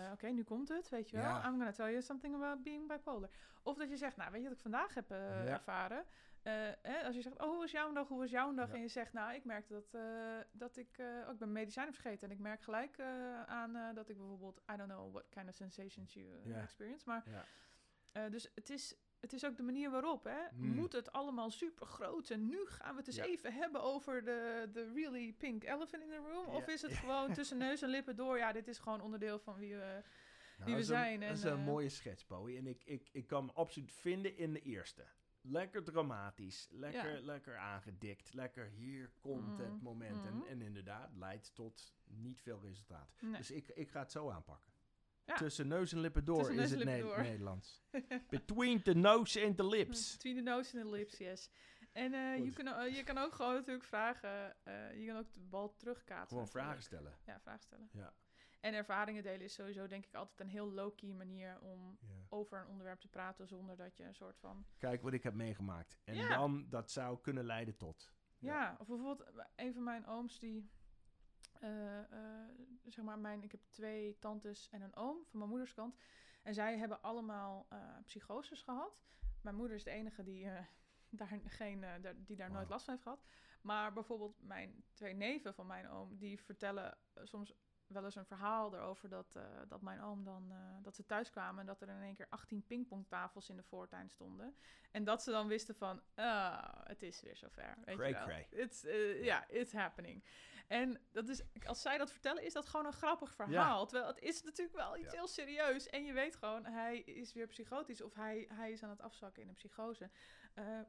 Eh, 0.05 0.11
Oké, 0.11 0.27
nu 0.27 0.43
komt 0.43 0.67
het, 0.69 0.89
weet 0.89 1.09
je 1.09 1.15
wel. 1.17 1.25
Ja. 1.25 1.37
I'm 1.45 1.51
gonna 1.55 1.71
tell 1.71 1.89
you 1.89 2.01
something 2.01 2.35
about 2.35 2.63
being 2.63 2.87
bipolar. 2.87 3.29
Of 3.63 3.77
dat 3.77 3.89
je 3.89 3.97
zegt, 3.97 4.15
nou, 4.15 4.31
weet 4.31 4.41
je 4.41 4.47
wat 4.47 4.55
ik 4.57 4.61
vandaag 4.63 4.93
heb 4.93 5.11
eh, 5.11 5.17
Ja. 5.17 5.45
ervaren? 5.45 6.05
Eh, 6.45 6.53
hè, 6.81 7.03
als 7.03 7.15
je 7.15 7.21
zegt, 7.21 7.41
oh, 7.41 7.47
hoe 7.49 7.57
was 7.57 7.71
jouw 7.71 7.93
dag, 7.93 8.07
hoe 8.07 8.19
was 8.19 8.29
jouw 8.29 8.53
dag? 8.53 8.67
Ja. 8.67 8.73
En 8.73 8.81
je 8.81 8.87
zegt, 8.87 9.13
nou, 9.13 9.33
ik 9.33 9.43
merk 9.45 9.67
dat, 9.69 9.93
eh, 9.93 10.37
dat 10.51 10.77
ik, 10.77 10.97
eh, 10.97 11.05
oh, 11.25 11.31
ik 11.33 11.37
ben 11.39 11.51
medicijnen 11.51 11.93
vergeten. 11.93 12.27
En 12.29 12.33
ik 12.35 12.41
merk 12.41 12.61
gelijk 12.61 12.97
eh, 12.97 13.43
aan 13.43 13.75
eh, 13.75 13.93
dat 13.95 14.09
ik 14.09 14.17
bijvoorbeeld, 14.17 14.61
I 14.73 14.75
don't 14.77 14.89
know 14.91 15.11
what 15.11 15.29
kind 15.29 15.47
of 15.49 15.55
sensations 15.55 16.13
you 16.13 16.25
eh, 16.43 16.45
Ja. 16.49 16.61
experience. 16.61 17.03
Maar, 17.07 17.23
Ja. 17.29 17.45
eh, 18.11 18.31
dus 18.31 18.51
het 18.55 18.69
is, 18.69 18.95
het 19.19 19.33
is 19.33 19.45
ook 19.45 19.57
de 19.57 19.63
manier 19.63 19.91
waarop, 19.91 20.23
hè. 20.23 20.39
Mm. 20.51 20.67
Moet 20.75 20.93
het 20.93 21.11
allemaal 21.11 21.49
super 21.51 21.85
groot 21.85 22.29
en 22.29 22.47
nu 22.49 22.65
gaan 22.65 22.91
we 22.91 22.97
het 22.97 23.07
eens 23.07 23.15
Ja. 23.15 23.23
even 23.23 23.53
hebben 23.53 23.81
over 23.83 24.23
de, 24.23 24.69
de 24.73 24.91
really 24.93 25.33
pink 25.33 25.63
elephant 25.63 26.03
in 26.03 26.09
the 26.09 26.29
room? 26.31 26.45
Of 26.47 26.67
is 26.67 26.81
het 26.81 26.93
gewoon 26.93 27.33
tussen 27.39 27.57
neus 27.57 27.81
en 27.81 27.89
lippen 27.89 28.15
door, 28.15 28.37
ja, 28.37 28.51
dit 28.51 28.67
is 28.67 28.79
gewoon 28.79 29.01
onderdeel 29.01 29.39
van 29.39 29.55
wie 29.55 29.75
we... 29.75 30.01
Nou, 30.57 30.65
we 30.65 30.65
dat 30.71 30.77
een- 30.79 30.83
zijn 30.85 31.19
Dat 31.19 31.29
en, 31.29 31.35
is 31.35 31.43
een 31.43 31.57
eh, 31.57 31.65
mooie 31.65 31.89
schets, 31.89 32.25
Bowie. 32.27 32.57
En 32.57 32.67
ik, 32.67 32.83
ik, 32.83 33.09
ik 33.11 33.27
kan 33.27 33.45
me 33.45 33.51
absoluut 33.51 33.91
vinden 33.91 34.37
in 34.37 34.53
de 34.53 34.61
eerste. 34.61 35.05
Lekker 35.47 35.83
dramatisch, 35.83 36.67
lekker, 36.71 37.15
Ja. 37.15 37.21
lekker 37.21 37.57
aangedikt, 37.57 38.33
lekker 38.33 38.65
hier 38.67 39.11
komt 39.19 39.57
het 39.57 39.71
Mhm, 39.73 39.83
moment. 39.83 40.15
mhm. 40.15 40.27
En, 40.27 40.45
en 40.47 40.61
inderdaad, 40.61 41.09
leidt 41.15 41.55
tot 41.55 41.93
niet 42.05 42.41
veel 42.41 42.59
resultaat. 42.61 43.13
Nee. 43.21 43.37
Dus 43.37 43.51
ik, 43.51 43.67
ik 43.67 43.89
ga 43.89 43.99
het 43.99 44.11
zo 44.11 44.29
aanpakken. 44.29 44.73
Ja. 45.25 45.35
Tussen 45.35 45.67
neus 45.67 45.91
en 45.91 45.99
lippen 45.99 46.25
door 46.25 46.37
Tussen 46.37 46.59
is 46.63 46.71
het 46.71 46.79
en 46.79 46.85
lippen 46.87 47.05
Ne- 47.07 47.13
door. 47.15 47.23
Nederlands. 47.23 47.83
Between 48.29 48.81
the 48.81 48.93
nose 48.93 49.45
and 49.45 49.57
the 49.57 49.65
lips. 49.67 50.11
Between 50.17 50.35
the 50.35 50.41
nose 50.51 50.77
and 50.77 50.85
the 50.85 50.91
lips, 50.95 51.17
yes. 51.17 51.49
En 51.91 52.13
eh, 52.13 52.43
je, 52.45 52.53
kan, 52.53 52.67
o- 52.67 52.81
je 52.81 53.03
kan 53.03 53.17
ook 53.17 53.33
gewoon 53.33 53.53
natuurlijk 53.53 53.85
vragen, 53.85 54.55
eh, 54.65 54.99
je 54.99 55.05
kan 55.07 55.17
ook 55.17 55.33
de 55.33 55.39
bal 55.41 55.75
terugkaatsen. 55.75 56.27
Gewoon 56.27 56.47
vragen 56.47 56.83
stellen. 56.83 57.17
Ja, 57.25 57.39
vragen 57.39 57.61
stellen. 57.63 57.89
Ja. 57.91 58.13
En 58.65 58.73
ervaringen 58.73 59.23
delen 59.23 59.41
is 59.41 59.53
sowieso 59.53 59.87
denk 59.87 60.05
ik 60.05 60.13
altijd 60.15 60.39
een 60.39 60.47
heel 60.49 60.71
low-key 60.71 61.13
manier 61.13 61.59
om 61.61 61.97
over 62.29 62.59
een 62.61 62.67
onderwerp 62.67 62.99
te 62.99 63.07
praten 63.07 63.47
zonder 63.47 63.77
dat 63.77 63.97
je 63.97 64.03
een 64.03 64.15
soort 64.15 64.39
van... 64.39 64.65
Kijk 64.77 65.01
wat 65.01 65.13
ik 65.13 65.23
heb 65.23 65.33
meegemaakt. 65.33 65.99
En 66.03 66.15
Ja. 66.15 66.27
dan, 66.27 66.69
dat 66.69 66.91
zou 66.91 67.19
kunnen 67.21 67.43
leiden 67.45 67.75
tot. 67.77 68.13
Ja, 68.37 68.53
Ja. 68.61 68.75
of 68.79 68.87
bijvoorbeeld 68.87 69.21
eh, 69.33 69.45
een 69.55 69.73
van 69.73 69.83
mijn 69.83 70.05
ooms 70.07 70.39
die... 70.39 70.69
eh, 71.59 71.99
eh, 71.99 72.49
zeg 72.85 73.05
maar, 73.05 73.19
mijn, 73.19 73.43
ik 73.43 73.51
heb 73.51 73.61
twee 73.69 74.19
tantes 74.19 74.69
en 74.69 74.81
een 74.81 74.95
oom 74.95 75.25
van 75.25 75.37
mijn 75.39 75.49
moeders 75.49 75.73
kant. 75.73 75.95
En 76.43 76.53
zij 76.53 76.77
hebben 76.77 77.01
allemaal 77.01 77.65
eh 77.69 77.97
psychoses 78.05 78.61
gehad. 78.61 79.03
Mijn 79.41 79.55
moeder 79.55 79.75
is 79.75 79.83
de 79.83 79.91
enige 79.91 80.23
die, 80.23 80.47
daar, 81.09 81.39
geen, 81.45 81.79
daar, 81.81 82.13
die 82.23 82.35
daar 82.35 82.51
nooit 82.51 82.69
last 82.69 82.85
van 82.85 82.93
heeft 82.93 83.05
gehad. 83.05 83.23
Maar 83.61 83.93
bijvoorbeeld 83.93 84.41
mijn 84.41 84.83
twee 84.93 85.13
neven 85.13 85.53
van 85.53 85.67
mijn 85.67 85.89
oom, 85.89 86.17
die 86.17 86.41
vertellen 86.41 86.97
soms 87.23 87.53
wel 87.87 88.03
eens 88.05 88.15
een 88.15 88.25
verhaal 88.25 88.73
erover 88.75 89.09
dat, 89.09 89.35
eh, 89.35 89.43
dat 89.67 89.81
mijn 89.81 90.01
oom 90.01 90.23
dan, 90.23 90.51
eh, 90.51 90.57
dat 90.81 90.95
ze 90.95 91.05
thuis 91.05 91.29
kwamen 91.29 91.59
en 91.59 91.65
dat 91.65 91.81
er 91.81 91.89
in 91.89 92.01
één 92.01 92.15
keer 92.15 92.27
18 92.29 92.65
pingpongtafels 92.67 93.49
in 93.49 93.55
de 93.55 93.63
voortuin 93.63 94.09
stonden. 94.09 94.55
En 94.91 95.03
dat 95.03 95.23
ze 95.23 95.31
dan 95.31 95.47
wisten 95.47 95.75
van, 95.75 96.01
ah, 96.15 96.63
het 96.83 97.01
is 97.01 97.21
weer 97.21 97.37
zover. 97.37 97.77
Weet 97.85 97.95
Cray 97.95 98.07
je 98.09 98.13
wel. 98.15 98.25
cray. 98.25 98.47
It's, 98.49 98.83
eh, 98.83 99.23
ja, 99.23 99.47
it's 99.47 99.73
happening. 99.73 100.23
En 100.67 101.01
dat 101.11 101.27
is, 101.29 101.41
als 101.65 101.81
zij 101.81 101.97
dat 101.97 102.11
vertellen, 102.11 102.43
is 102.43 102.53
dat 102.53 102.65
gewoon 102.65 102.85
een 102.85 102.93
grappig 102.93 103.33
verhaal. 103.33 103.85
Terwijl 103.85 104.07
het 104.09 104.19
is 104.23 104.43
natuurlijk 104.43 104.77
wel 104.77 104.97
iets 104.97 105.11
Ja. 105.11 105.17
heel 105.17 105.27
serieus. 105.27 105.87
En 105.89 106.03
je 106.05 106.13
weet 106.13 106.35
gewoon, 106.35 106.65
hij 106.65 106.99
is 106.99 107.33
weer 107.33 107.47
psychotisch 107.47 108.01
of 108.01 108.13
hij, 108.13 108.49
hij 108.53 108.71
is 108.71 108.83
aan 108.83 108.89
het 108.89 109.01
afzakken 109.01 109.41
in 109.41 109.47
een 109.49 109.55
psychose. 109.55 110.09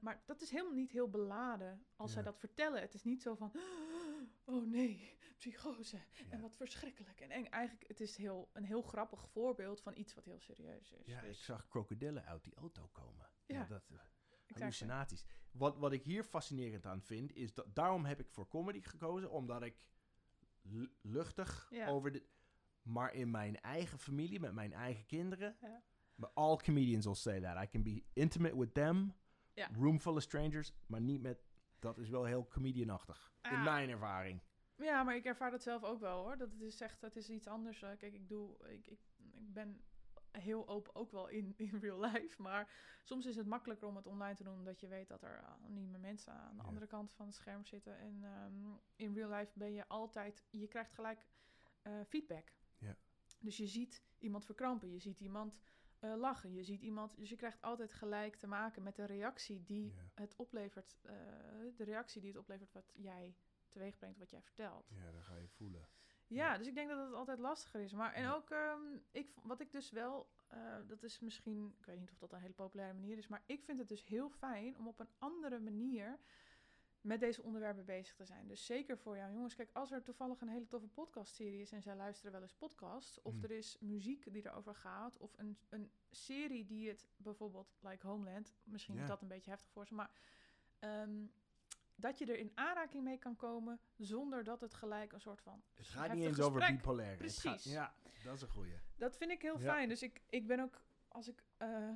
Maar 0.01 0.23
dat 0.27 0.41
is 0.41 0.51
helemaal 0.51 0.73
niet 0.73 0.91
heel 0.91 1.09
beladen 1.11 1.85
als 1.97 2.13
zij 2.13 2.23
dat 2.23 2.39
vertellen. 2.39 2.81
Het 2.81 2.95
is 2.95 3.03
niet 3.05 3.23
zo 3.23 3.35
van, 3.35 3.53
oh 3.57 4.06
nee, 4.47 5.19
psychose. 5.37 5.97
Ja. 5.97 6.25
En 6.31 6.41
wat 6.41 6.57
verschrikkelijk 6.57 7.21
en 7.21 7.31
eng. 7.31 7.45
Eigenlijk, 7.45 7.89
het 7.89 8.01
is 8.01 8.17
heel, 8.17 8.51
een 8.53 8.65
heel 8.65 8.83
grappig 8.83 9.29
voorbeeld 9.29 9.81
van 9.81 9.97
iets 9.97 10.15
wat 10.15 10.25
heel 10.25 10.41
serieus 10.41 10.93
is. 10.93 11.07
Ja, 11.07 11.21
ik 11.21 11.27
Dus, 11.29 11.45
zag 11.45 11.69
krokodillen 11.69 12.25
uit 12.25 12.45
die 12.45 12.55
auto 12.55 12.89
komen. 12.93 13.27
Ja, 13.47 13.55
Ja, 13.59 13.65
dat, 13.65 13.83
eh, 13.91 13.97
exactly. 13.97 14.59
hallucinaties. 14.61 15.25
Wat, 15.51 15.77
wat 15.77 15.93
ik 15.93 16.03
hier 16.03 16.25
fascinerend 16.25 16.87
aan 16.87 17.03
vind, 17.03 17.33
is 17.35 17.55
dat 17.55 17.75
daarom 17.75 18.05
heb 18.05 18.21
ik 18.21 18.29
voor 18.31 18.49
comedy 18.49 18.81
gekozen, 18.81 19.31
omdat 19.31 19.63
ik 19.63 19.77
lu- 20.63 20.93
luchtig 21.01 21.67
Ja. 21.71 21.89
over 21.89 22.13
de. 22.13 22.23
Maar 22.83 23.15
in 23.15 23.31
mijn 23.31 23.61
eigen 23.61 23.99
familie, 23.99 24.41
met 24.41 24.53
mijn 24.53 24.73
eigen 24.73 25.07
kinderen. 25.07 25.57
Ja. 25.61 25.83
But 26.15 26.35
all 26.35 26.57
comedians 26.57 27.05
will 27.05 27.15
say 27.15 27.41
that. 27.41 27.63
I 27.65 27.69
can 27.69 27.83
be 27.83 28.03
intimate 28.13 28.59
with 28.59 28.75
them. 28.75 29.15
Ja. 29.53 29.69
Room 29.73 30.01
full 30.01 30.15
of 30.17 30.23
strangers. 30.23 30.73
Maar 30.87 31.01
niet 31.01 31.21
met. 31.23 31.45
Dat 31.87 31.99
is 31.99 32.09
wel 32.11 32.25
heel 32.25 32.47
comedianachtig. 32.49 33.33
In 33.43 33.51
Ah. 33.51 33.65
mijn 33.65 33.91
ervaring. 33.91 34.41
Ja, 34.77 35.03
maar 35.03 35.17
ik 35.17 35.25
ervaar 35.25 35.51
dat 35.51 35.63
zelf 35.63 35.83
ook 35.85 36.01
wel 36.01 36.23
hoor. 36.23 36.37
Dat 36.37 36.51
het 36.51 36.61
is 36.61 36.81
echt, 36.81 37.01
het 37.01 37.17
is 37.17 37.31
iets 37.31 37.47
anders. 37.47 37.83
eh, 37.83 37.97
kijk, 37.99 38.15
ik 38.15 38.29
doe, 38.29 38.57
ik, 38.69 38.87
ik, 38.87 39.01
ik 39.17 39.53
ben 39.53 39.85
heel 40.31 40.69
open 40.69 40.95
ook 40.95 41.11
wel 41.11 41.29
in, 41.29 41.55
in 41.67 41.79
real 41.81 42.01
life. 42.01 42.43
Maar 42.43 42.71
soms 43.03 43.27
is 43.27 43.37
het 43.37 43.47
makkelijker 43.47 43.89
om 43.89 43.97
het 43.97 44.07
online 44.07 44.35
te 44.35 44.43
doen, 44.45 44.55
omdat 44.59 44.81
je 44.81 44.89
weet 44.89 45.09
dat 45.09 45.23
er 45.23 45.43
anonieme 45.45 45.99
mensen 45.99 46.33
aan 46.33 46.57
de 46.57 46.63
Ja. 46.63 46.69
andere 46.69 46.87
kant 46.87 47.13
van 47.13 47.27
het 47.27 47.35
scherm 47.35 47.65
zitten. 47.65 47.99
En 47.99 48.25
ehm, 48.25 48.77
in 48.97 49.15
real 49.15 49.31
life 49.31 49.53
ben 49.55 49.73
je 49.73 49.89
altijd, 49.89 50.45
je 50.51 50.67
krijgt 50.69 50.93
gelijk 50.93 51.27
eh, 51.83 51.93
feedback. 52.09 52.53
Ja. 52.79 52.97
Dus 53.41 53.57
je 53.57 53.67
ziet 53.67 54.03
iemand 54.19 54.45
verkrampen, 54.45 54.91
je 54.93 54.99
ziet 54.99 55.21
iemand 55.21 55.61
eh, 55.99 56.15
lachen, 56.17 56.53
je 56.53 56.63
ziet 56.65 56.81
iemand, 56.83 57.17
dus 57.17 57.29
je 57.29 57.37
krijgt 57.37 57.61
altijd 57.63 57.93
gelijk 57.93 58.37
te 58.37 58.47
maken 58.47 58.83
met 58.83 58.97
de 58.97 59.05
reactie 59.05 59.63
die 59.65 59.95
het 60.15 60.35
oplevert, 60.37 60.97
eh, 61.03 61.15
de 61.77 61.85
reactie 61.85 62.21
die 62.21 62.31
het 62.31 62.39
oplevert 62.41 62.73
wat 62.73 62.93
jij 62.95 63.37
teweeg 63.69 63.99
brengt, 63.99 64.19
wat 64.19 64.31
jij 64.31 64.43
vertelt. 64.43 64.91
Ja, 64.95 65.11
dat 65.13 65.23
ga 65.23 65.37
je 65.37 65.49
voelen. 65.49 65.89
Ja, 66.27 66.51
Ja. 66.51 66.59
dus 66.59 66.67
ik 66.67 66.75
denk 66.75 66.89
dat 66.89 67.05
het 67.07 67.15
altijd 67.15 67.39
lastiger 67.39 67.81
is. 67.81 67.93
Maar 67.93 68.13
en 68.13 68.23
Ja. 68.23 68.35
ook, 68.35 68.51
ehm, 68.51 68.81
ik, 69.11 69.33
wat 69.43 69.61
ik 69.61 69.71
dus 69.73 69.91
wel, 69.91 70.31
eh, 70.49 70.77
dat 70.87 71.03
is 71.03 71.21
misschien, 71.21 71.75
ik 71.79 71.87
weet 71.87 71.99
niet 71.99 72.11
of 72.11 72.19
dat 72.19 72.33
een 72.33 72.41
hele 72.41 72.53
populaire 72.53 72.95
manier 72.95 73.19
is, 73.19 73.29
maar 73.29 73.43
ik 73.47 73.63
vind 73.65 73.79
het 73.79 73.89
dus 73.89 74.05
heel 74.05 74.31
fijn 74.31 74.79
om 74.79 74.89
op 74.89 75.01
een 75.01 75.11
andere 75.19 75.59
manier 75.59 76.19
met 77.07 77.21
deze 77.21 77.43
onderwerpen 77.43 77.85
bezig 77.85 78.15
te 78.15 78.25
zijn. 78.25 78.47
Dus 78.49 78.67
zeker 78.67 78.99
voor 78.99 79.17
jou 79.17 79.33
jongens. 79.33 79.55
Kijk, 79.55 79.71
als 79.73 79.91
er 79.93 80.03
toevallig 80.03 80.41
een 80.41 80.49
hele 80.49 80.67
toffe 80.67 80.89
podcastserie 80.89 81.61
is 81.61 81.73
en 81.73 81.83
zij 81.83 81.97
luisteren 81.97 82.33
wel 82.33 82.43
eens 82.43 82.55
podcasts, 82.55 83.23
of 83.23 83.35
Mm. 83.35 83.43
er 83.45 83.51
is 83.51 83.77
muziek 83.81 84.33
die 84.33 84.47
erover 84.47 84.75
gaat, 84.75 85.17
of 85.19 85.33
een, 85.39 85.59
een 85.69 85.91
serie 86.11 86.65
die 86.65 86.89
het 86.89 87.09
bijvoorbeeld, 87.17 87.77
like 87.81 88.07
Homeland, 88.07 88.55
misschien 88.65 88.95
Ja. 88.95 89.01
is 89.03 89.09
dat 89.09 89.23
een 89.23 89.29
beetje 89.29 89.51
heftig 89.51 89.71
voor 89.71 89.87
ze, 89.87 89.95
maar 89.95 90.11
ehm, 90.79 91.25
dat 91.95 92.19
je 92.19 92.27
er 92.27 92.39
in 92.39 92.53
aanraking 92.55 93.05
mee 93.05 93.19
kan 93.19 93.37
komen 93.37 93.81
zonder 93.97 94.45
dat 94.45 94.61
het 94.61 94.75
gelijk 94.75 95.13
een 95.13 95.21
soort 95.21 95.41
van 95.43 95.63
Het 95.75 95.87
gaat 95.87 96.13
niet 96.15 96.25
eens 96.25 96.41
over 96.41 96.67
bipolair. 96.73 97.19
Het 97.21 97.33
gaat- 97.33 97.43
Precies. 97.43 97.73
ja, 97.73 97.95
dat 98.25 98.35
is 98.35 98.43
een 98.43 98.49
goeie. 98.49 98.79
Dat 98.97 99.17
vind 99.17 99.31
ik 99.31 99.43
heel 99.43 99.59
Ja. 99.61 99.73
fijn. 99.73 99.89
Dus 99.89 100.03
ik, 100.03 100.23
ik 100.29 100.47
ben 100.47 100.61
ook, 100.61 100.81
als 101.09 101.29
ik 101.29 101.45
eh, 101.57 101.93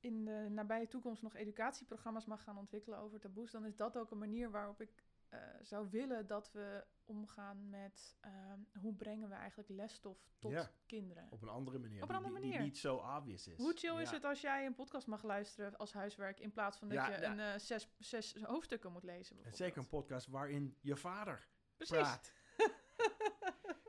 in 0.00 0.24
de 0.24 0.46
nabije 0.50 0.88
toekomst 0.88 1.22
nog 1.22 1.34
educatieprogramma's 1.34 2.26
mag 2.26 2.42
gaan 2.42 2.58
ontwikkelen 2.58 2.98
over 2.98 3.20
taboes, 3.20 3.50
dan 3.50 3.64
is 3.66 3.76
dat 3.76 3.96
ook 3.96 4.10
een 4.10 4.18
manier 4.18 4.50
waarop 4.50 4.80
ik 4.80 4.90
eh, 5.28 5.40
zou 5.62 5.90
willen 5.90 6.26
dat 6.26 6.52
we 6.52 6.84
omgaan 7.04 7.68
met 7.68 8.16
ehm, 8.20 8.58
hoe 8.80 8.94
brengen 8.94 9.28
we 9.28 9.34
eigenlijk 9.34 9.68
lesstof 9.68 10.18
tot 10.38 10.50
Ja. 10.52 10.70
kinderen. 10.86 11.26
Op 11.30 11.42
een 11.42 11.48
andere 11.48 11.78
manier. 11.78 12.02
Op 12.02 12.08
een 12.08 12.14
andere 12.14 12.32
die- 12.34 12.42
die 12.42 12.50
manier. 12.52 12.66
niet 12.68 12.78
zo 12.78 12.96
obvious 12.96 13.46
is. 13.48 13.56
Hoe 13.58 13.72
chill 13.74 14.00
is 14.00 14.10
het 14.10 14.24
als 14.24 14.40
jij 14.40 14.66
een 14.66 14.74
podcast 14.74 15.06
mag 15.06 15.22
luisteren 15.22 15.76
als 15.76 15.92
huiswerk 15.92 16.40
in 16.40 16.52
plaats 16.52 16.78
van 16.78 16.88
dat 16.88 16.96
Ja, 16.96 17.10
je 17.10 17.20
ja. 17.20 17.30
een 17.32 17.40
eh, 17.40 17.58
zes, 17.58 17.88
zes 17.98 18.36
hoofdstukken 18.42 18.92
moet 18.92 19.04
lezen? 19.04 19.44
En 19.44 19.52
zeker 19.54 19.78
een 19.78 19.88
podcast 19.88 20.26
waarin 20.26 20.76
je 20.80 20.96
vader 20.96 21.48
Precies. 21.76 21.96
praat. 21.96 22.32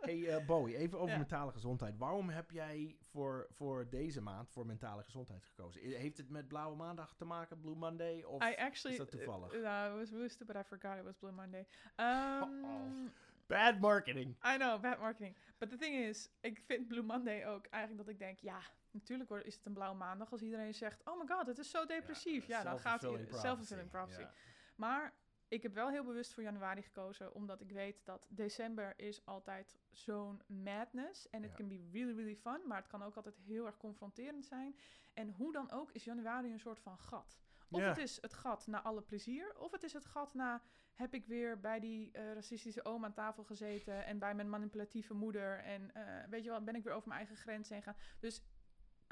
hey 0.02 0.28
eh, 0.28 0.46
Bowie, 0.46 0.78
even 0.78 0.98
over 0.98 1.12
Ja. 1.12 1.18
mentale 1.18 1.52
gezondheid. 1.52 1.98
Waarom 1.98 2.30
heb 2.30 2.52
jij 2.52 2.96
voor, 3.00 3.48
voor 3.50 3.90
deze 3.90 4.22
maand 4.22 4.50
voor 4.50 4.66
mentale 4.66 5.04
gezondheid 5.04 5.44
gekozen? 5.46 5.82
Heeft 5.82 6.18
het 6.18 6.30
met 6.30 6.48
Blauwe 6.48 6.76
Maandag 6.76 7.16
te 7.16 7.26
maken, 7.26 7.60
Blue 7.60 7.76
Monday? 7.76 8.24
Of 8.24 8.44
I 8.44 8.56
actually, 8.56 8.98
is 8.98 8.98
dat 8.98 9.12
toevallig? 9.12 9.54
Uh, 9.54 9.62
uh, 9.62 9.90
it 9.92 9.98
was 9.98 10.10
really 10.10 10.30
stupid. 10.30 10.56
I 10.56 10.64
forgot 10.64 10.98
it 10.98 11.04
was 11.04 11.18
Blue 11.18 11.32
Monday. 11.32 11.68
Um, 11.96 13.12
bad 13.48 13.80
marketing? 13.80 14.36
I 14.46 14.58
know, 14.58 14.82
bad 14.82 15.00
marketing. 15.00 15.36
But 15.58 15.70
the 15.70 15.78
thing 15.78 15.96
is, 15.96 16.30
ik 16.42 16.62
vind 16.66 16.88
Blue 16.88 17.04
Monday 17.04 17.46
ook 17.46 17.66
eigenlijk 17.66 18.06
dat 18.06 18.14
ik 18.14 18.20
denk, 18.20 18.40
ja, 18.40 18.60
natuurlijk 18.92 19.30
is 19.30 19.56
het 19.56 19.66
een 19.66 19.74
blauwe 19.74 19.98
maandag 19.98 20.32
als 20.32 20.42
iedereen 20.42 20.74
zegt, 20.74 21.02
oh 21.06 21.20
my 21.20 21.28
god, 21.28 21.48
het 21.48 21.58
is 21.58 21.70
zo 21.70 21.86
depressief. 21.86 22.48
Ja, 22.48 22.64
dan 22.64 22.80
gaat 22.80 23.02
het 23.02 23.36
self-fulfilling 23.36 23.90
prophecy. 23.90 24.22
Ja. 24.22 24.34
Maar 24.76 25.14
ik 25.52 25.64
heb 25.64 25.74
wel 25.74 25.90
heel 25.90 26.04
bewust 26.04 26.34
voor 26.34 26.44
januari 26.44 26.82
gekozen, 26.82 27.34
omdat 27.34 27.62
ik 27.62 27.72
weet 27.72 28.06
dat 28.06 28.28
december 28.30 29.00
is 29.00 29.26
altijd 29.26 29.78
zo'n 29.90 30.42
madness. 30.48 31.30
En 31.30 31.42
het 31.42 31.52
Ja. 31.52 31.58
can 31.58 31.68
be 31.68 31.90
really, 31.92 32.16
really 32.16 32.36
fun, 32.36 32.62
maar 32.68 32.78
het 32.78 32.88
kan 32.88 33.04
ook 33.04 33.16
altijd 33.16 33.36
heel 33.38 33.66
erg 33.66 33.78
confronterend 33.78 34.46
zijn. 34.46 34.76
En 35.14 35.30
hoe 35.30 35.54
dan 35.54 35.72
ook 35.72 35.92
is 35.92 36.04
januari 36.04 36.52
een 36.52 36.60
soort 36.60 36.80
van 36.80 36.98
gat. 36.98 37.40
Of 37.70 37.80
Ja. 37.80 37.88
het 37.88 37.98
is 37.98 38.22
het 38.22 38.34
gat 38.34 38.68
naar 38.68 38.82
alle 38.82 39.02
plezier, 39.02 39.58
of 39.58 39.72
het 39.72 39.84
is 39.84 39.94
het 39.94 40.06
gat 40.06 40.34
naar 40.34 40.62
heb 40.94 41.14
ik 41.14 41.26
weer 41.26 41.60
bij 41.60 41.80
die 41.80 42.12
eh, 42.12 42.34
racistische 42.34 42.86
oom 42.86 43.06
aan 43.06 43.14
tafel 43.14 43.44
gezeten 43.44 44.06
en 44.06 44.20
bij 44.20 44.36
mijn 44.36 44.50
manipulatieve 44.50 45.14
moeder 45.14 45.58
en 45.60 45.94
eh, 45.94 46.30
weet 46.30 46.44
je 46.44 46.50
wel, 46.50 46.64
ben 46.64 46.76
ik 46.76 46.84
weer 46.84 46.94
over 46.94 47.08
mijn 47.08 47.20
eigen 47.20 47.38
grens 47.38 47.70
heen 47.70 47.84
gaan. 47.84 47.96
Dus 48.20 48.42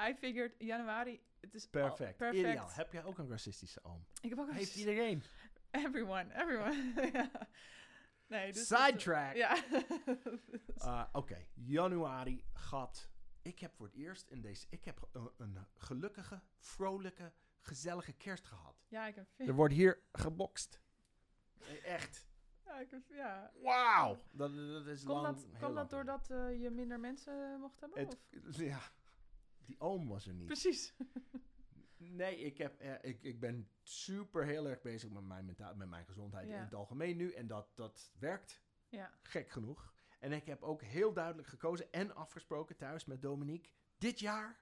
I 0.09 0.15
figured 0.15 0.55
januari, 0.57 1.21
het 1.39 1.53
is 1.53 1.67
Perfect. 1.69 2.17
perfect. 2.17 2.47
Ideaal. 2.47 2.69
Heb 2.71 2.91
jij 2.91 3.03
ook 3.03 3.17
een 3.17 3.29
racistische 3.29 3.83
oom? 3.83 4.05
Ik 4.21 4.29
heb 4.29 4.39
ook 4.39 4.47
een 4.47 4.53
Heeft 4.53 4.75
iedereen. 4.75 5.23
Everyone, 5.71 6.33
everyone. 6.33 6.93
ja. 7.13 7.31
Nee, 8.27 8.53
dus 8.53 8.67
Sidetrack. 8.67 9.35
Ja. 9.35 9.63
Uh, 10.77 11.05
Oké, 11.21 11.47
januari, 11.53 12.43
gat. 12.53 13.09
Ik 13.41 13.59
heb 13.59 13.75
voor 13.75 13.85
het 13.85 13.95
eerst 13.95 14.29
in 14.29 14.41
deze... 14.41 14.67
Ik 14.69 14.85
heb 14.85 15.07
een, 15.11 15.29
een 15.37 15.57
gelukkige, 15.75 16.41
vrolijke, 16.57 17.31
gezellige 17.59 18.13
kerst 18.13 18.45
gehad. 18.45 18.85
ja, 18.87 19.07
ik 19.07 19.15
heb 19.15 19.27
Er 19.37 19.53
wordt 19.53 19.73
hier 19.73 20.01
gebokst. 20.11 20.81
Eh, 21.59 21.85
Echt. 21.93 22.27
Ja, 22.65 22.79
ik 22.79 22.91
heb, 22.91 23.01
ja. 23.09 23.51
Wauw. 23.61 24.17
Dat, 24.31 24.55
dat 24.55 24.85
is 24.85 25.03
Komt 25.03 25.21
lang, 25.21 25.35
dat, 25.35 25.61
lang 25.61 25.75
dat 25.75 25.89
doordat 25.89 26.29
eh, 26.29 26.61
je 26.61 26.69
minder 26.69 26.99
mensen 26.99 27.59
mocht 27.59 27.79
hebben? 27.79 27.99
Het, 27.99 28.17
of? 28.47 28.59
ja, 28.59 28.79
die 29.65 29.79
oom 29.79 30.07
was 30.07 30.27
er 30.27 30.33
niet. 30.33 30.45
Precies. 30.45 30.93
Nee, 32.01 32.37
ik, 32.37 32.57
heb, 32.57 32.79
eh, 32.79 33.09
ik, 33.09 33.23
ik 33.23 33.39
ben 33.39 33.69
super 33.81 34.45
heel 34.45 34.67
erg 34.67 34.81
bezig 34.81 35.09
met 35.09 35.23
mijn, 35.23 35.45
mentaal, 35.45 35.75
met 35.75 35.87
mijn 35.89 36.05
gezondheid 36.05 36.47
Ja. 36.47 36.55
in 36.55 36.61
het 36.61 36.73
algemeen 36.73 37.17
nu. 37.17 37.31
En 37.33 37.47
dat, 37.47 37.71
dat 37.75 38.11
werkt, 38.19 38.61
Ja. 38.89 39.11
gek 39.21 39.49
genoeg. 39.49 39.93
En 40.19 40.31
ik 40.31 40.45
heb 40.45 40.63
ook 40.63 40.81
heel 40.81 41.13
duidelijk 41.13 41.47
gekozen 41.47 41.91
en 41.91 42.15
afgesproken 42.15 42.77
thuis 42.77 43.05
met 43.05 43.21
Dominique. 43.21 43.71
Dit 43.97 44.19
jaar 44.19 44.59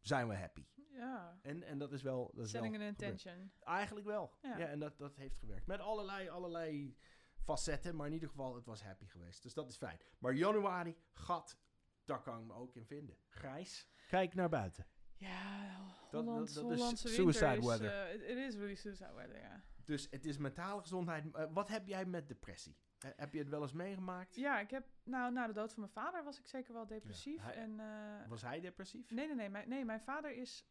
zijn 0.00 0.28
we 0.28 0.34
happy. 0.36 0.66
Ja. 0.90 1.38
En, 1.42 1.62
en 1.62 1.78
dat 1.78 1.92
is 1.92 2.02
wel... 2.02 2.30
Dat 2.34 2.44
is 2.44 2.50
Setting 2.50 2.76
wel 2.76 2.86
an 2.88 2.94
gebeurd. 2.94 3.12
intention. 3.16 3.52
Eigenlijk 3.60 4.06
wel. 4.06 4.34
Ja, 4.42 4.58
Ja. 4.58 4.66
en 4.66 4.78
dat, 4.78 4.98
dat 4.98 5.16
heeft 5.16 5.38
gewerkt. 5.38 5.66
Met 5.66 5.80
allerlei, 5.80 6.28
allerlei 6.28 6.96
facetten, 7.44 7.96
maar 7.96 8.06
in 8.06 8.12
ieder 8.12 8.28
geval, 8.28 8.54
het 8.54 8.66
was 8.66 8.82
happy 8.82 9.06
geweest. 9.06 9.42
Dus 9.42 9.54
dat 9.54 9.68
is 9.68 9.76
fijn. 9.76 9.98
Maar 10.18 10.32
januari, 10.34 10.96
gat, 11.12 11.58
daar 12.04 12.22
kan 12.22 12.40
ik 12.40 12.46
me 12.46 12.52
ook 12.54 12.74
in 12.76 12.86
vinden. 12.86 13.16
Grijs, 13.28 13.88
kijk 14.08 14.34
naar 14.34 14.48
buiten. 14.48 14.86
Ja, 15.26 15.76
dat- 16.10 16.24
Hollands, 16.24 16.54
dat 16.54 16.70
is 16.70 17.14
suicide 17.14 17.56
is, 17.56 17.66
weather. 17.66 17.90
eh, 18.08 18.30
it 18.30 18.36
is 18.36 18.54
really 18.56 18.74
suicide 18.74 19.14
weather, 19.14 19.38
ja. 19.38 19.62
Dus 19.84 20.06
het 20.10 20.24
is 20.24 20.38
mentale 20.38 20.80
gezondheid. 20.80 21.32
Eh, 21.34 21.44
wat 21.52 21.68
heb 21.68 21.86
jij 21.86 22.04
met 22.04 22.28
depressie? 22.28 22.76
Heb 23.16 23.32
je 23.32 23.38
het 23.38 23.48
wel 23.48 23.62
eens 23.62 23.72
meegemaakt? 23.72 24.34
Ja, 24.34 24.60
ik 24.60 24.70
heb, 24.70 24.86
nou, 25.04 25.32
na 25.32 25.46
de 25.46 25.52
dood 25.52 25.72
van 25.72 25.80
mijn 25.82 25.92
vader 25.92 26.24
was 26.24 26.38
ik 26.38 26.46
zeker 26.46 26.72
wel 26.72 26.86
depressief. 26.86 27.42
hij- 27.42 27.54
en, 27.54 27.80
eh, 27.80 28.28
Was 28.28 28.42
hij 28.42 28.60
depressief? 28.60 29.10
nee, 29.10 29.26
nee, 29.26 29.34
nee, 29.36 29.48
mijn, 29.48 29.68
nee, 29.68 29.84
mijn 29.84 30.00
vader 30.00 30.30
is 30.36 30.66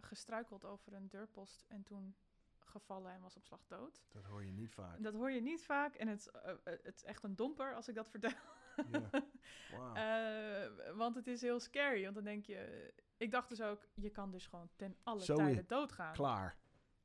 gestruikeld 0.00 0.64
over 0.64 0.92
een 0.92 1.08
deurpost 1.08 1.64
en 1.68 1.82
toen 1.82 2.14
gevallen 2.58 3.12
en 3.12 3.20
was 3.20 3.36
op 3.36 3.44
slag 3.44 3.64
dood. 3.66 4.02
Dat 4.12 4.24
hoor 4.24 4.44
je 4.44 4.52
niet 4.52 4.70
vaak. 4.70 5.02
Dat 5.02 5.14
hoor 5.14 5.30
je 5.30 5.40
niet 5.40 5.64
vaak 5.64 5.94
en 5.94 6.08
het, 6.08 6.30
het 6.64 6.94
is 6.96 7.04
echt 7.04 7.22
een 7.22 7.36
domper 7.36 7.74
als 7.74 7.88
ik 7.88 7.94
dat 7.94 8.08
vertel. 8.10 8.30
Ja. 8.90 9.10
Wauw. 9.76 9.94
Eh, 9.94 10.96
want 10.96 11.14
het 11.14 11.26
is 11.26 11.40
heel 11.40 11.60
scary, 11.60 12.02
want 12.02 12.14
dan 12.14 12.24
denk 12.24 12.44
je... 12.44 12.92
Ik 13.16 13.30
dacht 13.30 13.48
dus 13.48 13.60
ook, 13.62 13.86
je 13.94 14.10
kan 14.10 14.30
dus 14.30 14.46
gewoon 14.46 14.70
ten 14.76 14.96
alle 15.02 15.20
Zo 15.24 15.34
tijde 15.36 15.60
is- 15.60 15.66
doodgaan. 15.66 16.12
Klaar. 16.12 16.56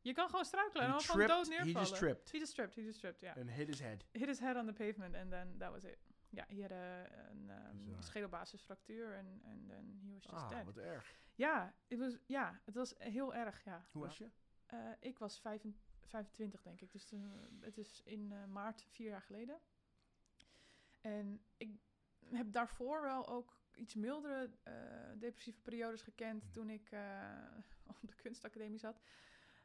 Je 0.02 0.14
kan 0.14 0.30
gewoon 0.30 0.46
struikelen 0.46 0.86
en 0.86 0.92
dan 0.92 1.00
gewoon 1.02 1.28
dood 1.28 1.44
tripped, 1.46 1.58
he 1.58 1.64
neervallen. 1.64 1.90
just 1.90 2.02
tripped. 2.02 2.32
He 2.32 2.38
just 2.38 2.54
tripped, 2.54 2.76
he 2.76 2.82
just 2.82 3.00
tripped, 3.00 3.22
ja. 3.22 3.34
And 3.36 3.50
hit 3.52 3.68
his 3.68 3.80
head. 3.80 4.06
Hit 4.12 4.28
his 4.28 4.40
head 4.40 4.56
on 4.56 4.66
the 4.66 4.74
pavement 4.74 5.16
and 5.16 5.30
then 5.32 5.58
that 5.58 5.72
was 5.72 5.84
it. 5.84 5.98
Ja, 6.30 6.46
hij 6.48 6.62
had 6.62 6.72
eh, 6.72 7.30
een 7.30 7.50
um, 7.50 7.84
Bizar. 7.86 8.04
schedelbasisfractuur 8.04 9.14
en 9.14 9.42
en 9.44 9.66
then 9.68 10.00
he 10.06 10.12
was 10.14 10.24
just 10.24 10.36
Ah, 10.44 10.50
dead. 10.50 10.66
wat 10.66 10.78
erg. 10.78 11.18
Ja, 11.36 11.74
het 11.88 12.00
was, 12.00 12.18
ja, 12.26 12.62
het 12.66 12.76
was 12.76 12.94
heel 12.98 13.34
erg, 13.34 13.64
ja. 13.64 13.86
Hoe 13.92 14.02
was 14.02 14.18
je? 14.18 14.30
Eh, 14.66 14.80
ik 15.00 15.20
was 15.20 15.40
vijfen- 15.40 15.80
25, 16.06 16.62
denk 16.62 16.82
ik. 16.82 16.92
Dus 16.92 17.12
eh, 17.12 17.20
het 17.60 17.78
is 17.78 18.02
in 18.04 18.32
eh, 18.32 18.46
maart 18.46 18.86
vier 18.90 19.10
jaar 19.10 19.22
geleden. 19.22 19.60
En 21.02 21.42
ik 21.58 21.72
heb 22.30 22.52
daarvoor 22.52 23.02
wel 23.02 23.28
ook 23.28 23.59
iets 23.80 23.96
mildere 23.96 24.50
eh, 24.64 24.74
depressieve 25.20 25.60
periodes 25.62 26.02
gekend 26.02 26.44
Mhm. 26.44 26.52
toen 26.54 26.70
ik 26.70 26.92
eh, 26.92 27.02
op 28.02 28.10
de 28.10 28.16
kunstacademie 28.16 28.80
zat. 28.80 29.02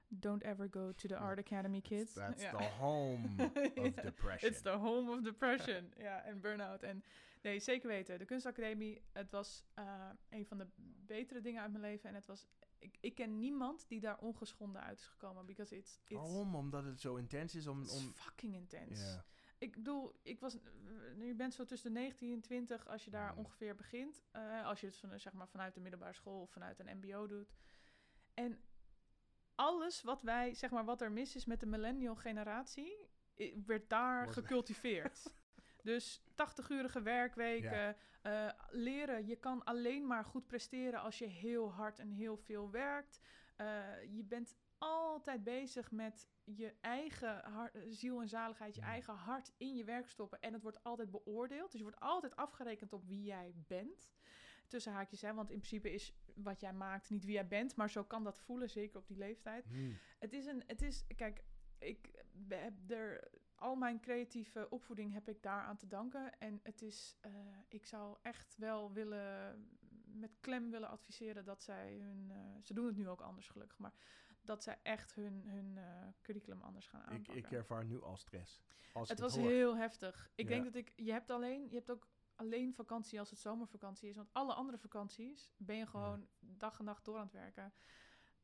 Don't 0.08 0.42
ever 0.42 0.68
go 0.70 0.92
to 0.94 1.08
the. 1.08 1.16
Art 1.16 1.38
Academy, 1.46 1.80
kids. 1.80 2.12
That's 2.12 2.42
the 2.42 2.64
home 2.78 3.28
of 3.76 3.92
depression. 3.94 4.50
It's 4.50 4.60
the 4.62 4.70
home 4.70 5.10
of 5.10 5.20
depression. 5.22 5.92
ja, 5.96 6.22
en 6.22 6.40
burn-out. 6.40 6.82
En 6.82 7.04
nee, 7.42 7.60
zeker 7.60 7.88
weten. 7.88 8.18
De 8.18 8.24
kunstacademie, 8.24 9.02
het 9.12 9.30
was 9.30 9.64
eh, 9.74 10.08
een 10.30 10.46
van 10.46 10.58
de 10.58 10.66
betere 11.06 11.40
dingen 11.40 11.62
uit 11.62 11.70
mijn 11.70 11.82
leven. 11.84 12.08
En 12.08 12.14
het 12.14 12.26
was, 12.26 12.46
ik, 12.78 12.96
ik 13.00 13.14
ken 13.14 13.38
niemand 13.38 13.88
die 13.88 14.00
daar 14.00 14.18
ongeschonden 14.18 14.82
uit 14.82 14.98
is 14.98 15.06
gekomen. 15.06 15.46
Because 15.46 15.76
it's, 15.76 15.98
it's, 16.06 16.20
Waarom? 16.20 16.54
Omdat 16.54 16.84
het 16.84 17.00
zo 17.00 17.16
intens 17.16 17.54
is 17.54 17.66
om... 17.66 17.82
it's 17.82 17.94
om 17.96 18.12
fucking 18.12 18.54
intens. 18.54 19.00
Ik 19.64 19.74
bedoel, 19.74 20.14
ik 20.22 20.40
was, 20.40 20.54
eh, 20.54 21.26
je 21.26 21.34
bent 21.34 21.54
zo 21.54 21.64
tussen 21.64 21.92
de 21.92 21.98
19 22.00 22.32
en 22.32 22.40
20 22.40 22.86
als 22.86 23.04
je 23.04 23.10
daar 23.10 23.32
Mm. 23.32 23.38
ongeveer 23.38 23.74
begint. 23.74 24.22
Eh, 24.30 24.66
als 24.66 24.80
je 24.80 24.86
het 24.86 24.96
van, 24.96 25.20
zeg 25.20 25.32
maar, 25.32 25.48
vanuit 25.48 25.74
de 25.74 25.80
middelbare 25.80 26.12
school 26.12 26.40
of 26.40 26.50
vanuit 26.50 26.78
een 26.78 26.96
mbo 26.96 27.26
doet. 27.26 27.54
En 28.34 28.60
alles 29.54 30.02
wat 30.02 30.22
wij, 30.22 30.54
zeg 30.54 30.70
maar, 30.70 30.84
wat 30.84 31.00
er 31.00 31.12
mis 31.12 31.36
is 31.36 31.44
met 31.44 31.60
de 31.60 31.66
millennial 31.66 32.14
generatie, 32.16 33.08
werd 33.66 33.88
daar 33.88 34.28
gecultiveerd. 34.32 35.34
dus 35.82 36.22
80-urige 36.34 37.02
werkweken, 37.02 37.96
eh, 38.22 38.48
leren. 38.70 39.26
Je 39.26 39.36
kan 39.36 39.64
alleen 39.64 40.06
maar 40.06 40.24
goed 40.24 40.46
presteren 40.46 41.00
als 41.00 41.18
je 41.18 41.26
heel 41.26 41.72
hard 41.72 41.98
en 41.98 42.10
heel 42.10 42.36
veel 42.36 42.70
werkt. 42.70 43.20
Eh, 43.56 44.02
je 44.10 44.24
bent 44.24 44.56
altijd 44.78 45.44
bezig 45.44 45.90
met 45.90 46.28
je 46.44 46.74
eigen 46.80 47.40
har- 47.50 47.72
ziel 47.88 48.20
en 48.20 48.28
zaligheid, 48.28 48.74
je 48.74 48.80
Mm. 48.80 48.86
eigen 48.86 49.14
hart 49.14 49.52
in 49.56 49.74
je 49.76 49.84
werk 49.84 50.08
stoppen. 50.08 50.40
En 50.40 50.52
het 50.52 50.62
wordt 50.62 50.82
altijd 50.82 51.10
beoordeeld. 51.10 51.70
Dus 51.70 51.80
je 51.80 51.86
wordt 51.86 52.00
altijd 52.00 52.36
afgerekend 52.36 52.92
op 52.92 53.04
wie 53.04 53.22
jij 53.22 53.52
bent. 53.66 54.10
Tussen 54.68 54.92
haakjes, 54.92 55.20
hè, 55.20 55.34
want 55.34 55.50
in 55.50 55.56
principe 55.58 55.92
is 55.92 56.14
wat 56.34 56.60
jij 56.60 56.72
maakt 56.72 57.10
niet 57.10 57.24
wie 57.24 57.34
jij 57.34 57.46
bent. 57.48 57.76
Maar 57.76 57.90
zo 57.90 58.04
kan 58.04 58.24
dat 58.24 58.38
voelen, 58.40 58.70
zeker 58.70 58.98
op 58.98 59.06
die 59.06 59.16
leeftijd. 59.16 59.64
Hmm. 59.66 59.96
Het 60.18 60.32
is 60.32 60.46
een, 60.46 60.62
het 60.66 60.82
is, 60.82 61.04
kijk, 61.16 61.44
ik 61.78 62.10
heb 62.48 62.90
er, 62.90 63.30
al 63.54 63.74
mijn 63.76 64.00
creatieve 64.00 64.70
opvoeding 64.70 65.12
heb 65.12 65.28
ik 65.28 65.42
daaraan 65.42 65.76
te 65.76 65.86
danken. 65.86 66.38
En 66.38 66.60
het 66.62 66.82
is, 66.82 67.16
eh, 67.20 67.32
ik 67.68 67.86
zou 67.86 68.16
echt 68.22 68.56
wel 68.56 68.92
willen, 68.92 69.68
met 70.04 70.36
klem 70.40 70.70
willen 70.70 70.88
adviseren 70.88 71.44
dat 71.44 71.62
zij 71.62 71.98
hun, 71.98 72.30
eh, 72.30 72.36
ze 72.62 72.74
doen 72.74 72.86
het 72.86 72.96
nu 72.96 73.08
ook 73.08 73.20
anders 73.20 73.48
gelukkig, 73.48 73.78
maar 73.78 73.92
dat 74.44 74.62
zij 74.62 74.78
echt 74.82 75.14
hun, 75.14 75.42
hun 75.46 75.78
eh, 75.78 76.08
curriculum 76.22 76.62
anders 76.62 76.86
gaan 76.86 77.00
Ik, 77.02 77.08
aanpakken. 77.08 77.36
ik 77.36 77.50
ervaar 77.52 77.84
nu 77.84 78.02
al 78.02 78.16
stress. 78.16 78.62
Als 78.92 79.08
het 79.08 79.18
ik 79.18 79.24
was 79.24 79.36
heel 79.36 79.76
heftig. 79.76 80.30
Ik 80.34 80.44
Ja. 80.44 80.50
denk 80.50 80.64
dat 80.64 80.74
ik, 80.74 80.92
je 80.96 81.12
hebt 81.12 81.30
alleen, 81.30 81.68
je 81.68 81.74
hebt 81.76 81.90
ook 81.90 82.08
alleen 82.34 82.74
vakantie 82.74 83.18
als 83.18 83.30
het 83.30 83.38
zomervakantie 83.38 84.08
is, 84.08 84.16
want 84.16 84.32
alle 84.32 84.54
andere 84.54 84.78
vakanties 84.78 85.52
ben 85.56 85.76
je 85.76 85.86
gewoon 85.86 86.28
dag 86.40 86.78
en 86.78 86.84
nacht 86.84 87.04
door 87.04 87.16
aan 87.16 87.24
het 87.24 87.32
werken. 87.32 87.72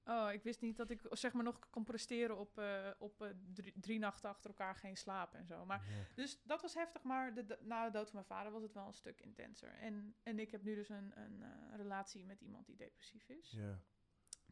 Oh, 0.05 0.33
ik 0.33 0.43
wist 0.43 0.61
niet 0.61 0.77
dat 0.77 0.91
ik 0.91 1.01
zeg 1.11 1.33
maar 1.33 1.45
nog 1.45 1.59
kon 1.71 1.85
presteren 1.85 2.39
op, 2.39 2.59
eh, 2.59 2.91
op 2.99 3.23
eh, 3.23 3.29
drie, 3.53 3.73
drie 3.81 3.99
nachten 3.99 4.29
achter 4.31 4.51
elkaar 4.51 4.75
geen 4.77 4.97
slaap 4.97 5.35
en 5.35 5.47
zo. 5.47 5.65
Maar, 5.65 5.85
Ja. 5.89 6.05
dus 6.15 6.43
dat 6.43 6.63
was 6.63 6.75
heftig, 6.75 7.03
maar 7.03 7.35
de, 7.35 7.47
de- 7.47 7.59
na 7.63 7.85
de 7.85 7.91
dood 7.91 8.05
van 8.11 8.15
mijn 8.15 8.27
vader 8.27 8.53
was 8.53 8.63
het 8.63 8.73
wel 8.73 8.87
een 8.87 8.93
stuk 8.93 9.21
intenser. 9.21 9.75
En, 9.75 10.15
en 10.23 10.39
ik 10.39 10.51
heb 10.51 10.63
nu 10.63 10.75
dus 10.75 10.89
een, 10.89 11.21
een 11.21 11.45
relatie 11.77 12.25
met 12.25 12.41
iemand 12.41 12.67
die 12.67 12.77
depressief 12.77 13.29
is. 13.29 13.51
Ja. 13.51 13.81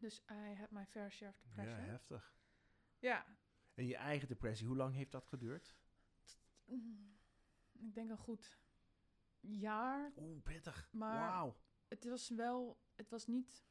Dus 0.01 0.23
I 0.31 0.55
had 0.55 0.71
my 0.71 0.87
fair 0.87 1.11
share 1.13 1.31
of 1.31 1.39
depression. 1.39 1.85
Ja, 1.85 1.91
heftig. 1.91 2.35
ja. 2.99 3.25
En 3.75 3.87
je 3.87 3.97
eigen 3.97 4.29
depressie, 4.29 4.67
hoe 4.67 4.77
lang 4.77 4.95
heeft 4.95 5.13
dat 5.13 5.27
geduurd? 5.27 5.77
Mm, 6.65 7.19
Ik 7.73 7.95
denk 7.95 8.11
een 8.11 8.17
goed 8.19 8.59
jaar. 9.41 10.13
Oeh, 10.17 10.43
pittig. 10.43 10.89
Maar- 10.93 11.31
Wauw. 11.31 11.57
Het 11.89 12.05
was 12.05 12.29
wel, 12.29 12.79
het 12.97 13.11
was 13.11 13.27
niet, 13.27 13.65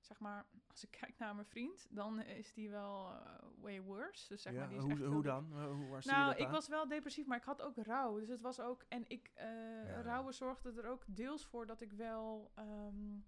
zeg 0.00 0.18
maar, 0.18 0.46
als 0.66 0.84
ik 0.84 0.90
kijk 1.00 1.18
naar 1.18 1.34
mijn 1.34 1.46
vriend, 1.46 1.86
dan 1.90 2.20
is 2.22 2.52
die 2.52 2.70
wel 2.70 3.12
eh, 3.12 3.38
way 3.60 3.82
worse. 3.82 4.28
Dus 4.28 4.42
zeg 4.42 4.52
Ja, 4.52 4.58
maar, 4.58 4.68
die 4.68 4.76
is 4.78 4.82
hoe, 4.82 4.92
echt 4.92 5.02
hoe 5.02 5.22
dan? 5.22 5.62
Hoe, 5.62 5.86
waar 5.88 6.02
Nou, 6.06 6.34
ik 6.36 6.46
aan? 6.46 6.52
was 6.52 6.68
wel 6.68 6.88
depressief, 6.88 7.26
maar 7.26 7.38
ik 7.38 7.44
had 7.44 7.62
ook 7.62 7.76
rouw. 7.76 8.18
Dus 8.18 8.28
het 8.28 8.40
was 8.40 8.60
ook. 8.60 8.84
En 8.88 9.08
ik. 9.08 9.30
eh 9.34 9.46
Ja. 9.86 10.00
Rouwen 10.02 10.34
zorgde 10.34 10.72
er 10.82 10.86
ook 10.88 11.04
deels 11.06 11.46
voor 11.46 11.66
dat 11.66 11.80
ik 11.80 11.92
wel. 11.92 12.50
ehm, 12.54 13.18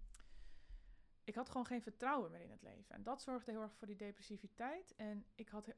ik 1.29 1.35
had 1.35 1.49
gewoon 1.49 1.65
geen 1.65 1.81
vertrouwen 1.81 2.31
meer 2.31 2.41
in 2.41 2.51
het 2.51 2.61
leven. 2.61 2.95
En 2.95 3.03
dat 3.03 3.21
zorgde 3.21 3.51
heel 3.51 3.61
erg 3.61 3.75
voor 3.75 3.87
die 3.87 3.95
depressiviteit. 3.95 4.95
En 4.95 5.25
ik 5.35 5.49
had. 5.49 5.65
he- 5.65 5.73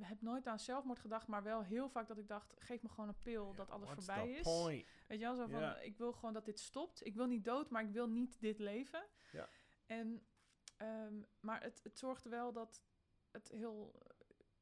heb 0.00 0.20
nooit 0.22 0.46
aan 0.46 0.58
zelfmoord 0.58 0.98
gedacht, 0.98 1.26
maar 1.26 1.42
wel 1.42 1.62
heel 1.62 1.88
vaak 1.88 2.08
dat 2.08 2.18
ik 2.18 2.28
dacht: 2.28 2.54
geef 2.58 2.82
me 2.82 2.88
gewoon 2.88 3.08
een 3.08 3.22
pil 3.22 3.54
dat 3.54 3.70
alles 3.70 3.90
voorbij 3.90 4.30
is. 4.30 4.42
point? 4.42 4.86
Weet 5.08 5.18
je 5.18 5.24
wel, 5.24 5.34
zo 5.36 5.46
van, 5.46 5.60
ik 5.82 5.96
wil 5.96 6.12
gewoon 6.12 6.32
dat 6.32 6.44
dit 6.44 6.58
stopt. 6.60 7.06
Ik 7.06 7.14
wil 7.14 7.26
niet 7.26 7.44
dood, 7.44 7.70
maar 7.70 7.82
ik 7.82 7.90
wil 7.90 8.08
niet 8.08 8.40
dit 8.40 8.58
leven. 8.58 9.06
En, 9.86 10.26
ehm, 10.76 11.22
maar 11.40 11.62
het, 11.62 11.80
het 11.82 11.98
zorgde 11.98 12.28
wel 12.28 12.52
dat 12.52 12.82
het 13.30 13.48
heel... 13.48 14.02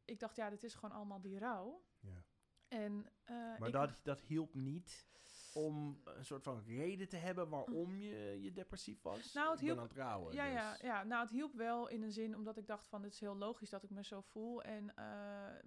Ik 0.05 0.19
dacht, 0.21 0.37
ja, 0.37 0.51
dit 0.51 0.63
is 0.65 0.75
gewoon 0.75 0.97
allemaal 0.97 1.21
die 1.21 1.39
rouw. 1.39 1.85
En, 2.69 3.07
eh, 3.25 3.37
Maar 3.59 3.67
ik, 3.67 3.73
dat, 3.73 4.01
dat 4.03 4.21
hielp 4.21 4.55
niet 4.55 5.07
om 5.57 6.01
een 6.05 6.25
soort 6.25 6.43
van 6.43 6.63
reden 6.67 7.09
te 7.09 7.17
hebben 7.17 7.49
waarom 7.49 7.97
je, 7.97 8.39
je 8.43 8.53
depressief 8.53 9.03
was? 9.03 9.33
Nou, 9.33 9.51
het 9.51 9.61
hielp- 9.61 9.79
aan 9.79 9.83
het 9.85 9.93
rouwen, 9.93 10.35
Ja, 10.35 10.45
ja, 10.45 10.73
dus. 10.73 10.81
ja, 10.81 11.05
nou, 11.05 11.23
het 11.23 11.31
hielp 11.31 11.55
wel 11.55 11.89
in 11.89 12.03
een 12.03 12.13
zin, 12.13 12.37
omdat 12.37 12.57
ik 12.57 12.67
dacht 12.67 12.87
van, 12.89 13.03
het 13.03 13.13
is 13.13 13.21
heel 13.21 13.37
logisch 13.37 13.71
dat 13.71 13.83
ik 13.83 13.91
me 13.91 14.05
zo 14.05 14.21
voel. 14.21 14.63
En 14.63 14.95
eh, 14.95 15.63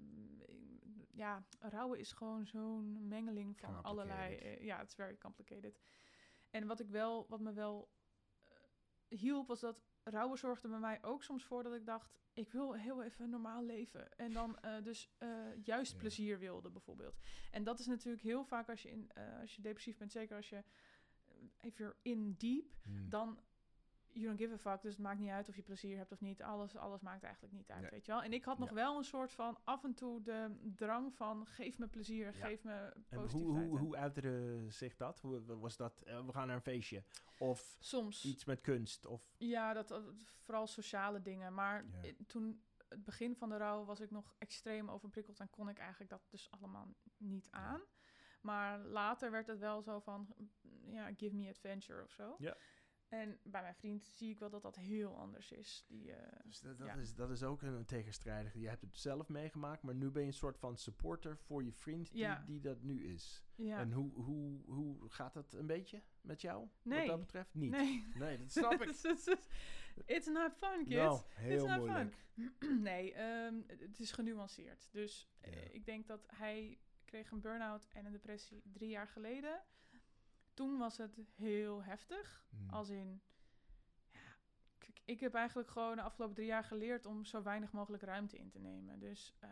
ja, 1.12 1.46
rouwen 1.60 2.00
is 2.00 2.12
gewoon 2.12 2.46
zo'n 2.46 3.08
mengeling 3.08 3.60
van 3.60 3.84
allerlei... 3.84 4.36
Eh, 4.36 4.64
ja, 4.64 4.78
het 4.78 4.88
is 4.88 4.96
very 4.96 5.18
complicated. 5.18 5.80
En 6.50 6.68
wat 6.68 6.80
ik 6.80 6.90
wel, 6.90 7.26
wat 7.30 7.40
me 7.40 7.54
wel 7.54 7.90
eh, 8.48 9.20
hielp, 9.20 9.48
was 9.48 9.60
dat 9.60 9.89
rouwen 10.04 10.38
zorgde 10.38 10.68
bij 10.68 10.80
mij 10.80 11.04
ook 11.04 11.24
soms 11.24 11.44
voor 11.46 11.64
dat 11.64 11.74
ik 11.74 11.86
dacht, 11.86 12.12
ik 12.34 12.52
wil 12.52 12.74
heel 12.74 13.04
even 13.04 13.24
een 13.24 13.30
normaal 13.30 13.64
leven. 13.64 14.18
En 14.18 14.34
dan 14.34 14.60
eh, 14.60 14.84
dus 14.84 15.10
eh, 15.18 15.30
juist 15.64 15.92
Ja. 15.92 15.98
plezier 15.98 16.40
wilde, 16.40 16.70
bijvoorbeeld. 16.70 17.20
En 17.52 17.64
dat 17.64 17.80
is 17.80 17.86
natuurlijk 17.88 18.24
heel 18.24 18.44
vaak 18.46 18.70
als 18.70 18.82
je, 18.82 18.90
in, 18.90 19.12
eh, 19.14 19.40
als 19.40 19.56
je 19.56 19.62
depressief 19.62 19.98
bent, 19.98 20.12
zeker 20.12 20.36
als 20.36 20.50
je, 20.50 20.64
if 21.62 21.78
you're 21.78 21.96
in 22.02 22.36
deep, 22.38 22.78
Hmm. 22.84 23.10
dan 23.10 23.40
you 24.14 24.26
don't 24.26 24.40
give 24.40 24.54
a 24.54 24.58
fuck. 24.58 24.82
Dus 24.82 24.92
het 24.94 25.02
maakt 25.02 25.20
niet 25.20 25.30
uit 25.30 25.50
of 25.50 25.56
je 25.56 25.62
plezier 25.62 25.98
hebt 25.98 26.12
of 26.12 26.22
niet. 26.22 26.42
Alles, 26.42 26.76
alles 26.76 27.02
maakt 27.02 27.24
eigenlijk 27.24 27.54
niet 27.54 27.70
uit, 27.72 27.82
Nee. 27.82 27.90
weet 27.90 28.06
je 28.06 28.12
wel. 28.12 28.24
En 28.24 28.34
ik 28.34 28.44
had 28.44 28.58
nog 28.60 28.70
Ja. 28.70 28.76
wel 28.76 28.98
een 28.98 29.04
soort 29.04 29.32
van 29.32 29.58
af 29.64 29.84
en 29.84 29.94
toe 29.94 30.22
de 30.22 30.58
drang 30.76 31.16
van 31.16 31.46
geef 31.46 31.78
me 31.78 31.88
plezier, 31.88 32.26
Ja. 32.38 32.46
geef 32.46 32.64
me 32.64 32.72
En 32.74 32.94
hoe, 33.10 33.20
positiviteit. 33.22 33.68
hoe, 33.70 33.80
hoe 33.80 33.96
uitte 33.98 34.66
zich 34.70 34.96
dat? 34.96 35.20
Hoe 35.20 35.58
was 35.60 35.78
dat? 35.78 36.02
eh, 36.02 36.26
we 36.26 36.32
gaan 36.32 36.48
naar 36.48 36.56
een 36.56 36.62
feestje. 36.62 37.04
Of 37.38 37.76
Soms, 37.80 38.26
iets 38.26 38.46
met 38.46 38.62
kunst. 38.62 39.06
Of, 39.06 39.34
ja, 39.38 39.74
dat, 39.74 40.02
vooral 40.38 40.68
sociale 40.68 41.22
dingen. 41.22 41.54
Maar 41.54 41.86
Ja. 41.92 42.04
i- 42.06 42.18
toen, 42.28 42.64
het 42.88 43.04
begin 43.04 43.36
van 43.36 43.50
de 43.50 43.58
rouw, 43.58 43.86
was 43.86 44.00
ik 44.00 44.12
nog 44.12 44.36
extreem 44.38 44.90
overprikkeld 44.90 45.40
en 45.40 45.50
kon 45.50 45.70
ik 45.70 45.78
eigenlijk 45.78 46.10
dat 46.10 46.22
dus 46.30 46.52
allemaal 46.52 46.94
niet 47.18 47.48
aan. 47.52 47.82
Maar 48.42 48.80
later 48.80 49.32
werd 49.32 49.48
het 49.48 49.60
wel 49.60 49.82
zo 49.82 50.00
van, 50.00 50.34
ja, 50.86 51.10
give 51.18 51.36
me 51.36 51.50
adventure 51.50 52.04
of 52.04 52.12
zo. 52.12 52.36
Ja. 52.38 52.58
En 53.10 53.40
bij 53.44 53.62
mijn 53.62 53.76
vriend 53.76 54.06
zie 54.06 54.30
ik 54.30 54.40
wel 54.40 54.50
dat 54.50 54.62
dat 54.62 54.76
heel 54.76 55.18
anders 55.18 55.52
is. 55.52 55.86
Die, 55.88 56.12
eh, 56.12 56.40
dus 56.46 56.60
dat, 56.60 56.78
dat, 56.78 56.88
Ja. 56.88 56.94
is, 56.94 57.16
dat 57.16 57.30
is 57.32 57.44
ook 57.44 57.62
een, 57.62 57.86
tegenstrijdige. 57.86 58.60
Je 58.60 58.68
hebt 58.68 58.82
het 58.82 58.96
zelf 58.98 59.28
meegemaakt, 59.30 59.84
maar 59.84 59.96
nu 59.96 60.10
ben 60.12 60.22
je 60.22 60.28
een 60.28 60.34
soort 60.34 60.58
van 60.58 60.78
supporter 60.78 61.38
voor 61.38 61.64
je 61.64 61.72
vriend 61.74 62.12
die, 62.12 62.22
Ja. 62.22 62.44
die 62.46 62.60
dat 62.60 62.82
nu 62.82 63.06
is. 63.06 63.44
ja. 63.56 63.80
En 63.80 63.92
hoe, 63.92 64.12
hoe, 64.14 64.62
hoe 64.66 65.10
gaat 65.10 65.34
dat 65.34 65.54
een 65.54 65.68
beetje 65.68 66.02
met 66.22 66.42
jou? 66.42 66.68
Wat 66.84 67.06
dat 67.06 67.20
betreft 67.20 67.54
niet. 67.54 67.72
Nee. 67.72 68.08
Nee, 68.16 68.38
dat 68.38 68.52
snap 68.52 68.72
ik. 68.82 68.90
It's- 68.90 69.04
it's- 69.04 69.48
It's 70.06 70.28
not 70.28 70.54
fun, 70.54 70.86
kids. 70.88 71.24
It's 71.24 71.36
heel 71.36 71.68
not 71.68 71.78
moeilijk. 71.78 72.16
fun. 72.60 72.82
nee, 72.90 73.14
ehm, 73.14 73.62
het 73.68 74.00
is 74.00 74.12
genuanceerd. 74.12 74.90
Dus 74.92 75.30
eh, 75.40 75.74
ik 75.74 75.86
denk 75.86 76.08
dat 76.08 76.26
hij 76.28 76.80
kreeg 77.06 77.32
een 77.32 77.42
burn-out 77.42 77.88
en 77.94 78.06
een 78.06 78.12
depressie 78.12 78.62
drie 78.74 78.90
jaar 78.90 79.08
geleden. 79.08 79.62
Toen 80.60 80.78
was 80.78 80.98
het 80.98 81.20
heel 81.36 81.84
heftig. 81.84 82.46
Hmm. 82.50 82.70
Als 82.70 82.90
in, 82.90 83.22
ja, 84.12 84.20
kijk, 84.78 85.00
ik 85.06 85.20
heb 85.20 85.34
eigenlijk 85.34 85.70
gewoon 85.70 85.96
de 85.96 86.02
afgelopen 86.02 86.36
drie 86.36 86.48
jaar 86.48 86.64
geleerd 86.64 87.06
om 87.06 87.26
zo 87.26 87.42
weinig 87.44 87.72
mogelijk 87.72 88.04
ruimte 88.04 88.38
in 88.38 88.50
te 88.50 88.60
nemen. 88.60 89.00
Dus 89.00 89.36
eh, 89.40 89.50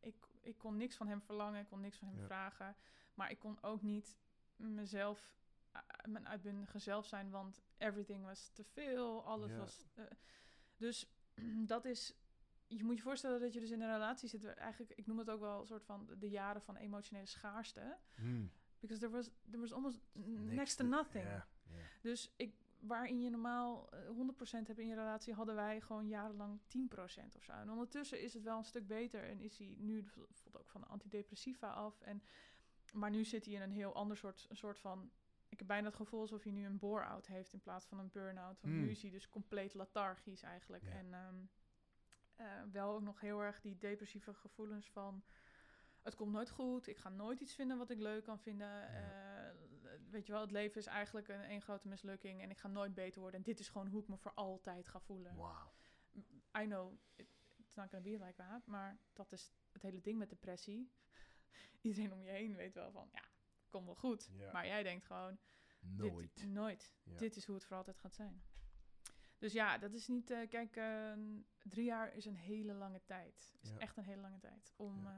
ik, 0.00 0.16
ik 0.40 0.58
kon 0.58 0.76
niks 0.76 0.96
van 0.96 1.08
hem 1.08 1.22
verlangen, 1.22 1.60
ik 1.60 1.66
kon 1.66 1.80
niks 1.80 1.98
van 1.98 2.08
hem 2.08 2.16
Ja. 2.18 2.24
vragen. 2.24 2.76
Maar 3.14 3.30
ik 3.30 3.38
kon 3.38 3.62
ook 3.62 3.82
niet 3.82 4.18
mezelf, 4.56 5.36
eh, 5.72 5.80
mijn 6.04 6.28
uitbundige 6.28 6.78
zelf 6.78 7.06
zijn, 7.06 7.30
want 7.30 7.62
everything 7.76 8.24
was 8.24 8.48
te 8.48 8.64
veel, 8.64 9.24
alles 9.24 9.50
Ja. 9.50 9.56
was... 9.58 9.86
eh, 9.94 10.04
dus 10.76 11.06
dat 11.72 11.84
is... 11.84 12.14
Je 12.66 12.84
moet 12.84 12.96
je 12.96 13.02
voorstellen 13.02 13.40
dat 13.40 13.52
je 13.52 13.60
dus 13.60 13.70
in 13.70 13.80
een 13.80 13.92
relatie 13.92 14.28
zit. 14.28 14.44
Eigenlijk, 14.44 14.92
ik 14.92 15.06
noem 15.06 15.18
het 15.18 15.30
ook 15.30 15.40
wel 15.40 15.60
een 15.60 15.66
soort 15.66 15.84
van 15.84 16.08
de 16.18 16.28
jaren 16.30 16.62
van 16.62 16.76
emotionele 16.76 17.26
schaarste. 17.26 17.96
Hmm. 18.14 18.50
Because 18.80 19.00
there 19.00 19.12
was, 19.16 19.30
there 19.50 19.60
was 19.60 19.72
almost 19.72 19.98
next 20.56 20.76
to 20.76 20.84
nothing. 20.84 21.24
Dus 22.00 22.32
ik, 22.36 22.54
waarin 22.78 23.20
je 23.20 23.30
normaal 23.30 23.88
eh, 23.92 23.98
100% 24.62 24.66
hebt 24.66 24.78
in 24.78 24.86
je 24.86 24.94
relatie, 24.94 25.34
hadden 25.34 25.54
wij 25.54 25.80
gewoon 25.80 26.08
jarenlang 26.08 26.60
10% 26.60 27.36
of 27.36 27.42
zo. 27.42 27.52
En 27.52 27.70
ondertussen 27.70 28.20
is 28.20 28.34
het 28.34 28.42
wel 28.42 28.58
een 28.58 28.64
stuk 28.64 28.86
beter 28.86 29.24
en 29.24 29.40
is 29.40 29.58
hij 29.58 29.74
nu 29.78 30.02
bijvoorbeeld 30.02 30.42
ook 30.52 30.68
van 30.68 30.80
de 30.80 30.86
antidepressiva 30.86 31.70
af. 31.70 32.00
En, 32.00 32.22
maar 32.92 33.10
nu 33.10 33.24
zit 33.24 33.44
hij 33.44 33.54
in 33.54 33.60
een 33.62 33.70
heel 33.70 33.94
ander 33.94 34.16
soort, 34.16 34.46
een 34.48 34.56
soort 34.56 34.78
van. 34.78 35.10
Ik 35.48 35.58
heb 35.58 35.68
bijna 35.68 35.86
het 35.86 35.96
gevoel 35.96 36.20
alsof 36.20 36.42
hij 36.42 36.52
nu 36.52 36.64
een 36.66 36.78
bore-out 36.78 37.26
heeft 37.26 37.52
in 37.52 37.60
plaats 37.60 37.86
van 37.86 37.98
een 37.98 38.10
burn-out. 38.10 38.60
Want 38.60 38.74
Hmm. 38.74 38.84
nu 38.84 38.90
is 38.90 39.02
hij 39.02 39.10
dus 39.10 39.28
compleet 39.28 39.74
lethargisch 39.74 40.42
eigenlijk. 40.42 40.84
En 40.84 41.14
ehm, 41.14 41.34
eh, 42.36 42.46
wel 42.72 42.94
ook 42.94 43.02
nog 43.02 43.20
heel 43.20 43.40
erg 43.42 43.60
die 43.60 43.78
depressieve 43.78 44.34
gevoelens 44.34 44.90
van 44.90 45.22
het 46.02 46.14
komt 46.14 46.32
nooit 46.32 46.50
goed. 46.50 46.86
Ik 46.86 46.96
ga 46.98 47.08
nooit 47.08 47.40
iets 47.40 47.54
vinden 47.54 47.78
wat 47.78 47.90
ik 47.90 47.98
leuk 47.98 48.24
kan 48.24 48.38
vinden. 48.38 48.88
Eh, 48.88 49.50
weet 50.10 50.26
je 50.26 50.32
wel, 50.32 50.40
het 50.40 50.50
leven 50.50 50.80
is 50.80 50.86
eigenlijk 50.86 51.28
een 51.28 51.40
één 51.42 51.62
grote 51.62 51.88
mislukking 51.88 52.40
en 52.42 52.50
ik 52.50 52.58
ga 52.58 52.68
nooit 52.68 52.94
beter 52.94 53.20
worden. 53.20 53.38
En 53.40 53.44
dit 53.46 53.60
is 53.60 53.68
gewoon 53.68 53.88
hoe 53.88 54.02
ik 54.02 54.08
me 54.08 54.16
voor 54.16 54.34
altijd 54.34 54.88
ga 54.88 55.00
voelen. 55.00 55.36
Wauw. 55.36 55.72
I 56.58 56.64
know, 56.64 56.92
it- 57.16 57.28
it's 57.56 57.74
not 57.74 57.88
gonna 57.90 58.04
be 58.04 58.10
like 58.24 58.34
that. 58.36 58.66
Maar 58.66 58.98
dat 59.12 59.32
is 59.32 59.52
het 59.72 59.82
hele 59.82 60.00
ding 60.00 60.18
met 60.18 60.28
depressie. 60.30 60.90
Iedereen 61.80 62.12
om 62.12 62.22
je 62.22 62.30
heen 62.30 62.56
weet 62.56 62.74
wel 62.74 62.90
van, 62.92 63.08
ja, 63.12 63.22
komt 63.68 63.84
wel 63.86 63.94
goed. 63.94 64.28
Ja. 64.32 64.52
Maar 64.52 64.66
jij 64.66 64.82
denkt 64.82 65.04
gewoon, 65.04 65.38
Nooit. 65.80 66.34
dit, 66.36 66.46
nooit. 66.48 66.92
Ja. 67.02 67.16
Dit 67.18 67.36
is 67.36 67.44
hoe 67.44 67.54
het 67.54 67.64
voor 67.64 67.76
altijd 67.76 67.98
gaat 67.98 68.14
zijn. 68.14 68.42
Dus 69.40 69.52
ja, 69.52 69.78
dat 69.78 69.92
is 69.92 70.06
niet... 70.08 70.30
eh, 70.30 70.48
kijk, 70.48 70.76
eh, 70.76 71.12
drie 71.62 71.84
jaar 71.84 72.14
is 72.14 72.24
een 72.24 72.36
hele 72.36 72.72
lange 72.74 73.00
tijd. 73.04 73.54
is 73.60 73.70
Ja. 73.70 73.78
echt 73.78 73.96
een 73.96 74.04
hele 74.04 74.20
lange 74.20 74.38
tijd 74.38 74.72
om 74.76 75.02
Ja. 75.02 75.10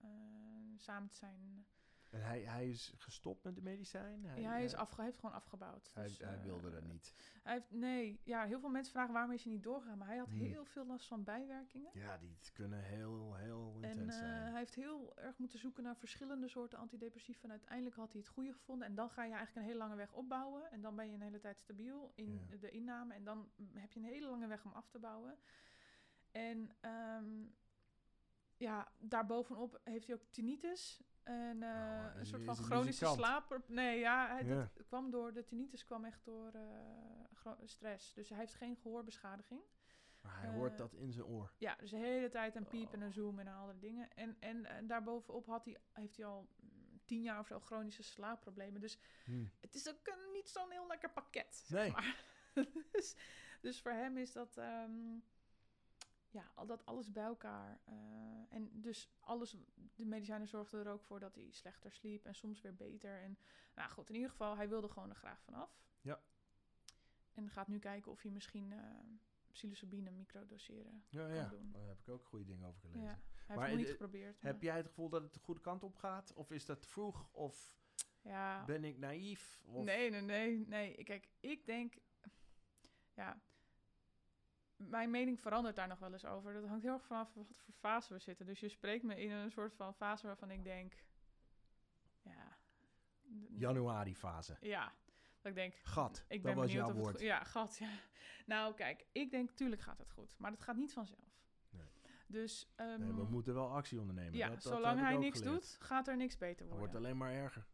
eh, 0.00 0.08
eh, 0.10 0.78
samen 0.78 1.08
te 1.08 1.16
zijn. 1.16 1.66
En 2.10 2.22
hij, 2.22 2.40
hij 2.42 2.68
is 2.68 2.92
gestopt 2.96 3.44
met 3.44 3.54
de 3.54 3.62
medicijnen? 3.62 4.40
ja, 4.40 4.50
hij, 4.50 4.64
is 4.64 4.72
eh, 4.72 4.78
afge, 4.78 4.94
hij 4.96 5.04
heeft 5.04 5.18
gewoon 5.18 5.34
afgebouwd. 5.34 5.90
Hij, 5.94 6.02
Dus, 6.06 6.18
hij 6.18 6.34
eh, 6.36 6.42
wilde 6.42 6.70
dat 6.70 6.82
niet. 6.84 7.14
Hij 7.42 7.52
heeft, 7.52 7.70
nee, 7.70 8.20
ja, 8.24 8.44
heel 8.46 8.60
veel 8.60 8.68
mensen 8.68 8.92
vragen 8.92 9.12
waarom 9.12 9.32
is 9.32 9.42
hij 9.44 9.52
niet 9.52 9.62
doorgegaan. 9.62 9.98
Maar 9.98 10.06
hij 10.06 10.16
had 10.16 10.28
Hmm. 10.28 10.38
heel 10.40 10.64
veel 10.64 10.86
last 10.86 11.06
van 11.06 11.24
bijwerkingen. 11.24 11.90
Ja, 11.94 12.18
die 12.18 12.36
kunnen 12.52 12.82
heel, 12.82 13.34
heel 13.34 13.78
En 13.80 13.88
intens 13.90 14.14
eh, 14.14 14.18
zijn. 14.20 14.42
hij 14.50 14.58
heeft 14.58 14.74
heel 14.74 15.16
erg 15.16 15.38
moeten 15.38 15.58
zoeken 15.58 15.82
naar 15.82 15.96
verschillende 15.96 16.48
soorten 16.48 16.78
antidepressiva. 16.78 17.42
En 17.44 17.50
uiteindelijk 17.50 17.96
had 17.96 18.12
hij 18.12 18.20
het 18.20 18.30
goede 18.30 18.52
gevonden. 18.52 18.86
En 18.88 18.94
dan 18.94 19.10
ga 19.10 19.22
je 19.24 19.32
eigenlijk 19.34 19.56
een 19.56 19.72
hele 19.72 19.78
lange 19.84 19.96
weg 19.96 20.12
opbouwen. 20.12 20.70
En 20.70 20.80
dan 20.80 20.96
ben 20.96 21.06
je 21.08 21.14
een 21.14 21.22
hele 21.22 21.38
tijd 21.38 21.58
stabiel 21.60 22.12
in 22.14 22.46
Ja. 22.50 22.56
de 22.56 22.70
inname. 22.70 23.14
En 23.14 23.24
dan 23.24 23.50
heb 23.74 23.92
je 23.92 24.00
een 24.00 24.06
hele 24.06 24.28
lange 24.28 24.46
weg 24.46 24.64
om 24.64 24.72
af 24.72 24.88
te 24.88 24.98
bouwen. 24.98 25.38
En 26.30 26.70
ehm, 26.80 27.44
ja, 28.56 28.92
daarbovenop 28.98 29.80
heeft 29.84 30.06
hij 30.06 30.14
ook 30.14 30.24
tinnitus. 30.30 31.00
En 31.28 31.62
eh, 31.62 32.04
Oh, 32.04 32.10
is 32.14 32.18
een 32.20 32.26
soort 32.26 32.44
van 32.44 32.56
chronische 32.56 33.04
muzikant? 33.04 33.18
slaap. 33.18 33.60
Nee, 33.68 33.98
ja, 33.98 34.28
hij, 34.28 34.44
Ja. 34.44 34.70
dat 34.74 34.86
kwam 34.86 35.10
door, 35.10 35.32
de 35.32 35.44
tinnitus 35.44 35.84
kwam 35.84 36.04
echt 36.04 36.24
door 36.24 36.52
eh, 36.54 37.52
stress. 37.64 38.14
Dus 38.14 38.28
hij 38.28 38.38
heeft 38.38 38.54
geen 38.54 38.76
gehoorbeschadiging. 38.76 39.60
Maar 40.20 40.40
hij 40.40 40.50
hoort 40.50 40.72
eh, 40.72 40.78
dat 40.78 40.92
in 40.94 41.12
zijn 41.12 41.26
oor. 41.26 41.52
Ja, 41.58 41.76
dus 41.80 41.90
de 41.90 41.96
hele 41.96 42.28
tijd 42.28 42.54
een 42.56 42.66
piep 42.68 42.92
en 42.92 42.98
Oh. 42.98 43.04
een 43.04 43.12
zoom 43.12 43.38
en 43.38 43.46
alle 43.48 43.78
dingen. 43.78 44.08
En, 44.14 44.36
en, 44.40 44.66
en 44.66 44.86
daarbovenop 44.86 45.46
had 45.46 45.64
hij, 45.64 45.76
heeft 45.92 46.16
hij 46.16 46.26
al 46.26 46.48
mm, 46.60 47.00
tien 47.04 47.22
jaar 47.22 47.38
of 47.38 47.46
zo 47.46 47.60
chronische 47.60 48.02
slaapproblemen. 48.02 48.80
Dus 48.80 48.98
Hm. 49.24 49.44
het 49.60 49.74
is 49.74 49.88
ook 49.88 50.06
een, 50.06 50.32
niet 50.32 50.48
zo'n 50.48 50.70
heel 50.70 50.86
lekker 50.86 51.10
pakket, 51.10 51.54
zeg 51.66 51.80
Nee. 51.82 51.90
maar. 51.90 52.16
dus, 52.92 53.16
dus 53.60 53.80
voor 53.80 53.92
hem 53.92 54.16
is 54.16 54.32
dat, 54.32 54.56
ehm, 54.56 55.18
ja, 56.30 56.50
al 56.54 56.66
dat 56.66 56.86
alles 56.86 57.12
bij 57.12 57.24
elkaar. 57.24 57.80
eh, 57.84 57.94
en 58.48 58.80
dus 58.80 59.10
alles, 59.20 59.56
de 59.94 60.04
medicijnen 60.04 60.48
zorgden 60.48 60.84
er 60.86 60.92
ook 60.92 61.02
voor 61.02 61.20
dat 61.20 61.34
hij 61.34 61.50
slechter 61.50 61.92
sliep 61.92 62.24
en 62.24 62.34
soms 62.34 62.60
weer 62.60 62.74
beter. 62.74 63.22
En 63.22 63.38
nou 63.74 63.90
goed, 63.90 64.08
in 64.08 64.14
ieder 64.14 64.30
geval, 64.30 64.56
hij 64.56 64.68
wilde 64.68 64.88
gewoon 64.88 65.08
er 65.08 65.16
graag 65.16 65.42
vanaf. 65.42 65.70
Ja. 66.00 66.20
En 67.32 67.50
gaat 67.50 67.68
nu 67.68 67.78
kijken 67.78 68.10
of 68.12 68.22
hij 68.22 68.30
misschien 68.30 68.72
eh 68.72 68.78
psilocybine 69.52 70.10
microdoseren 70.10 71.04
Ja, 71.08 71.26
kan 71.26 71.34
ja. 71.34 71.48
doen. 71.48 71.72
Daar 71.72 71.86
heb 71.86 72.00
ik 72.00 72.08
ook 72.08 72.24
goede 72.24 72.44
dingen 72.44 72.68
over 72.68 72.80
gelezen. 72.80 73.02
Ja. 73.02 73.20
Hij 73.46 73.56
Maar 73.56 73.66
heeft 73.68 73.70
het 73.70 73.70
nog 73.70 73.78
niet 73.78 73.88
geprobeerd. 73.88 74.40
Heb 74.40 74.62
jij 74.62 74.76
het 74.76 74.86
gevoel 74.86 75.08
dat 75.08 75.22
het 75.22 75.34
de 75.34 75.40
goede 75.40 75.60
kant 75.60 75.82
op 75.82 75.96
gaat? 75.96 76.32
Of 76.32 76.50
is 76.50 76.64
dat 76.64 76.82
te 76.82 76.88
vroeg? 76.88 77.28
Of 77.32 77.78
ja. 78.22 78.64
ben 78.64 78.84
ik 78.84 78.98
naïef? 78.98 79.60
Of... 79.64 79.84
Nee, 79.84 80.10
nee, 80.10 80.20
nee, 80.20 80.66
nee. 80.66 81.04
Kijk, 81.04 81.28
ik 81.40 81.66
denk, 81.66 81.94
ja, 83.14 83.40
mijn 84.78 85.10
mening 85.10 85.40
verandert 85.40 85.76
daar 85.76 85.88
nog 85.88 85.98
wel 85.98 86.12
eens 86.12 86.24
over. 86.24 86.52
Dat 86.52 86.66
hangt 86.66 86.82
heel 86.82 86.92
erg 86.92 87.04
vanaf 87.06 87.34
wat 87.34 87.46
voor 87.64 87.74
fase 87.74 88.12
we 88.12 88.18
zitten. 88.18 88.46
Dus 88.46 88.60
je 88.60 88.68
spreekt 88.68 89.04
me 89.04 89.20
in 89.22 89.30
een 89.30 89.50
soort 89.50 89.74
van 89.74 89.94
fase 89.94 90.26
waarvan 90.26 90.50
ik 90.50 90.64
denk, 90.64 91.04
ja, 92.22 92.56
n- 93.32 93.46
Januari 93.50 94.16
fase. 94.16 94.56
ja, 94.60 94.92
dat 95.40 95.50
ik 95.50 95.54
denk, 95.54 95.74
Gat, 95.82 96.24
ik 96.28 96.42
dat 96.42 96.42
ben 96.42 96.54
was 96.54 96.66
benieuwd 96.66 96.86
jouw 96.86 96.88
of 96.88 96.94
het 96.94 97.04
woord. 97.04 97.20
ja, 97.20 97.44
gat, 97.44 97.76
ja. 97.78 97.88
Nou, 98.46 98.74
kijk, 98.74 99.06
ik 99.12 99.30
denk, 99.30 99.50
tuurlijk 99.50 99.82
gaat 99.82 99.98
het 99.98 100.10
goed, 100.10 100.34
maar 100.38 100.50
dat 100.50 100.62
gaat 100.62 100.76
niet 100.76 100.92
vanzelf. 100.92 101.40
Nee. 101.70 101.86
Dus, 102.26 102.72
ehm, 102.76 103.00
Nee, 103.00 103.12
we 103.12 103.24
moeten 103.24 103.54
wel 103.54 103.70
actie 103.72 104.00
ondernemen. 104.00 104.34
ja, 104.34 104.48
dat, 104.48 104.62
dat 104.62 104.72
zolang 104.72 105.00
hij 105.00 105.16
niks 105.16 105.38
geleerd. 105.38 105.54
doet, 105.60 105.76
gaat 105.80 106.08
er 106.08 106.16
niks 106.16 106.36
beter 106.38 106.50
Het 106.58 106.68
worden. 106.68 106.78
wordt 106.78 106.94
alleen 106.94 107.16
maar 107.16 107.32
erger. 107.32 107.66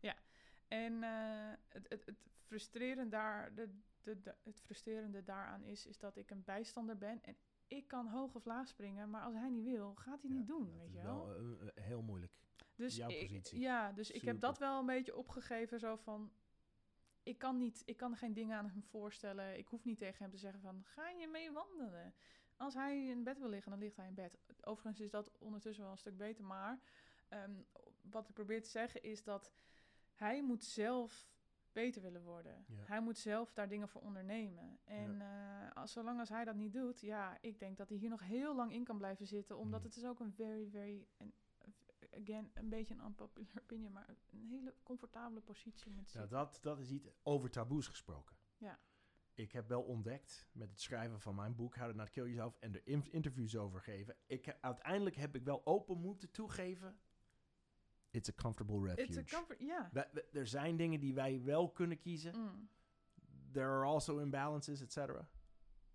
En 0.68 1.02
eh, 1.02 1.52
het, 1.68 1.88
het, 1.88 2.06
het, 2.06 2.16
frustrerende 2.46 3.10
daar, 3.10 3.54
de, 3.54 3.68
de, 4.04 4.20
de- 4.20 4.34
het 4.42 4.60
frustrerende 4.60 5.22
daaraan 5.24 5.64
is, 5.64 5.86
is 5.86 5.98
dat 5.98 6.16
ik 6.16 6.30
een 6.30 6.44
bijstander 6.44 6.98
ben 6.98 7.22
en 7.22 7.36
ik 7.66 7.88
kan 7.88 8.06
hoog 8.08 8.34
of 8.34 8.44
laag 8.44 8.68
springen, 8.68 9.10
maar 9.10 9.22
als 9.22 9.34
hij 9.34 9.48
niet 9.50 9.64
wil, 9.64 9.94
gaat 9.94 10.22
hij 10.22 10.30
Ja, 10.30 10.36
niet 10.36 10.46
doen, 10.46 10.78
weet 10.78 10.92
je 10.92 11.02
wel. 11.02 11.26
wel 11.26 11.58
eh, 11.60 11.68
eh, 11.74 11.84
heel 11.84 12.02
moeilijk. 12.02 12.32
dus 12.74 12.96
jouw 12.96 13.08
ik, 13.10 13.20
positie. 13.20 13.60
ja, 13.60 13.92
dus 13.92 14.10
ik 14.10 14.22
heb 14.22 14.40
dat 14.40 14.58
wel 14.58 14.78
een 14.80 14.86
beetje 14.86 15.16
opgegeven, 15.16 15.78
zo 15.78 15.96
van, 15.96 16.32
ik 17.22 17.38
kan 17.38 17.56
niet, 17.56 17.82
ik 17.84 17.96
kan 17.96 18.16
geen 18.16 18.32
dingen 18.32 18.56
aan 18.58 18.68
hem 18.68 18.82
voorstellen. 18.82 19.58
Ik 19.58 19.68
hoef 19.68 19.84
niet 19.84 19.98
tegen 19.98 20.22
hem 20.22 20.30
te 20.30 20.38
zeggen 20.38 20.60
van, 20.60 20.84
ga 20.84 21.08
je 21.10 21.28
mee 21.28 21.52
wandelen? 21.52 22.14
Als 22.56 22.74
hij 22.74 23.06
in 23.06 23.22
bed 23.24 23.38
wil 23.38 23.48
liggen, 23.48 23.70
dan 23.70 23.80
ligt 23.80 23.96
hij 23.96 24.06
in 24.06 24.14
bed. 24.14 24.38
Overigens 24.60 25.00
is 25.00 25.10
dat 25.10 25.30
ondertussen 25.38 25.82
wel 25.82 25.92
een 25.92 25.98
stuk 25.98 26.16
beter, 26.16 26.44
maar 26.44 26.80
ehm, 27.28 27.52
wat 28.00 28.28
ik 28.28 28.34
probeer 28.34 28.62
te 28.62 28.68
zeggen 28.68 29.02
is 29.02 29.22
dat 29.22 29.52
hij 30.14 30.42
moet 30.42 30.64
zelf 30.64 31.32
beter 31.74 32.02
willen 32.02 32.22
worden. 32.22 32.64
Ja. 32.68 32.84
Hij 32.84 33.00
moet 33.00 33.18
zelf 33.18 33.52
daar 33.52 33.68
dingen 33.68 33.88
voor 33.88 34.00
ondernemen. 34.00 34.78
En 34.84 35.20
eh, 35.20 35.72
als, 35.72 35.92
zolang 35.92 36.18
als 36.18 36.28
hij 36.28 36.44
dat 36.44 36.54
niet 36.56 36.72
doet, 36.72 37.00
ja, 37.00 37.38
ik 37.40 37.58
denk 37.58 37.76
dat 37.76 37.88
hij 37.88 37.98
hier 37.98 38.08
nog 38.10 38.20
heel 38.22 38.54
lang 38.54 38.72
in 38.72 38.84
kan 38.84 38.98
blijven 38.98 39.26
zitten, 39.26 39.56
omdat 39.58 39.80
Mm. 39.80 39.86
het 39.86 39.96
is 39.96 40.04
ook 40.04 40.20
een 40.20 40.32
very, 40.32 40.68
very, 40.70 41.06
en 41.16 41.34
again, 42.22 42.50
een 42.54 42.68
beetje 42.68 42.94
een 42.94 43.04
unpopular 43.04 43.48
opinion, 43.62 43.92
maar 43.92 44.08
een 44.08 44.46
hele 44.48 44.74
comfortabele 44.82 45.40
positie 45.40 45.90
met 45.90 45.96
Nou, 45.96 46.08
zitten. 46.08 46.30
dat, 46.30 46.58
dat 46.62 46.78
is 46.78 46.90
iets 46.90 47.08
over 47.22 47.50
taboes 47.50 47.88
gesproken. 47.88 48.36
Ja. 48.56 48.78
Ik 49.34 49.52
heb 49.52 49.68
wel 49.68 49.82
ontdekt 49.82 50.48
met 50.52 50.70
het 50.70 50.80
schrijven 50.80 51.20
van 51.20 51.34
mijn 51.34 51.54
boek 51.54 51.76
How 51.76 51.88
to 51.90 51.94
Not 51.96 52.10
Kill 52.10 52.22
Yourself 52.24 52.56
en 52.60 52.74
er 52.74 52.80
in- 52.86 53.12
interviews 53.12 53.56
over 53.56 53.80
geven. 53.80 54.16
Ik, 54.26 54.56
uiteindelijk 54.60 55.16
heb 55.16 55.34
ik 55.34 55.44
wel 55.44 55.66
open 55.66 55.98
moeten 56.00 56.30
toegeven. 56.30 56.98
It's 58.14 58.28
a 58.28 58.32
comfortable 58.42 58.80
refuge. 58.86 59.20
It's 59.20 59.32
a 59.32 59.36
comfort, 59.36 59.60
er 60.32 60.46
zijn 60.46 60.76
dingen 60.76 61.00
die 61.00 61.14
wij 61.14 61.42
wel 61.42 61.70
kunnen 61.70 61.98
kiezen. 61.98 62.34
Mm. 62.38 62.68
There 63.52 63.66
are 63.66 63.84
also 63.84 64.18
imbalances, 64.18 64.80
et 64.80 64.92
cetera. 64.92 65.28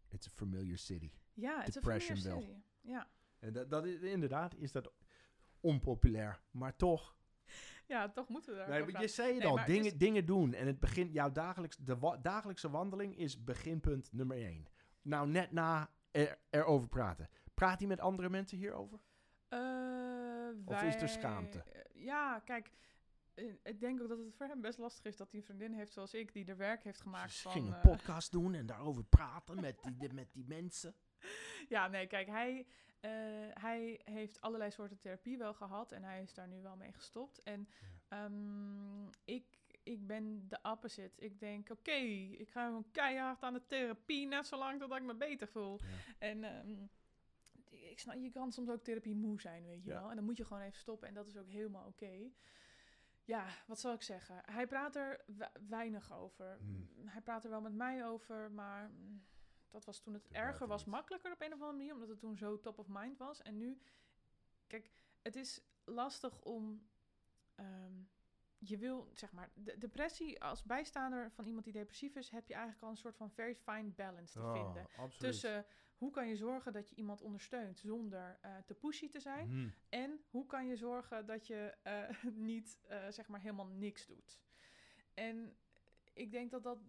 It's 0.08 0.28
a 0.28 0.32
familiar 0.36 0.78
city. 0.78 1.12
Ja, 1.34 1.60
het 1.60 1.68
is 1.68 1.76
een 1.76 1.82
familiar 1.84 2.18
city. 2.18 2.54
Ja. 2.82 3.08
En 3.40 3.54
dat, 3.54 3.70
dat 3.70 3.86
is, 3.86 4.00
inderdaad 4.02 4.56
is 4.56 4.72
dat 4.72 4.92
onpopulair. 5.60 6.42
Maar 6.52 6.76
toch, 6.76 7.16
ja, 7.88 8.10
toch 8.10 8.30
moeten 8.30 8.52
we 8.52 8.58
daar 8.60 8.70
Nee, 8.70 8.92
maar 8.92 9.02
je 9.02 9.08
zei 9.08 9.34
het 9.34 9.44
Nee, 9.44 9.48
al, 9.52 9.66
dingen, 9.66 9.86
is- 9.86 9.98
dingen 9.98 10.26
doen. 10.26 10.54
En 10.54 10.68
het 10.68 10.80
begint, 10.80 11.14
jouw 11.14 11.32
dagelijks, 11.32 11.78
de 11.78 11.98
wa- 11.98 12.18
dagelijkse 12.18 12.70
wandeling 12.70 13.18
is 13.18 13.44
beginpunt 13.44 14.12
nummer 14.12 14.38
één. 14.38 14.68
Nou, 15.02 15.28
net 15.30 15.52
na 15.52 15.90
er, 16.12 16.38
erover 16.50 16.88
praten. 16.88 17.30
Praat 17.54 17.80
hij 17.80 17.88
met 17.88 18.00
andere 18.00 18.30
mensen 18.30 18.58
hierover? 18.58 19.00
Eh, 19.48 20.50
Of 20.66 20.82
is 20.82 21.02
er 21.02 21.10
schaamte? 21.10 21.64
Ja, 22.00 22.39
kijk, 22.39 22.72
eh, 23.34 23.54
ik 23.64 23.80
denk 23.80 24.02
ook 24.02 24.08
dat 24.10 24.18
het 24.18 24.36
voor 24.36 24.45
hem 24.45 24.62
best 24.62 24.78
lastig 24.78 25.06
is 25.06 25.18
dat 25.18 25.32
hij 25.32 25.39
een 25.39 25.45
vriendin 25.45 25.74
heeft 25.74 25.93
zoals 25.93 26.14
ik, 26.14 26.34
die 26.34 26.45
er 26.45 26.58
werk 26.58 26.84
heeft 26.84 27.02
gemaakt 27.02 27.32
Ze 27.32 27.41
van... 27.41 27.52
ging 27.52 27.68
een 27.68 27.74
eh, 27.74 27.82
podcast 27.82 28.32
doen 28.32 28.54
en 28.54 28.66
daarover 28.66 29.04
praten 29.04 29.62
met 29.62 29.84
die, 29.84 29.97
de- 29.97 30.14
met 30.14 30.34
die 30.34 30.45
mensen. 30.47 30.95
ja, 31.76 31.88
nee, 31.88 32.08
kijk, 32.08 32.28
hij, 32.28 32.66
eh, 33.00 33.12
hij 33.54 34.02
heeft 34.04 34.41
allerlei 34.41 34.72
soorten 34.72 35.00
therapie 35.00 35.38
wel 35.38 35.54
gehad 35.54 35.91
en 35.91 36.04
hij 36.04 36.22
is 36.22 36.34
daar 36.34 36.47
nu 36.47 36.62
wel 36.62 36.76
mee 36.76 36.91
gestopt. 36.93 37.43
En 37.43 37.68
ehm, 38.08 39.08
ik, 39.26 39.45
ik 39.84 40.08
ben 40.08 40.47
de 40.47 40.60
opposite. 40.62 41.22
Ik 41.22 41.39
denk, 41.39 41.70
oké, 41.70 41.91
ik 41.91 42.50
ga 42.50 42.66
gewoon 42.66 42.91
keihard 42.91 43.43
aan 43.43 43.54
de 43.54 43.66
therapie, 43.68 44.28
net 44.28 44.45
zolang 44.47 44.80
totdat 44.80 44.97
ik 44.97 45.04
me 45.04 45.16
beter 45.16 45.47
voel. 45.47 45.80
Ja. 45.82 45.88
En 46.20 46.43
ehm, 46.43 46.86
ik 48.00 48.06
snap, 48.06 48.16
je 48.24 48.32
kan 48.32 48.52
soms 48.52 48.70
ook 48.70 48.84
therapie 48.84 49.16
moe 49.16 49.41
zijn, 49.41 49.66
weet 49.66 49.84
je 49.84 49.89
Ja. 49.89 50.00
wel. 50.00 50.10
En 50.10 50.16
dan 50.16 50.26
moet 50.26 50.38
je 50.38 50.45
gewoon 50.45 50.62
even 50.64 50.80
stoppen 50.80 51.08
en 51.08 51.14
dat 51.14 51.28
is 51.28 51.38
ook 51.38 51.47
helemaal 51.50 51.88
oké. 51.88 52.30
Ja, 53.24 53.47
wat 53.68 53.80
zal 53.80 53.93
ik 53.93 54.02
zeggen? 54.02 54.41
Hij 54.45 54.68
praat 54.68 54.95
er 54.95 55.24
we- 55.26 55.52
weinig 55.68 56.14
over. 56.14 56.58
Hmm. 56.60 56.89
Hij 57.06 57.22
praat 57.22 57.43
er 57.43 57.50
wel 57.50 57.62
met 57.62 57.74
mij 57.74 58.06
over, 58.06 58.52
maar 58.52 58.89
mm, 58.89 59.24
dat 59.70 59.86
was 59.86 60.00
toen 60.00 60.14
het 60.14 60.28
erger 60.32 60.68
was 60.68 60.86
niet. 60.86 60.93
makkelijker 60.93 61.32
op 61.32 61.41
een 61.41 61.47
of 61.47 61.54
andere 61.54 61.72
manier, 61.72 61.93
omdat 61.93 62.10
het 62.10 62.20
toen 62.20 62.38
zo 62.38 62.60
top 62.60 62.78
of 62.80 62.88
mind 62.88 63.18
was. 63.18 63.41
En 63.41 63.58
nu, 63.58 63.82
kijk, 64.68 64.91
het 65.22 65.36
is 65.36 65.62
lastig 65.84 66.41
om, 66.41 66.89
ehm, 67.56 67.93
je 68.58 68.78
wil, 68.78 69.10
zeg 69.14 69.32
maar, 69.32 69.50
de 69.54 69.78
depressie 69.78 70.43
als 70.43 70.64
bijstaander 70.64 71.32
van 71.32 71.45
iemand 71.45 71.64
die 71.64 71.74
depressief 71.74 72.16
is, 72.16 72.30
heb 72.30 72.47
je 72.47 72.54
eigenlijk 72.54 72.84
al 72.84 72.89
een 72.89 72.97
soort 72.97 73.16
van 73.18 73.32
very 73.32 73.56
fine 73.56 73.89
balance 73.89 74.34
te 74.39 74.52
vinden. 74.54 74.84
Oh, 74.86 75.00
absoluut. 75.00 75.20
Tussen 75.20 75.66
hoe 76.00 76.12
kan 76.12 76.28
je 76.28 76.36
zorgen 76.36 76.74
dat 76.74 76.89
je 76.89 76.95
iemand 76.95 77.22
ondersteunt 77.22 77.80
zonder 77.80 78.38
eh, 78.41 78.58
te 78.66 78.74
pushy 78.74 79.10
te 79.10 79.20
zijn. 79.20 79.47
Mhm. 79.50 79.70
En 79.89 80.22
hoe 80.30 80.45
kan 80.45 80.68
je 80.68 80.76
zorgen 80.76 81.26
dat 81.26 81.47
je 81.47 81.76
eh, 81.84 82.24
niet 82.52 82.80
eh, 82.88 83.08
zeg 83.10 83.28
maar 83.28 83.39
helemaal 83.39 83.68
niks 83.68 84.06
doet. 84.06 84.39
En 85.14 85.58
ik 86.14 86.32
denk 86.32 86.52
dat 86.52 86.64
dat 86.64 86.80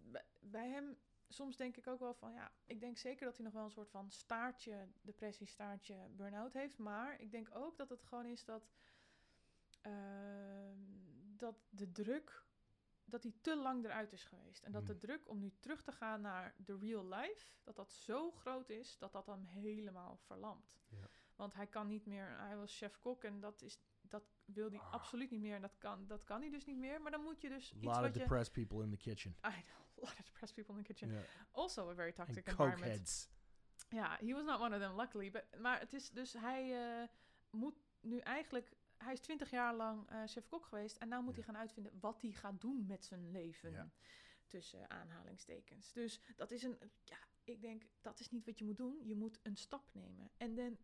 bij- 0.40 0.68
hem. 0.68 0.98
Soms 1.28 1.56
denk 1.56 1.76
ik 1.76 1.86
ook 1.86 1.98
wel 2.00 2.14
van 2.14 2.32
ja, 2.32 2.52
ik 2.66 2.80
denk 2.80 2.96
zeker 2.98 3.24
dat 3.26 3.36
hij 3.36 3.44
nog 3.44 3.54
wel 3.54 3.64
een 3.64 3.70
soort 3.70 3.90
van 3.90 4.10
staartje, 4.10 4.88
depressie, 5.02 5.46
staartje, 5.46 6.08
burn-out 6.10 6.52
heeft. 6.52 6.78
Maar 6.78 7.20
ik 7.20 7.30
denk 7.30 7.48
ook 7.54 7.76
dat 7.76 7.88
het 7.88 8.02
gewoon 8.02 8.26
is 8.26 8.44
dat, 8.44 8.68
ehm, 9.80 10.78
dat 11.36 11.56
de 11.68 11.92
druk, 11.92 12.44
dat 13.10 13.22
hij 13.22 13.32
te 13.40 13.56
lang 13.56 13.84
eruit 13.84 14.12
is 14.12 14.24
geweest. 14.24 14.62
En 14.64 14.72
dat 14.72 14.86
de 14.86 14.92
Hmm. 14.92 15.00
druk 15.00 15.28
om 15.28 15.38
nu 15.40 15.52
terug 15.60 15.82
te 15.82 15.92
gaan 15.92 16.20
naar 16.20 16.54
de 16.56 16.78
real 16.78 17.08
life, 17.08 17.52
dat 17.64 17.76
dat 17.76 17.92
zo 17.92 18.30
groot 18.30 18.70
is 18.70 18.98
dat 18.98 19.12
dat 19.12 19.26
hem 19.26 19.44
helemaal 19.44 20.16
verlamt. 20.16 20.78
Ja. 20.88 21.08
Want 21.36 21.54
hij 21.54 21.66
kan 21.66 21.86
niet 21.86 22.06
meer, 22.06 22.38
hij 22.38 22.56
was 22.56 22.76
chef-kok 22.76 23.24
en 23.24 23.40
dat, 23.40 23.62
is, 23.62 23.78
dat 24.00 24.22
wil 24.44 24.68
hij 24.70 24.78
Ah. 24.78 24.92
absoluut 24.92 25.30
niet 25.30 25.40
meer. 25.40 25.54
En 25.54 25.60
dat 25.60 25.78
kan, 25.78 26.06
dat 26.06 26.24
kan 26.24 26.40
hij 26.40 26.50
dus 26.50 26.64
niet 26.64 26.76
meer. 26.78 27.00
Maar 27.02 27.10
dan 27.10 27.22
moet 27.22 27.40
je 27.40 27.48
dus 27.48 27.72
A 27.72 27.76
iets 27.76 27.84
lot 27.84 27.96
of 27.98 28.04
je... 28.12 28.18
depressed 28.18 28.52
people 28.52 28.82
in 28.82 28.90
the 28.90 28.96
kitchen. 28.96 29.30
I 29.30 29.62
know, 29.62 29.86
a 29.98 30.00
lot 30.00 30.18
of 30.18 30.24
depressed 30.24 30.54
people 30.54 30.76
in 30.76 30.82
the 30.84 30.92
kitchen. 30.94 31.24
Also 31.50 31.90
a 31.90 31.94
very 31.94 32.12
toxic 32.12 32.46
environment. 32.46 32.80
cokeheads. 32.80 33.28
Ja, 33.88 34.16
he 34.20 34.32
was 34.32 34.44
not 34.44 34.60
one 34.60 34.74
of 34.76 34.80
them, 34.82 34.96
luckily. 34.96 35.30
But, 35.30 35.44
maar 35.60 35.80
het 35.80 35.92
is 35.92 36.10
dus, 36.10 36.32
hij 36.32 37.00
eh, 37.02 37.08
moet 37.50 37.76
nu 38.00 38.18
eigenlijk... 38.18 38.72
Hij 39.02 39.12
is 39.12 39.20
twintig 39.20 39.50
jaar 39.50 39.74
lang 39.74 40.08
eh 40.08 40.22
chef-kok 40.26 40.64
geweest. 40.64 40.96
En 40.96 41.08
nu 41.08 41.16
moet 41.20 41.28
Ja. 41.28 41.34
hij 41.34 41.42
gaan 41.42 41.56
uitvinden 41.56 41.92
wat 42.00 42.20
hij 42.22 42.30
gaat 42.30 42.60
doen 42.60 42.86
met 42.86 43.04
zijn 43.04 43.30
leven. 43.30 43.70
Ja. 43.70 43.90
Tussen 44.46 44.90
aanhalingstekens. 44.90 45.92
Dus 45.92 46.20
dat 46.36 46.50
is 46.50 46.62
een... 46.62 46.78
Ja, 47.04 47.16
ik 47.44 47.60
denk, 47.62 47.82
dat 48.00 48.20
is 48.20 48.30
niet 48.30 48.44
wat 48.46 48.58
je 48.58 48.64
moet 48.64 48.76
doen. 48.76 48.98
Je 49.02 49.16
moet 49.16 49.38
een 49.42 49.56
stap 49.56 49.84
nemen. 49.92 50.30
En 50.36 50.54
dan, 50.54 50.76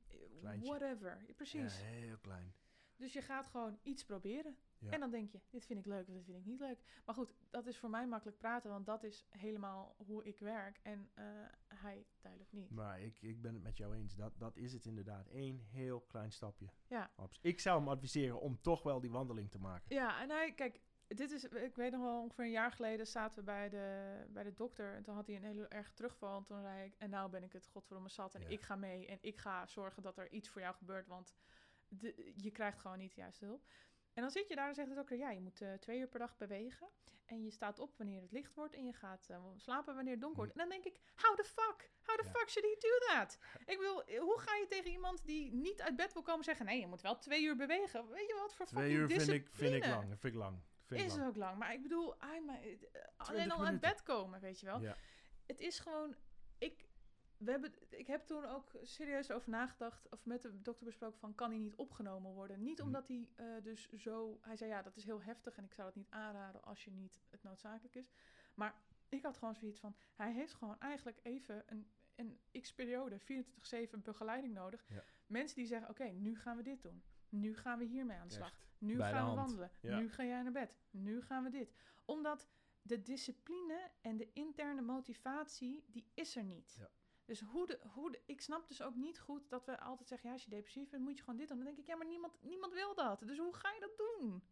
eh, 0.42 0.60
whatever. 0.62 1.24
Precies. 1.36 1.78
Ja, 1.78 1.84
heel 1.84 2.18
klein. 2.18 2.54
Dus 2.96 3.12
je 3.12 3.22
gaat 3.22 3.46
gewoon 3.46 3.78
iets 3.82 4.04
proberen. 4.04 4.56
Ja. 4.78 4.90
En 4.90 5.00
dan 5.00 5.10
denk 5.10 5.30
je, 5.30 5.40
dit 5.50 5.66
vind 5.66 5.78
ik 5.78 5.86
leuk 5.86 6.08
of 6.08 6.14
dit 6.14 6.24
vind 6.24 6.38
ik 6.38 6.44
niet 6.44 6.60
leuk. 6.60 6.78
Maar 7.04 7.14
goed, 7.14 7.34
dat 7.50 7.66
is 7.66 7.78
voor 7.78 7.90
mij 7.90 8.06
makkelijk 8.06 8.38
praten, 8.38 8.70
want 8.70 8.86
dat 8.86 9.02
is 9.02 9.26
helemaal 9.30 9.94
hoe 10.06 10.24
ik 10.24 10.38
werk. 10.38 10.80
En 10.82 11.10
eh, 11.14 11.24
hij 11.68 12.06
duidelijk 12.20 12.52
niet. 12.52 12.70
Maar 12.70 13.00
ik, 13.00 13.22
ik 13.22 13.40
ben 13.42 13.54
het 13.54 13.62
met 13.62 13.76
jou 13.76 13.94
eens. 13.94 14.14
Dat, 14.14 14.32
dat 14.38 14.56
is 14.56 14.72
het 14.72 14.86
inderdaad. 14.86 15.28
Eén 15.32 15.60
heel 15.60 16.00
klein 16.00 16.32
stapje. 16.32 16.66
Ja. 16.86 17.10
Ik 17.40 17.60
zou 17.60 17.78
hem 17.78 17.88
adviseren 17.88 18.40
om 18.40 18.60
toch 18.60 18.82
wel 18.82 19.00
die 19.00 19.10
wandeling 19.10 19.50
te 19.50 19.58
maken. 19.58 19.94
Ja, 19.94 20.22
en 20.22 20.30
hij, 20.30 20.52
kijk, 20.54 20.80
dit 21.06 21.30
is, 21.30 21.44
ik 21.44 21.76
weet 21.76 21.92
nog 21.92 22.00
wel, 22.02 22.20
ongeveer 22.22 22.44
een 22.44 22.50
jaar 22.50 22.72
geleden 22.72 23.06
zaten 23.06 23.38
we 23.38 23.44
bij 23.44 23.68
de, 23.68 24.14
bij 24.28 24.42
de 24.42 24.54
dokter. 24.54 24.94
En 24.94 25.02
toen 25.02 25.14
had 25.14 25.26
hij 25.26 25.36
een 25.36 25.44
hele 25.44 25.68
erg 25.68 25.92
terugval. 25.92 26.36
En 26.36 26.44
toen 26.44 26.60
zei 26.60 26.84
ik, 26.84 26.94
en 26.98 27.10
nou 27.10 27.30
ben 27.30 27.42
ik 27.42 27.52
het 27.52 27.66
godverdomme 27.66 28.08
zat. 28.08 28.34
En 28.34 28.40
Ja. 28.40 28.48
ik 28.48 28.62
ga 28.62 28.76
mee. 28.76 29.06
En 29.06 29.18
ik 29.20 29.38
ga 29.38 29.66
zorgen 29.66 30.02
dat 30.02 30.18
er 30.18 30.30
iets 30.32 30.48
voor 30.48 30.60
jou 30.60 30.74
gebeurt. 30.74 31.06
Want 31.06 31.34
de, 31.88 32.32
je 32.36 32.50
krijgt 32.50 32.78
gewoon 32.78 32.98
niet 32.98 33.14
de 33.14 33.20
juiste 33.20 33.44
hulp. 33.44 33.64
En 34.12 34.22
dan 34.22 34.30
zit 34.30 34.48
je 34.48 34.54
daar 34.54 34.68
en 34.68 34.74
zegt 34.74 34.88
de 34.88 34.94
dokter, 34.94 35.16
ja, 35.16 35.30
je 35.30 35.40
moet 35.40 35.60
eh, 35.60 35.72
twee 35.72 35.98
uur 35.98 36.08
per 36.08 36.18
dag 36.18 36.36
bewegen. 36.36 36.88
En 37.24 37.44
je 37.44 37.50
staat 37.50 37.78
op 37.78 37.96
wanneer 37.96 38.20
het 38.22 38.32
licht 38.32 38.54
wordt. 38.54 38.74
En 38.74 38.84
je 38.86 38.92
gaat 38.92 39.26
eh, 39.30 39.44
slapen 39.56 39.94
wanneer 39.94 40.12
het 40.12 40.20
donker 40.20 40.38
wordt. 40.38 40.52
En 40.52 40.58
dan 40.58 40.68
denk 40.68 40.84
ik, 40.84 41.00
how 41.16 41.36
the 41.36 41.44
fuck? 41.44 41.90
How 42.02 42.16
the 42.18 42.24
Ja. 42.24 42.30
fuck 42.30 42.48
should 42.48 42.68
he 42.68 42.76
do 42.88 43.14
that? 43.14 43.38
Ik 43.66 43.78
bedoel, 43.78 44.04
eh, 44.04 44.20
hoe 44.20 44.38
ga 44.38 44.54
je 44.56 44.66
tegen 44.66 44.90
iemand 44.90 45.26
die 45.26 45.54
niet 45.54 45.82
uit 45.82 45.96
bed 45.96 46.12
wil 46.12 46.22
komen 46.22 46.44
zeggen... 46.44 46.66
Nee, 46.66 46.80
je 46.80 46.86
moet 46.86 47.02
wel 47.02 47.18
twee 47.18 47.42
uur 47.42 47.56
bewegen. 47.56 48.08
Weet 48.08 48.26
je 48.26 48.34
wat 48.40 48.54
voor 48.54 48.66
Twee 48.66 48.82
fucking 48.82 49.00
uur 49.00 49.20
vind 49.20 49.28
ik, 49.32 49.48
vind 49.50 49.74
ik 49.74 49.86
lang. 49.86 50.06
Vind 50.08 50.24
ik 50.24 50.34
lang. 50.34 50.58
Vind 50.84 51.00
ik 51.00 51.06
Is 51.06 51.16
lang. 51.16 51.28
ook 51.28 51.36
lang. 51.36 51.58
Maar 51.58 51.72
ik 51.72 51.82
bedoel, 51.82 52.14
I'm, 52.34 52.48
eh, 52.48 52.78
alleen 53.16 53.50
al 53.50 53.64
uit 53.66 53.80
bed 53.80 54.02
komen, 54.02 54.40
weet 54.40 54.60
je 54.60 54.66
wel. 54.66 54.80
Ja. 54.80 54.96
Het 55.46 55.60
is 55.60 55.78
gewoon... 55.78 56.16
Ik, 56.58 56.85
we 57.38 57.50
hebben, 57.50 57.72
ik 57.88 58.06
heb 58.06 58.26
toen 58.26 58.44
ook 58.44 58.72
serieus 58.82 59.30
over 59.30 59.50
nagedacht, 59.50 60.08
of 60.08 60.24
met 60.24 60.42
de 60.42 60.62
dokter 60.62 60.84
besproken 60.84 61.18
van, 61.18 61.34
kan 61.34 61.50
hij 61.50 61.58
niet 61.58 61.74
opgenomen 61.74 62.32
worden? 62.32 62.62
Niet 62.62 62.78
Hm. 62.78 62.84
omdat 62.84 63.08
hij 63.08 63.28
eh, 63.34 63.46
dus 63.62 63.88
zo, 63.92 64.38
hij 64.42 64.56
zei 64.56 64.70
ja, 64.70 64.82
dat 64.82 64.96
is 64.96 65.04
heel 65.04 65.22
heftig 65.22 65.56
en 65.56 65.64
ik 65.64 65.72
zou 65.72 65.86
het 65.86 65.96
niet 65.96 66.10
aanraden 66.10 66.62
als 66.62 66.84
je 66.84 66.90
niet 66.90 67.20
het 67.30 67.42
noodzakelijk 67.42 67.94
is. 67.94 68.10
Maar 68.54 68.74
ik 69.08 69.22
had 69.22 69.36
gewoon 69.36 69.54
zoiets 69.54 69.80
van, 69.80 69.96
hij 70.14 70.32
heeft 70.32 70.54
gewoon 70.54 70.80
eigenlijk 70.80 71.18
even 71.22 71.62
een, 71.66 71.90
een 72.14 72.40
x-periode, 72.60 73.20
24-7 73.20 74.02
begeleiding 74.02 74.54
nodig. 74.54 74.84
Ja. 74.88 75.04
Mensen 75.26 75.56
die 75.56 75.66
zeggen, 75.66 75.88
oké, 75.88 76.04
nu 76.04 76.36
gaan 76.36 76.56
we 76.56 76.62
dit 76.62 76.82
doen. 76.82 77.02
Nu 77.28 77.56
gaan 77.56 77.78
we 77.78 77.84
hiermee 77.84 78.16
aan 78.18 78.28
de 78.28 78.34
slag. 78.34 78.48
Echt. 78.48 78.66
Nu 78.78 78.96
Bij 78.96 79.10
gaan 79.10 79.28
we 79.30 79.34
wandelen. 79.34 79.70
Ja. 79.80 79.98
Nu 79.98 80.10
ga 80.10 80.24
jij 80.24 80.42
naar 80.42 80.52
bed. 80.52 80.76
Nu 80.90 81.22
gaan 81.22 81.42
we 81.42 81.50
dit. 81.50 81.74
Omdat 82.04 82.48
de 82.82 83.02
discipline 83.02 83.90
en 84.00 84.16
de 84.16 84.32
interne 84.32 84.80
motivatie, 84.82 85.84
die 85.86 86.10
is 86.14 86.36
er 86.36 86.44
niet. 86.44 86.76
Ja. 86.78 86.90
Dus 87.26 87.40
hoe 87.40 87.66
de, 87.66 87.80
hoe 87.88 88.10
de, 88.10 88.20
ik 88.26 88.40
snap 88.40 88.68
dus 88.68 88.82
ook 88.82 88.94
niet 88.94 89.18
goed 89.20 89.48
dat 89.50 89.64
we 89.64 89.80
altijd 89.80 90.08
zeggen, 90.08 90.28
ja, 90.28 90.34
als 90.34 90.44
je 90.44 90.50
depressief 90.50 90.88
bent, 90.88 91.02
moet 91.02 91.16
je 91.16 91.22
gewoon 91.24 91.38
dit 91.38 91.48
doen. 91.48 91.56
Dan 91.56 91.66
denk 91.66 91.78
ik, 91.78 91.86
ja, 91.86 91.96
maar 91.96 92.06
niemand, 92.06 92.42
niemand 92.42 92.72
wil 92.72 92.94
dat. 92.94 93.20
Dus 93.26 93.38
hoe 93.38 93.54
ga 93.54 93.72
je 93.72 93.80
dat 93.80 93.96
doen? 93.96 94.42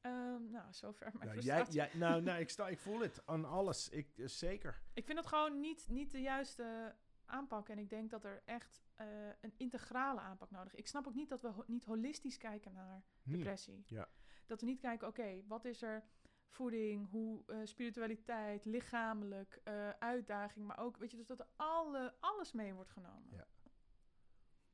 Ehm, 0.00 0.50
nou, 0.50 0.72
zover 0.72 1.12
mijn 1.18 1.34
Ja, 1.34 1.40
jij, 1.42 1.66
jij, 1.70 1.90
nou, 1.94 2.22
nou, 2.22 2.40
ik, 2.40 2.48
sta, 2.50 2.68
ik 2.68 2.78
voel 2.78 3.00
het 3.00 3.26
aan 3.26 3.44
alles. 3.44 3.88
Ik, 3.88 4.18
eh, 4.18 4.26
zeker. 4.26 4.82
Ik 4.94 5.04
vind 5.04 5.16
dat 5.16 5.26
gewoon 5.26 5.60
niet, 5.60 5.86
niet 5.88 6.10
de 6.10 6.20
juiste 6.20 6.96
aanpak. 7.24 7.68
En 7.68 7.78
ik 7.78 7.90
denk 7.90 8.10
dat 8.10 8.24
er 8.24 8.42
echt 8.44 8.82
eh, 8.96 9.06
een 9.40 9.54
integrale 9.56 10.20
aanpak 10.20 10.50
nodig 10.50 10.72
is. 10.72 10.78
Ik 10.78 10.86
snap 10.86 11.06
ook 11.06 11.14
niet 11.14 11.28
dat 11.28 11.42
we 11.42 11.48
ho- 11.48 11.64
niet 11.66 11.84
holistisch 11.84 12.36
kijken 12.36 12.72
naar 12.72 13.04
Hm. 13.22 13.30
depressie. 13.32 13.84
Ja. 13.86 14.08
Dat 14.46 14.60
we 14.60 14.66
niet 14.66 14.80
kijken, 14.80 15.08
oké, 15.08 15.42
wat 15.46 15.64
is 15.64 15.82
er 15.82 16.04
voeding, 16.50 17.10
hoe 17.10 17.42
eh, 17.46 17.58
spiritualiteit, 17.64 18.64
lichamelijk, 18.64 19.60
eh, 19.64 19.88
uitdaging, 19.90 20.66
maar 20.66 20.78
ook, 20.78 20.96
weet 20.96 21.10
je, 21.10 21.16
dus 21.16 21.26
dat 21.26 21.40
er 21.40 21.46
alle, 21.56 22.14
alles 22.20 22.52
mee 22.52 22.74
wordt 22.74 22.90
genomen. 22.90 23.28
Ja. 23.30 23.46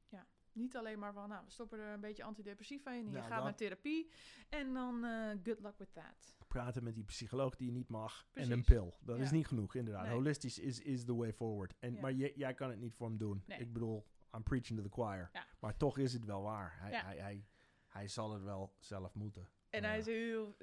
Ja, 0.09 0.27
niet 0.53 0.77
alleen 0.77 0.99
maar 0.99 1.12
van, 1.12 1.29
nou, 1.29 1.45
we 1.45 1.51
stoppen 1.51 1.79
er 1.79 1.93
een 1.95 2.01
beetje 2.01 2.24
antidepressiva 2.24 2.91
in 2.93 3.05
je 3.05 3.11
Nou, 3.11 3.20
gaat 3.22 3.31
dat- 3.35 3.43
naar 3.45 3.55
therapie 3.57 4.11
en 4.49 4.74
dan 4.74 5.05
eh, 5.05 5.31
good 5.43 5.61
luck 5.61 5.79
with 5.79 5.93
that. 5.93 6.35
Praten 6.49 6.85
met 6.85 6.95
die 6.95 7.05
psycholoog 7.05 7.57
die 7.57 7.66
je 7.66 7.72
niet 7.72 7.89
mag 7.89 8.27
en 8.33 8.51
een 8.51 8.64
pil. 8.64 8.95
Dat 9.01 9.18
is 9.18 9.31
niet 9.31 9.47
genoeg, 9.47 9.74
inderdaad. 9.74 10.03
Nee. 10.05 10.12
Holistisch 10.12 10.59
is, 10.59 10.81
is 10.81 11.05
the 11.05 11.14
way 11.14 11.33
forward. 11.33 11.74
En, 11.79 11.95
Ja. 11.95 12.01
Maar 12.01 12.12
jij- 12.12 12.33
jij 12.37 12.55
kan 12.55 12.70
het 12.70 12.79
niet 12.79 12.95
voor 12.95 13.07
hem 13.09 13.18
doen. 13.18 13.43
Nee. 13.47 13.59
Ik 13.59 13.72
bedoel, 13.72 14.07
I'm 14.35 14.43
preaching 14.43 14.79
to 14.79 14.85
the 14.85 14.93
choir. 14.95 15.31
Ja. 15.33 15.47
Maar 15.61 15.77
toch 15.77 15.99
is 15.99 16.12
het 16.12 16.24
wel 16.24 16.43
waar. 16.43 16.79
Hij, 16.81 17.01
hij, 17.01 17.16
hij, 17.18 17.47
hij 17.89 18.09
zal 18.09 18.33
het 18.33 18.43
wel 18.43 18.74
zelf 18.79 19.14
moeten. 19.14 19.49
En 19.70 19.85
hij 19.85 19.99
is 19.99 20.07
heel, 20.07 20.57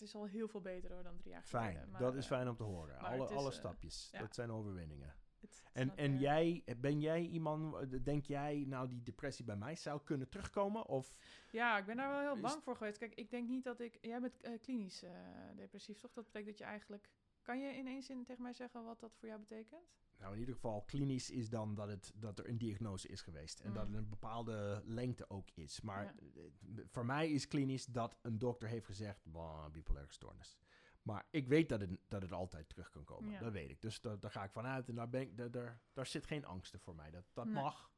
het 0.00 0.08
is 0.08 0.14
al 0.14 0.26
heel 0.26 0.48
veel 0.48 0.60
beter 0.60 0.92
hoor 0.92 1.02
dan 1.02 1.16
drie 1.16 1.32
jaar 1.32 1.42
Fijn, 1.42 1.66
geleden. 1.72 1.90
maar, 1.90 2.00
dat 2.00 2.14
is 2.14 2.24
eh, 2.24 2.30
fijn 2.30 2.48
om 2.48 2.56
te 2.56 2.62
horen. 2.62 2.98
Alle, 2.98 3.24
is, 3.24 3.30
alle 3.30 3.48
eh, 3.48 3.54
stapjes, 3.54 4.08
ja. 4.12 4.18
dat 4.18 4.34
zijn 4.34 4.50
overwinningen. 4.50 5.14
het 5.40 5.62
En, 5.72 5.96
en 5.96 6.18
jij, 6.18 6.62
ben 6.76 7.00
jij 7.00 7.20
iemand, 7.26 8.04
denk 8.04 8.24
jij 8.24 8.64
nou 8.66 8.88
die 8.88 9.02
depressie 9.02 9.44
bij 9.44 9.56
mij 9.56 9.76
zou 9.76 10.00
kunnen 10.04 10.28
terugkomen? 10.28 10.86
Of 10.86 11.14
Ja, 11.50 11.78
ik 11.78 11.86
ben 11.86 11.96
daar 11.96 12.10
wel 12.10 12.20
heel 12.20 12.34
Is- 12.34 12.40
bang 12.40 12.62
voor 12.62 12.76
geweest. 12.76 12.98
Kijk, 12.98 13.14
ik 13.14 13.30
denk 13.30 13.48
niet 13.48 13.64
dat 13.64 13.80
ik... 13.80 13.98
Jij 14.00 14.20
bent 14.20 14.40
eh, 14.40 14.60
klinisch 14.60 15.02
eh, 15.02 15.10
depressief, 15.56 15.98
toch? 15.98 16.12
Dat 16.12 16.24
betekent 16.24 16.50
dat 16.50 16.58
je 16.58 16.64
eigenlijk... 16.64 17.10
Kan 17.42 17.60
je 17.60 17.74
in 17.76 17.86
één 17.86 18.02
zin 18.02 18.24
tegen 18.24 18.42
mij 18.42 18.52
zeggen 18.52 18.84
wat 18.84 19.00
dat 19.00 19.16
voor 19.16 19.28
jou 19.28 19.40
betekent? 19.40 19.90
Nou, 20.20 20.32
in 20.32 20.38
ieder 20.38 20.54
geval, 20.54 20.82
klinisch 20.82 21.30
is 21.30 21.48
dan 21.48 21.74
dat, 21.74 21.88
het, 21.88 22.12
dat 22.14 22.38
er 22.38 22.48
een 22.48 22.58
diagnose 22.58 23.08
is 23.08 23.22
geweest. 23.22 23.60
En 23.60 23.72
dat 23.72 23.86
Mm. 23.88 23.92
er 23.94 23.98
een 23.98 24.08
bepaalde 24.08 24.82
lengte 24.84 25.30
ook 25.30 25.50
is. 25.54 25.80
Maar 25.80 26.04
Ja. 26.04 26.82
voor 26.86 27.04
mij 27.06 27.30
is 27.30 27.48
klinisch 27.48 27.86
dat 27.86 28.16
een 28.22 28.38
dokter 28.38 28.68
heeft 28.68 28.86
gezegd, 28.86 29.20
"Bah, 29.32 29.70
bipolaire 29.70 30.12
stoornis. 30.12 30.58
Maar 31.02 31.26
ik 31.30 31.48
weet 31.48 31.68
dat 31.68 31.80
het, 31.80 31.90
dat 32.08 32.22
het 32.22 32.32
altijd 32.32 32.68
terug 32.68 32.90
kan 32.90 33.04
komen. 33.04 33.30
Ja. 33.30 33.38
Dat 33.40 33.52
weet 33.52 33.70
ik. 33.70 33.80
Dus 33.80 34.00
da- 34.00 34.16
daar 34.16 34.30
ga 34.30 34.44
ik 34.44 34.50
vanuit. 34.50 34.88
En 34.88 34.94
daar, 34.94 35.08
ben 35.08 35.20
ik, 35.20 35.36
daar, 35.36 35.50
daar, 35.50 35.80
daar 35.92 36.06
zit 36.06 36.26
geen 36.26 36.44
angsten 36.44 36.80
voor 36.80 36.94
mij. 36.94 37.10
Dat, 37.10 37.24
dat 37.32 37.44
Nee. 37.44 37.54
mag. 37.54 37.90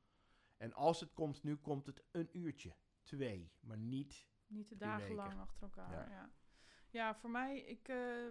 En 0.57 0.73
als 0.73 1.01
het 1.01 1.13
komt, 1.13 1.43
nu 1.43 1.57
komt 1.57 1.87
het 1.87 2.03
een 2.11 2.29
uurtje. 2.39 2.75
Twee. 3.03 3.53
Maar 3.61 3.79
niet... 3.79 4.29
Niet 4.47 4.69
de 4.69 4.77
Drie 4.77 4.89
dagenlang 4.91 5.29
weken. 5.29 5.43
achter 5.43 5.63
elkaar, 5.63 5.91
Ja. 5.93 6.09
ja. 6.15 6.31
Ja, 6.91 7.15
voor 7.15 7.31
mij, 7.31 7.61
ik... 7.61 7.89
eh, 7.89 8.27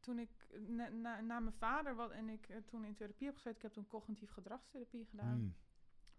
toen 0.00 0.18
ik 0.18 0.39
na, 0.58 0.88
na, 0.88 1.20
na 1.20 1.40
mijn 1.40 1.54
vader 1.54 1.94
wat, 1.94 2.10
en 2.10 2.28
ik 2.28 2.48
eh, 2.48 2.56
toen 2.56 2.84
in 2.84 2.94
therapie 2.94 3.26
heb 3.26 3.36
gezeten... 3.36 3.56
Ik 3.56 3.62
heb 3.62 3.72
toen 3.72 3.86
cognitief 3.86 4.30
gedragstherapie 4.30 5.04
gedaan. 5.04 5.36
Hmm. 5.36 5.54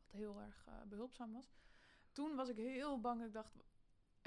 wat 0.05 0.11
heel 0.11 0.41
erg 0.41 0.65
eh, 0.67 0.73
behulpzaam 0.89 1.33
was. 1.33 1.53
Toen 2.11 2.35
was 2.35 2.49
ik 2.49 2.55
heel 2.55 2.99
bang. 2.99 3.23
Ik 3.23 3.33
dacht, 3.33 3.55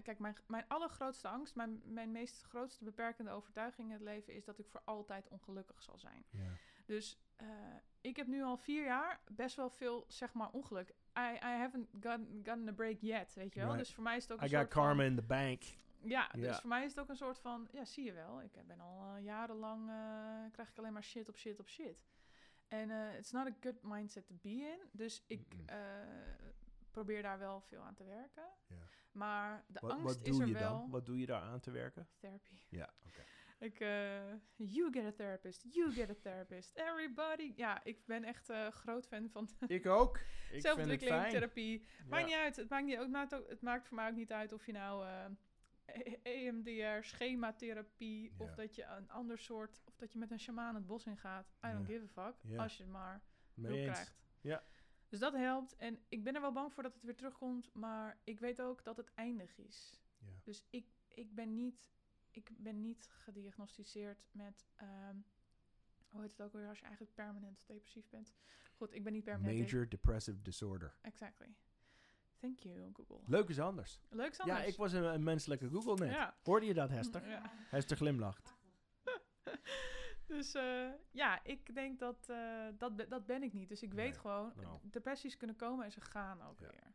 kijk, 0.02 0.18
mijn, 0.18 0.36
mijn 0.46 0.64
allergrootste 0.68 1.28
angst, 1.28 1.54
mijn, 1.54 1.82
mijn 1.84 2.12
meest 2.12 2.42
grootste 2.42 2.84
beperkende 2.84 3.30
overtuiging 3.30 3.86
in 3.86 3.92
het 3.92 4.02
leven 4.02 4.34
is 4.34 4.44
dat 4.44 4.58
ik 4.58 4.66
voor 4.68 4.82
altijd 4.84 5.28
ongelukkig 5.28 5.82
zal 5.82 5.98
zijn. 5.98 6.24
Dus 6.84 7.18
eh, 7.36 7.46
ik 8.00 8.16
heb 8.16 8.26
nu 8.26 8.42
al 8.42 8.56
vier 8.56 8.84
jaar 8.84 9.20
best 9.30 9.56
wel 9.56 9.70
veel, 9.70 10.04
zeg 10.08 10.32
maar, 10.32 10.50
ongeluk. 10.50 10.88
I, 11.18 11.34
I 11.34 11.56
haven't 11.58 11.88
gotten, 12.00 12.42
gotten 12.44 12.68
a 12.68 12.72
break 12.72 12.96
yet, 13.00 13.34
weet 13.34 13.54
je 13.54 13.60
wel. 13.60 13.68
Right. 13.68 13.84
Dus 13.84 13.94
voor 13.94 14.02
mij 14.02 14.16
is 14.16 14.22
het 14.22 14.32
ook 14.32 14.40
een 14.40 14.46
I 14.46 14.48
soort 14.48 14.68
karma 14.68 15.02
in 15.02 15.16
the 15.16 15.22
bank. 15.22 15.62
Ja, 16.04 16.28
dus 16.32 16.42
Ja. 16.44 16.60
voor 16.60 16.68
mij 16.68 16.84
is 16.84 16.90
het 16.90 17.00
ook 17.00 17.08
een 17.08 17.16
soort 17.16 17.38
van, 17.38 17.68
ja, 17.72 17.84
zie 17.84 18.04
je 18.04 18.12
wel. 18.12 18.42
Ik 18.42 18.66
ben 18.66 18.80
al 18.80 19.14
eh, 19.16 19.24
jarenlang, 19.24 19.88
eh, 19.90 20.52
krijg 20.52 20.68
ik 20.70 20.78
alleen 20.78 20.92
maar 20.92 21.04
shit 21.04 21.28
op 21.28 21.36
shit 21.36 21.58
op 21.60 21.68
shit. 21.68 22.04
En 22.68 22.90
eh 22.90 23.18
it's 23.18 23.30
not 23.30 23.46
a 23.46 23.56
good 23.60 23.82
mindset 23.82 24.26
to 24.26 24.34
be 24.42 24.48
in. 24.50 24.78
Dus 24.92 25.24
ik 25.26 25.54
probeer 26.90 27.22
daar 27.22 27.38
wel 27.38 27.60
veel 27.60 27.80
aan 27.82 27.94
te 27.94 28.04
werken. 28.04 28.42
Ja. 28.66 28.76
Maar 29.12 29.64
de 29.66 29.78
Wat, 29.80 29.90
angst 29.90 30.04
wat 30.18 30.26
is 30.26 30.38
er 30.38 30.46
je 30.46 30.52
wel. 30.52 30.78
dan? 30.78 30.90
Wat 30.90 31.06
doe 31.06 31.18
je 31.18 31.26
daar 31.26 31.42
aan 31.42 31.60
te 31.60 31.70
werken? 31.70 32.08
Therapy. 32.18 32.54
Ja, 32.68 32.94
oké. 33.06 33.22
Ik, 33.58 33.78
you 34.56 34.92
get 34.92 35.04
a 35.04 35.12
therapist, 35.12 35.64
you 35.74 35.92
get 35.92 36.10
a 36.10 36.14
therapist, 36.22 36.76
everybody. 36.76 37.52
Ja, 37.56 37.84
ik 37.84 38.06
ben 38.06 38.24
echt 38.24 38.52
groot 38.70 39.06
fan 39.06 39.28
van 39.30 39.48
Ik 39.66 39.86
ook. 39.86 40.16
Ik 40.16 40.22
vind 40.24 40.52
het 40.52 40.62
zelfontwikkeling, 40.62 41.16
fijn. 41.20 41.32
therapie. 41.32 41.86
Maakt 42.08 42.20
Ja. 42.22 42.26
niet 42.28 42.36
uit. 42.44 42.56
Het 42.56 42.68
maakt, 42.68 42.84
niet, 42.84 42.98
ook, 42.98 43.30
het 43.48 43.62
maakt 43.62 43.86
voor 43.88 43.96
mij 43.96 44.08
ook 44.08 44.14
niet 44.16 44.32
uit 44.32 44.52
of 44.52 44.66
je 44.66 44.72
nou 44.72 45.06
EMDR, 46.22 47.02
schematherapie, 47.02 48.32
of 48.36 48.54
dat 48.54 48.74
je 48.74 48.84
een 48.84 49.10
ander 49.10 49.38
soort, 49.38 49.80
of 49.84 49.96
dat 49.96 50.12
je 50.12 50.18
met 50.18 50.30
een 50.30 50.40
shamaan 50.40 50.74
het 50.74 50.86
bos 50.86 51.06
ingaat. 51.06 51.54
I 51.66 51.72
don't 51.72 51.86
give 51.86 52.04
a 52.18 52.32
fuck. 52.32 52.58
Als 52.58 52.76
je 52.76 52.86
maar 52.86 53.22
hulp 53.54 53.70
eens. 53.70 53.90
krijgt. 53.90 54.16
Ja. 54.40 54.64
Dus 55.08 55.18
dat 55.18 55.32
helpt. 55.32 55.76
En 55.76 55.98
ik 56.08 56.24
ben 56.24 56.34
er 56.34 56.40
wel 56.40 56.52
bang 56.52 56.72
voor 56.72 56.82
dat 56.82 56.94
het 56.94 57.02
weer 57.02 57.16
terugkomt, 57.16 57.70
maar 57.74 58.20
ik 58.24 58.40
weet 58.40 58.60
ook 58.60 58.84
dat 58.84 58.96
het 58.96 59.14
eindig 59.14 59.58
is. 59.58 60.00
Ja. 60.18 60.32
Dus 60.42 60.66
ik, 60.70 60.86
ik, 61.08 61.34
ben, 61.34 61.54
niet, 61.54 61.86
ik 62.30 62.50
ben 62.56 62.80
niet 62.80 63.08
gediagnosticeerd 63.10 64.24
met, 64.30 64.66
ehm, 64.74 65.16
hoe 66.08 66.20
heet 66.20 66.30
het 66.30 66.42
ook 66.42 66.52
weer 66.52 66.68
als 66.68 66.78
je 66.78 66.84
eigenlijk 66.84 67.14
permanent 67.14 67.64
depressief 67.66 68.08
bent. 68.08 68.34
Goed, 68.76 68.92
ik 68.94 69.04
ben 69.04 69.12
niet 69.12 69.24
permanent. 69.24 69.58
Major 69.58 69.88
depressive 69.88 70.42
disorder. 70.42 70.94
Exactly. 71.00 71.54
Thank 72.44 72.58
you, 72.60 72.90
Google. 72.92 73.20
Leuk 73.26 73.48
is 73.48 73.58
anders. 73.60 74.00
Leuk 74.10 74.30
is 74.30 74.36
Ja, 74.36 74.42
anders. 74.44 74.66
ik 74.72 74.76
was 74.76 74.92
een, 74.92 75.04
een 75.04 75.22
menselijke 75.22 75.68
Google 75.68 75.94
net. 76.06 76.14
Ja. 76.14 76.34
Hoorde 76.42 76.66
je 76.66 76.74
dat, 76.74 76.90
Hester? 76.90 77.28
Ja. 77.28 77.42
Hester 77.68 77.96
glimlacht. 77.96 78.54
Dus 80.26 80.54
eh, 80.54 80.88
ja, 81.10 81.44
ik 81.44 81.74
denk 81.74 81.98
dat, 81.98 82.28
eh, 82.28 82.66
dat, 82.78 82.96
be- 82.96 83.08
dat 83.08 83.26
ben 83.26 83.42
ik 83.42 83.52
niet. 83.52 83.68
Dus 83.68 83.82
ik 83.82 83.92
weet 83.94 84.10
Nee, 84.10 84.20
gewoon, 84.20 84.52
nou. 84.56 84.78
depressies 84.82 85.36
kunnen 85.36 85.56
komen 85.56 85.84
en 85.84 85.92
ze 85.92 86.00
gaan 86.00 86.42
ook 86.42 86.60
Ja. 86.60 86.66
weer. 86.70 86.94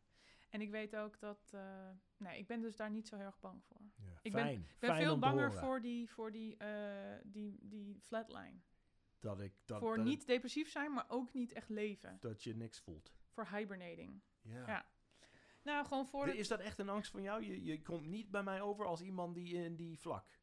En 0.50 0.60
ik 0.60 0.70
weet 0.70 0.96
ook 0.96 1.18
dat, 1.20 1.50
eh, 1.54 1.88
nee, 2.16 2.38
ik 2.38 2.46
ben 2.46 2.60
dus 2.60 2.76
daar 2.76 2.90
niet 2.90 3.08
zo 3.08 3.16
heel 3.16 3.24
erg 3.26 3.40
bang 3.40 3.64
voor. 3.64 3.80
Ja. 3.96 4.18
Ik 4.22 4.32
ben- 4.32 4.42
Fijn. 4.44 4.60
Ik 4.60 4.78
ben 4.78 4.90
Fijn 4.90 5.02
veel 5.02 5.18
banger 5.18 5.52
voor 5.52 5.80
die, 5.80 6.10
voor 6.10 6.30
die, 6.32 6.56
eh, 6.56 7.18
die, 7.24 7.58
die 7.62 8.00
flatline. 8.00 8.60
dat 9.20 9.40
ik 9.40 9.52
dat, 9.64 9.78
voor 9.80 9.96
dat, 9.96 10.04
niet 10.04 10.26
depressief 10.26 10.70
zijn, 10.70 10.92
maar 10.92 11.04
ook 11.08 11.32
niet 11.32 11.52
echt 11.52 11.68
leven. 11.68 12.16
dat 12.20 12.42
je 12.42 12.56
niks 12.56 12.80
voelt. 12.80 13.12
Voor 13.30 13.48
hibernating. 13.48 14.20
Ja. 14.40 14.66
Ja. 14.66 14.86
Nou, 15.70 15.86
gewoon 15.86 16.06
voor... 16.06 16.26
De- 16.26 16.36
Is 16.36 16.48
dat 16.48 16.60
echt 16.60 16.78
een 16.78 16.88
angst 16.88 17.10
van 17.10 17.22
jou? 17.22 17.44
Je, 17.44 17.64
je 17.64 17.82
komt 17.82 18.06
niet 18.06 18.30
bij 18.30 18.42
mij 18.42 18.60
over 18.60 18.86
als 18.86 19.00
iemand 19.00 19.34
die 19.34 19.54
in 19.54 19.76
die 19.76 19.98
vlak. 19.98 20.38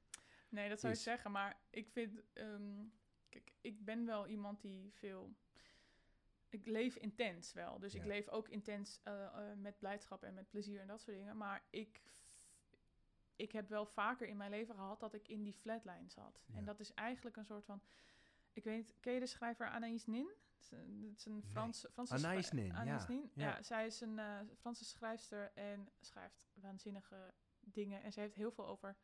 Nee, 0.50 0.70
dat 0.70 0.80
zou 0.80 0.92
ik 0.94 0.98
is- 0.98 1.04
zeggen, 1.06 1.32
maar 1.32 1.60
ik 1.70 1.90
vind... 1.90 2.22
ehm, 2.34 2.86
kijk, 3.30 3.52
ik 3.62 3.86
ben 3.86 4.06
wel 4.06 4.28
iemand 4.28 4.62
die 4.62 4.92
veel... 4.94 5.34
Ik 6.50 6.66
leef 6.66 6.96
intens 6.96 7.54
wel. 7.54 7.80
Dus 7.80 7.96
ik 7.96 8.06
leef 8.06 8.28
ook 8.30 8.50
intens 8.50 9.00
eh, 9.04 9.24
eh, 9.26 9.58
met 9.58 9.80
blijdschap 9.80 10.24
en 10.24 10.34
met 10.34 10.50
plezier 10.50 10.80
en 10.80 10.88
dat 10.88 11.02
soort 11.02 11.18
dingen. 11.18 11.38
Maar 11.38 11.64
ik, 11.70 12.02
ik 13.36 13.52
heb 13.52 13.70
wel 13.70 13.86
vaker 13.86 14.28
in 14.28 14.38
mijn 14.38 14.50
leven 14.52 14.76
gehad 14.76 15.00
dat 15.00 15.14
ik 15.14 15.28
in 15.28 15.44
die 15.44 15.54
flatline 15.54 16.10
zat. 16.10 16.42
Ja. 16.46 16.56
En 16.58 16.66
dat 16.66 16.80
is 16.80 16.94
eigenlijk 16.94 17.36
een 17.38 17.46
soort 17.46 17.66
van... 17.66 17.82
Ik 18.54 18.64
weet, 18.64 18.96
ken 19.00 19.14
je 19.14 19.20
de 19.20 19.26
schrijver 19.26 19.68
Anaïs 19.70 20.06
Nin? 20.06 20.30
Het 20.60 21.18
is 21.18 21.26
een. 21.26 21.44
Frans, 21.44 21.86
Franse 21.92 22.18
schrij- 22.18 22.50
Nin, 22.52 22.74
Anaïs 22.76 23.02
ja, 23.02 23.08
Nin, 23.14 23.32
ja. 23.34 23.48
ja. 23.48 23.62
Zij 23.64 23.86
is 23.86 24.02
een 24.02 24.20
eh, 24.20 24.40
Franse 24.58 24.86
schrijfster 24.86 25.52
en 25.54 25.90
schrijft 26.00 26.48
waanzinnige 26.54 27.34
dingen. 27.60 28.04
En 28.04 28.12
ze 28.14 28.20
heeft 28.20 28.36
heel 28.36 28.52
veel 28.52 28.68
over 28.68 28.96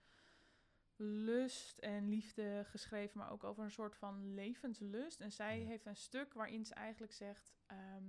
lust 0.95 1.77
en 1.79 2.09
liefde 2.09 2.63
geschreven, 2.65 3.17
maar 3.17 3.31
ook 3.31 3.43
over 3.43 3.63
een 3.63 3.71
soort 3.71 3.95
van 3.95 4.33
levenslust. 4.33 5.21
En 5.21 5.31
zij 5.31 5.59
Ja. 5.59 5.65
heeft 5.65 5.85
een 5.85 5.95
stuk 5.95 6.33
waarin 6.33 6.65
ze 6.65 6.73
eigenlijk 6.73 7.13
zegt, 7.13 7.53
ehm, 7.65 8.03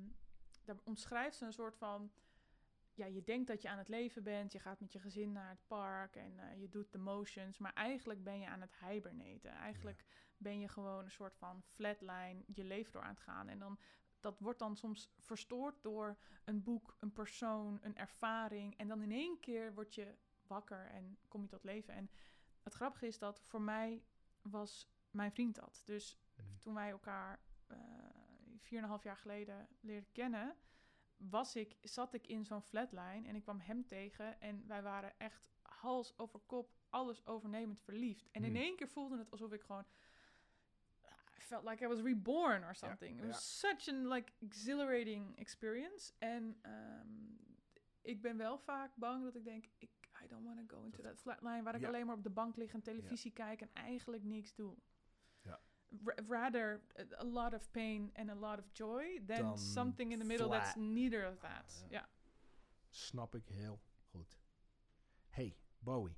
daar 0.64 0.76
omschrijft 0.84 1.36
ze 1.36 1.44
een 1.44 1.52
soort 1.52 1.76
van, 1.76 2.12
ja, 2.94 3.06
je 3.06 3.22
denkt 3.22 3.46
dat 3.46 3.62
je 3.62 3.68
aan 3.68 3.78
het 3.78 3.88
leven 3.88 4.22
bent, 4.22 4.52
je 4.52 4.58
gaat 4.58 4.80
met 4.80 4.92
je 4.92 5.00
gezin 5.00 5.32
naar 5.32 5.48
het 5.48 5.66
park 5.66 6.16
en 6.16 6.38
eh, 6.38 6.60
je 6.60 6.68
doet 6.68 6.92
de 6.92 6.98
motions, 6.98 7.58
maar 7.58 7.72
eigenlijk 7.72 8.24
ben 8.24 8.38
je 8.40 8.46
aan 8.48 8.60
het 8.60 8.74
hibernaten. 8.78 9.50
Eigenlijk 9.50 10.04
ben 10.36 10.60
je 10.60 10.68
gewoon 10.68 11.04
een 11.04 11.10
soort 11.10 11.36
van 11.36 11.62
flatline 11.62 12.42
je 12.46 12.64
leven 12.64 12.92
door 12.92 13.02
aan 13.02 13.14
het 13.14 13.20
gaan. 13.20 13.48
En 13.48 13.58
dan, 13.58 13.78
dat 14.20 14.38
wordt 14.38 14.58
dan 14.58 14.76
soms 14.76 15.10
verstoord 15.18 15.82
door 15.82 16.16
een 16.44 16.62
boek, 16.62 16.96
een 17.00 17.12
persoon, 17.12 17.78
een 17.82 17.96
ervaring. 17.96 18.76
En 18.76 18.88
dan 18.88 19.02
in 19.02 19.12
één 19.12 19.40
keer 19.40 19.74
word 19.74 19.94
je 19.94 20.14
wakker 20.46 20.86
en 20.86 21.18
kom 21.28 21.42
je 21.42 21.48
tot 21.48 21.64
leven. 21.64 21.94
En 21.94 22.10
het 22.62 22.74
grappige 22.74 23.06
is 23.06 23.18
dat 23.18 23.40
voor 23.44 23.62
mij 23.62 24.02
was 24.42 24.88
mijn 25.10 25.32
vriend 25.32 25.54
dat. 25.54 25.82
Dus 25.84 26.18
Mhm. 26.36 26.58
toen 26.58 26.74
wij 26.74 26.90
elkaar 26.90 27.40
eh, 27.66 27.78
vier 28.58 28.78
en 28.78 28.84
een 28.84 28.90
half 28.90 29.02
jaar 29.02 29.16
geleden 29.16 29.68
leerden 29.80 30.12
kennen, 30.12 30.56
was 31.16 31.56
ik, 31.56 31.76
zat 31.80 32.14
ik 32.14 32.26
in 32.26 32.44
zo'n 32.44 32.62
flatline 32.62 33.28
en 33.28 33.34
ik 33.34 33.42
kwam 33.42 33.60
hem 33.60 33.86
tegen 33.86 34.40
en 34.40 34.66
wij 34.66 34.82
waren 34.82 35.18
echt 35.18 35.50
hals 35.62 36.18
over 36.18 36.40
kop, 36.40 36.72
alles 36.90 37.26
overnemend 37.26 37.80
verliefd. 37.80 38.30
En 38.30 38.44
in 38.44 38.52
Hmm. 38.52 38.60
één 38.62 38.76
keer 38.76 38.88
voelde 38.88 39.18
het 39.18 39.30
alsof 39.30 39.52
ik 39.52 39.62
gewoon 39.62 39.84
felt 41.44 41.64
like 41.64 41.84
I 41.84 41.88
was 41.88 42.00
reborn 42.00 42.64
or 42.64 42.74
something. 42.74 43.18
It 43.18 43.26
was 43.26 43.58
such 43.58 43.88
an 43.88 44.08
like 44.08 44.32
exhilarating 44.38 45.38
experience. 45.38 46.12
En 46.18 46.56
ehm, 46.62 47.08
ik 48.02 48.22
ben 48.22 48.36
wel 48.36 48.58
vaak 48.58 48.96
bang 48.96 49.24
dat 49.24 49.34
ik 49.34 49.44
denk, 49.44 49.64
ik, 49.78 49.90
I 50.24 50.26
don't 50.28 50.44
want 50.44 50.68
to 50.68 50.76
go 50.76 50.82
into 50.84 51.02
that 51.02 51.18
flatline 51.20 51.62
waar 51.62 51.74
ik 51.74 51.80
Ja. 51.80 51.86
alleen 51.88 52.06
maar 52.06 52.16
op 52.16 52.22
de 52.22 52.30
bank 52.30 52.56
lig 52.56 52.72
en 52.72 52.82
televisie 52.82 53.32
kijk 53.32 53.60
en 53.60 53.70
eigenlijk 53.72 54.22
niks 54.24 54.54
doe. 54.54 54.76
Ja. 55.42 55.60
Ra- 56.04 56.22
rather 56.28 56.80
a- 57.20 57.24
lot 57.24 57.54
of 57.54 57.70
pain 57.70 58.10
and 58.14 58.30
a 58.30 58.34
lot 58.34 58.58
of 58.58 58.64
joy 58.72 59.22
than 59.26 59.38
Dan 59.42 59.58
something 59.58 60.12
in 60.12 60.18
the 60.18 60.24
middle 60.26 60.48
that's 60.48 60.74
neither 60.74 61.28
of 61.32 61.38
that. 61.38 61.84
Ja. 61.88 61.98
Ja. 61.98 62.08
Snap 62.90 63.34
ik 63.34 63.48
heel 63.48 63.80
goed. 64.10 64.38
Hey, 65.28 65.56
Bowie. 65.78 66.16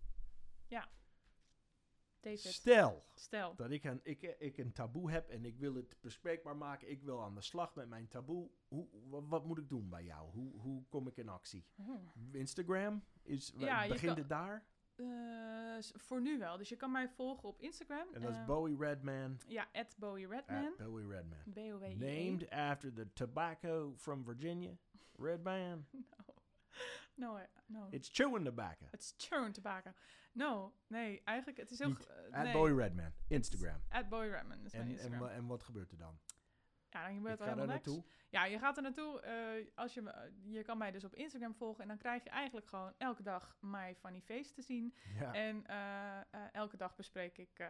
David, 2.30 2.52
Stel 2.52 3.04
stel. 3.14 3.54
dat 3.56 3.70
ik 3.70 3.84
een, 3.84 4.00
ik, 4.02 4.22
ik 4.22 4.58
een 4.58 4.72
taboe 4.72 5.10
heb 5.10 5.28
en 5.28 5.44
ik 5.44 5.58
wil 5.58 5.74
het 5.74 5.96
bespreekbaar 6.00 6.56
maken. 6.56 6.90
Ik 6.90 7.02
wil 7.02 7.22
aan 7.22 7.34
de 7.34 7.40
slag 7.42 7.74
met 7.74 7.88
mijn 7.88 8.08
taboe. 8.08 8.50
Hoe, 8.68 8.88
wa- 9.08 9.22
wat, 9.22 9.44
moet 9.44 9.58
ik 9.58 9.68
doen 9.68 9.88
bij 9.88 10.04
jou? 10.04 10.30
Hoe, 10.30 10.60
hoe 10.60 10.84
kom 10.88 11.06
ik 11.06 11.16
in 11.16 11.28
actie? 11.28 11.64
Oh. 11.76 12.00
Instagram? 12.32 13.04
Is, 13.22 13.52
Ja, 13.56 13.88
begint 13.88 14.16
het 14.16 14.28
daar? 14.28 14.66
Eh, 14.94 15.76
voor 15.80 16.20
nu 16.20 16.38
wel. 16.38 16.56
Dus 16.56 16.68
je 16.68 16.76
kan 16.76 16.90
mij 16.90 17.08
volgen 17.08 17.48
op 17.48 17.60
Instagram. 17.60 18.06
En 18.14 18.20
dat 18.20 18.30
is 18.30 18.36
Eh, 18.36 18.46
Bowie 18.46 18.76
Redman. 18.78 19.38
Ja, 19.46 19.66
at 19.72 19.94
Bowie 19.98 20.28
Redman. 20.28 20.66
At 20.66 20.76
Bowie 20.76 21.06
Redman. 21.06 21.38
B-O-W-I-E. 21.52 21.94
Named 22.24 22.50
after 22.50 22.92
the 22.92 23.12
tobacco 23.12 23.94
from 23.96 24.24
Virginia. 24.24 24.76
Redman. 25.18 25.86
No, 27.14 27.36
I- 27.38 27.46
no. 27.66 27.88
It's 27.90 28.08
chewing 28.12 28.44
tobacco. 28.44 28.86
It's 28.90 29.14
churn 29.16 29.52
tobacco. 29.52 29.90
No, 30.32 30.72
nee, 30.86 31.20
eigenlijk, 31.24 31.58
het 31.58 31.70
is 31.70 31.78
heel... 31.78 31.88
Niet 31.88 32.08
At 32.32 32.42
nee. 32.42 32.52
Bowie 32.52 32.74
Redman. 32.74 33.12
Instagram. 33.28 33.80
At 33.88 34.08
Bowie 34.08 34.30
Redman 34.30 34.64
is 34.64 34.72
mijn 34.72 34.84
En, 34.84 34.88
en, 34.88 34.94
Instagram. 34.94 35.18
wa- 35.20 35.30
en 35.30 35.46
wat 35.46 35.62
gebeurt 35.62 35.90
er 35.92 35.98
dan? 35.98 36.18
ja, 36.90 37.02
dan 37.06 37.14
gebeurt 37.16 37.40
er 37.40 37.44
helemaal 37.44 37.66
niks. 37.66 37.86
naartoe. 37.86 38.04
Ja, 38.36 38.44
je 38.44 38.58
gaat 38.58 38.76
er 38.76 38.82
naartoe. 38.82 39.20
eh, 39.20 39.66
als 39.74 39.94
je, 39.94 40.10
eh, 40.10 40.30
je 40.44 40.62
kan 40.62 40.78
mij 40.78 40.90
dus 40.90 41.04
op 41.04 41.14
Instagram 41.14 41.54
volgen. 41.54 41.82
En 41.82 41.88
dan 41.88 41.96
krijg 41.98 42.24
je 42.24 42.30
eigenlijk 42.30 42.66
gewoon 42.66 42.92
elke 42.96 43.22
dag 43.22 43.56
my 43.60 43.94
funny 43.94 44.20
face 44.20 44.52
te 44.52 44.62
zien. 44.62 44.94
Ja. 45.18 45.32
En 45.32 45.66
eh, 45.66 46.52
elke 46.52 46.76
dag 46.76 46.96
bespreek 46.96 47.38
ik 47.38 47.68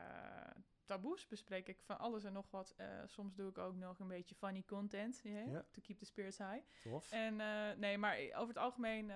taboes. 0.84 1.26
Bespreek 1.26 1.68
ik 1.68 1.82
van 1.82 1.98
alles 1.98 2.24
en 2.24 2.32
nog 2.32 2.50
wat. 2.50 2.74
Soms 3.06 3.34
doe 3.34 3.48
ik 3.50 3.58
ook 3.58 3.74
nog 3.74 3.98
een 3.98 4.08
beetje 4.08 4.34
funny 4.34 4.62
content. 4.64 5.20
yeah, 5.22 5.50
Ja. 5.50 5.64
To 5.70 5.80
keep 5.80 5.98
the 5.98 6.04
spirits 6.04 6.38
high. 6.38 6.62
Tof. 6.82 7.12
En 7.12 7.36
nee, 7.80 7.98
maar 7.98 8.16
over 8.34 8.48
het 8.48 8.58
algemeen 8.58 9.12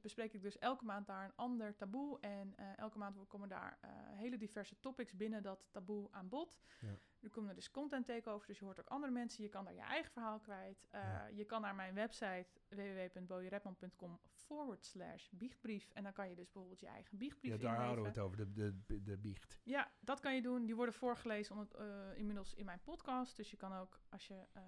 bespreek 0.00 0.32
ik 0.32 0.42
dus 0.42 0.58
elke 0.58 0.84
maand 0.84 1.06
daar 1.06 1.24
een 1.24 1.36
ander 1.36 1.76
taboe. 1.76 2.20
En 2.20 2.54
elke 2.76 2.98
maand 2.98 3.26
komen 3.28 3.48
daar 3.48 3.78
hele 4.14 4.36
diverse 4.36 4.80
topics 4.80 5.16
binnen 5.16 5.42
dat 5.42 5.68
taboe 5.70 6.08
aan 6.10 6.28
bod. 6.28 6.56
Ja. 6.80 6.96
Er 7.20 7.30
komen 7.30 7.48
er 7.50 7.54
dus 7.56 7.70
content 7.70 8.06
takeovers, 8.06 8.46
dus 8.46 8.58
je 8.58 8.64
hoort 8.64 8.80
ook 8.80 8.88
andere 8.88 9.12
mensen. 9.12 9.42
Je 9.42 9.48
kan 9.48 9.64
daar 9.64 9.74
je 9.74 9.80
eigen 9.80 10.12
verhaal 10.12 10.40
kwijt. 10.40 10.81
Eh, 10.90 11.00
Ja. 11.02 11.26
Je 11.26 11.44
kan 11.44 11.60
naar 11.60 11.74
mijn 11.74 11.94
website 11.94 12.46
www.bojeredman.com 12.68 14.20
forward 14.24 14.84
slash 14.84 15.28
biechtbrief. 15.30 15.90
En 15.90 16.02
dan 16.02 16.12
kan 16.12 16.28
je 16.28 16.34
dus 16.34 16.44
bijvoorbeeld 16.44 16.80
je 16.80 16.86
eigen 16.86 17.18
biechtbrief 17.18 17.52
Ja, 17.52 17.58
daar 17.58 17.76
houden 17.76 18.02
we 18.02 18.08
het 18.08 18.18
over, 18.18 18.36
de, 18.36 18.52
de, 18.86 19.02
de 19.02 19.16
biecht. 19.18 19.58
Ja, 19.62 19.90
dat 20.00 20.20
kan 20.20 20.34
je 20.34 20.42
doen. 20.42 20.66
Die 20.66 20.76
worden 20.76 20.94
voorgelezen 20.94 21.56
onder, 21.56 21.76
eh, 21.76 22.18
inmiddels 22.18 22.54
in 22.54 22.64
mijn 22.64 22.80
podcast. 22.82 23.36
Dus 23.36 23.50
je 23.50 23.56
kan 23.56 23.72
ook, 23.72 24.00
als 24.08 24.26
je... 24.28 24.44
eh, 24.52 24.62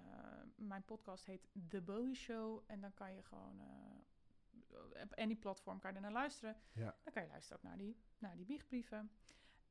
mijn 0.55 0.83
podcast 0.83 1.25
heet 1.25 1.47
The 1.69 1.81
Bowie 1.81 2.15
Show. 2.15 2.63
En 2.67 2.81
dan 2.81 2.93
kan 2.93 3.13
je 3.15 3.23
gewoon... 3.23 3.61
op 5.03 5.13
any 5.15 5.35
platform 5.35 5.79
kan 5.79 5.89
je 5.89 5.95
er 5.95 6.01
naar 6.01 6.11
luisteren. 6.11 6.55
Ja. 6.73 6.95
Dan 7.03 7.13
kan 7.13 7.23
je 7.23 7.29
luisteren 7.29 7.57
ook 7.57 7.63
naar 7.69 7.77
die, 7.77 7.97
naar 8.17 8.35
die 8.35 8.45
biechtbrieven. 8.45 9.11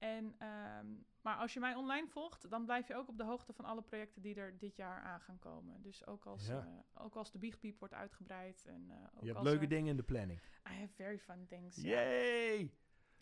En, 0.05 0.35
ehm, 0.39 0.87
maar 1.23 1.37
als 1.37 1.53
je 1.53 1.61
mij 1.61 1.75
online 1.75 2.09
volgt, 2.09 2.51
dan 2.51 2.65
blijf 2.65 2.89
je 2.89 2.95
ook 2.95 3.09
op 3.09 3.17
de 3.19 3.25
hoogte 3.25 3.53
van 3.53 3.65
alle 3.65 3.83
projecten 3.83 4.23
die 4.23 4.35
er 4.35 4.59
dit 4.59 4.77
jaar 4.77 5.01
aan 5.03 5.21
gaan 5.21 5.39
komen. 5.39 5.83
Dus 5.83 6.07
ook 6.07 6.27
als, 6.27 6.47
Ja. 6.47 6.59
eh, 6.95 7.03
ook 7.05 7.15
als 7.17 7.33
de 7.33 7.39
biechtpiep 7.39 7.79
wordt 7.79 7.95
uitgebreid. 7.95 8.65
En, 8.67 8.91
eh, 8.91 8.97
ook 8.97 9.21
Je 9.21 9.27
hebt 9.27 9.39
als 9.39 9.47
leuke 9.49 9.63
er- 9.63 9.69
dingen 9.69 9.91
in 9.91 9.97
de 9.97 10.03
planning. 10.03 10.41
I 10.41 10.73
have 10.81 10.93
very 10.95 11.19
fun 11.19 11.47
things. 11.47 11.77
Yay! 11.77 12.73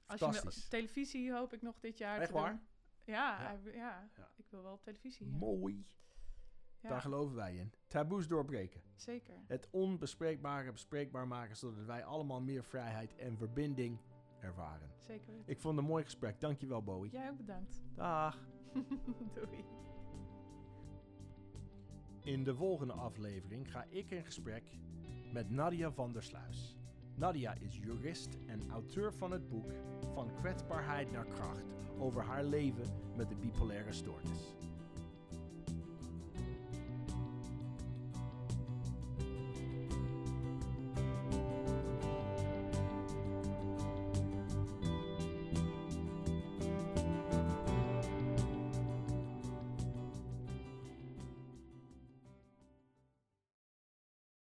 Als 0.06 0.20
je 0.20 0.40
me, 0.44 0.66
televisie 0.68 1.32
hoop 1.32 1.52
ik 1.52 1.62
nog 1.62 1.80
dit 1.80 1.98
jaar 1.98 2.18
Echt 2.20 2.26
te 2.28 2.34
waar? 2.34 2.50
doen. 2.50 2.60
Ja, 3.04 3.40
Ja. 3.42 3.70
Ja. 3.72 4.08
Ja. 4.16 4.28
ik 4.36 4.46
wil 4.50 4.62
wel 4.62 4.72
op 4.72 4.82
televisie. 4.82 5.26
Ja. 5.30 5.36
Mooi. 5.36 5.86
Ja, 6.80 6.88
Daar 6.88 7.00
geloven 7.00 7.34
wij 7.34 7.56
in. 7.56 7.72
Taboes 7.88 8.28
doorbreken. 8.28 8.82
zeker. 8.94 9.34
Het 9.46 9.68
onbespreekbare 9.70 10.72
bespreekbaar 10.72 11.26
maken, 11.28 11.56
zodat 11.56 11.84
wij 11.84 12.04
allemaal 12.04 12.40
meer 12.40 12.64
vrijheid 12.64 13.16
en 13.16 13.36
verbinding 13.36 13.98
ervaren. 14.42 14.90
Zeker. 14.98 15.32
Ik 15.44 15.60
vond 15.60 15.74
het 15.74 15.84
een 15.84 15.90
mooi 15.90 16.04
gesprek. 16.04 16.40
Dankjewel, 16.40 16.82
Bowie. 16.82 17.10
Jij 17.10 17.30
ook 17.30 17.36
bedankt. 17.36 17.82
Dag. 17.94 18.38
Doei. 19.34 19.64
In 22.22 22.44
de 22.44 22.54
volgende 22.54 22.92
aflevering 22.92 23.70
ga 23.70 23.84
ik 23.88 24.10
in 24.10 24.24
gesprek 24.24 24.78
met 25.32 25.50
Nadia 25.50 25.90
van 25.90 26.12
der 26.12 26.22
Sluis. 26.22 26.76
Nadia 27.14 27.54
is 27.54 27.76
jurist 27.76 28.38
en 28.46 28.70
auteur 28.70 29.14
van 29.14 29.30
het 29.30 29.48
boek 29.48 29.72
Van 30.14 30.34
kwetsbaarheid 30.34 31.12
naar 31.12 31.26
kracht 31.26 31.74
over 31.98 32.22
haar 32.22 32.44
leven 32.44 33.14
met 33.16 33.28
de 33.28 33.34
bipolaire 33.34 33.92
stoornis. 33.92 34.54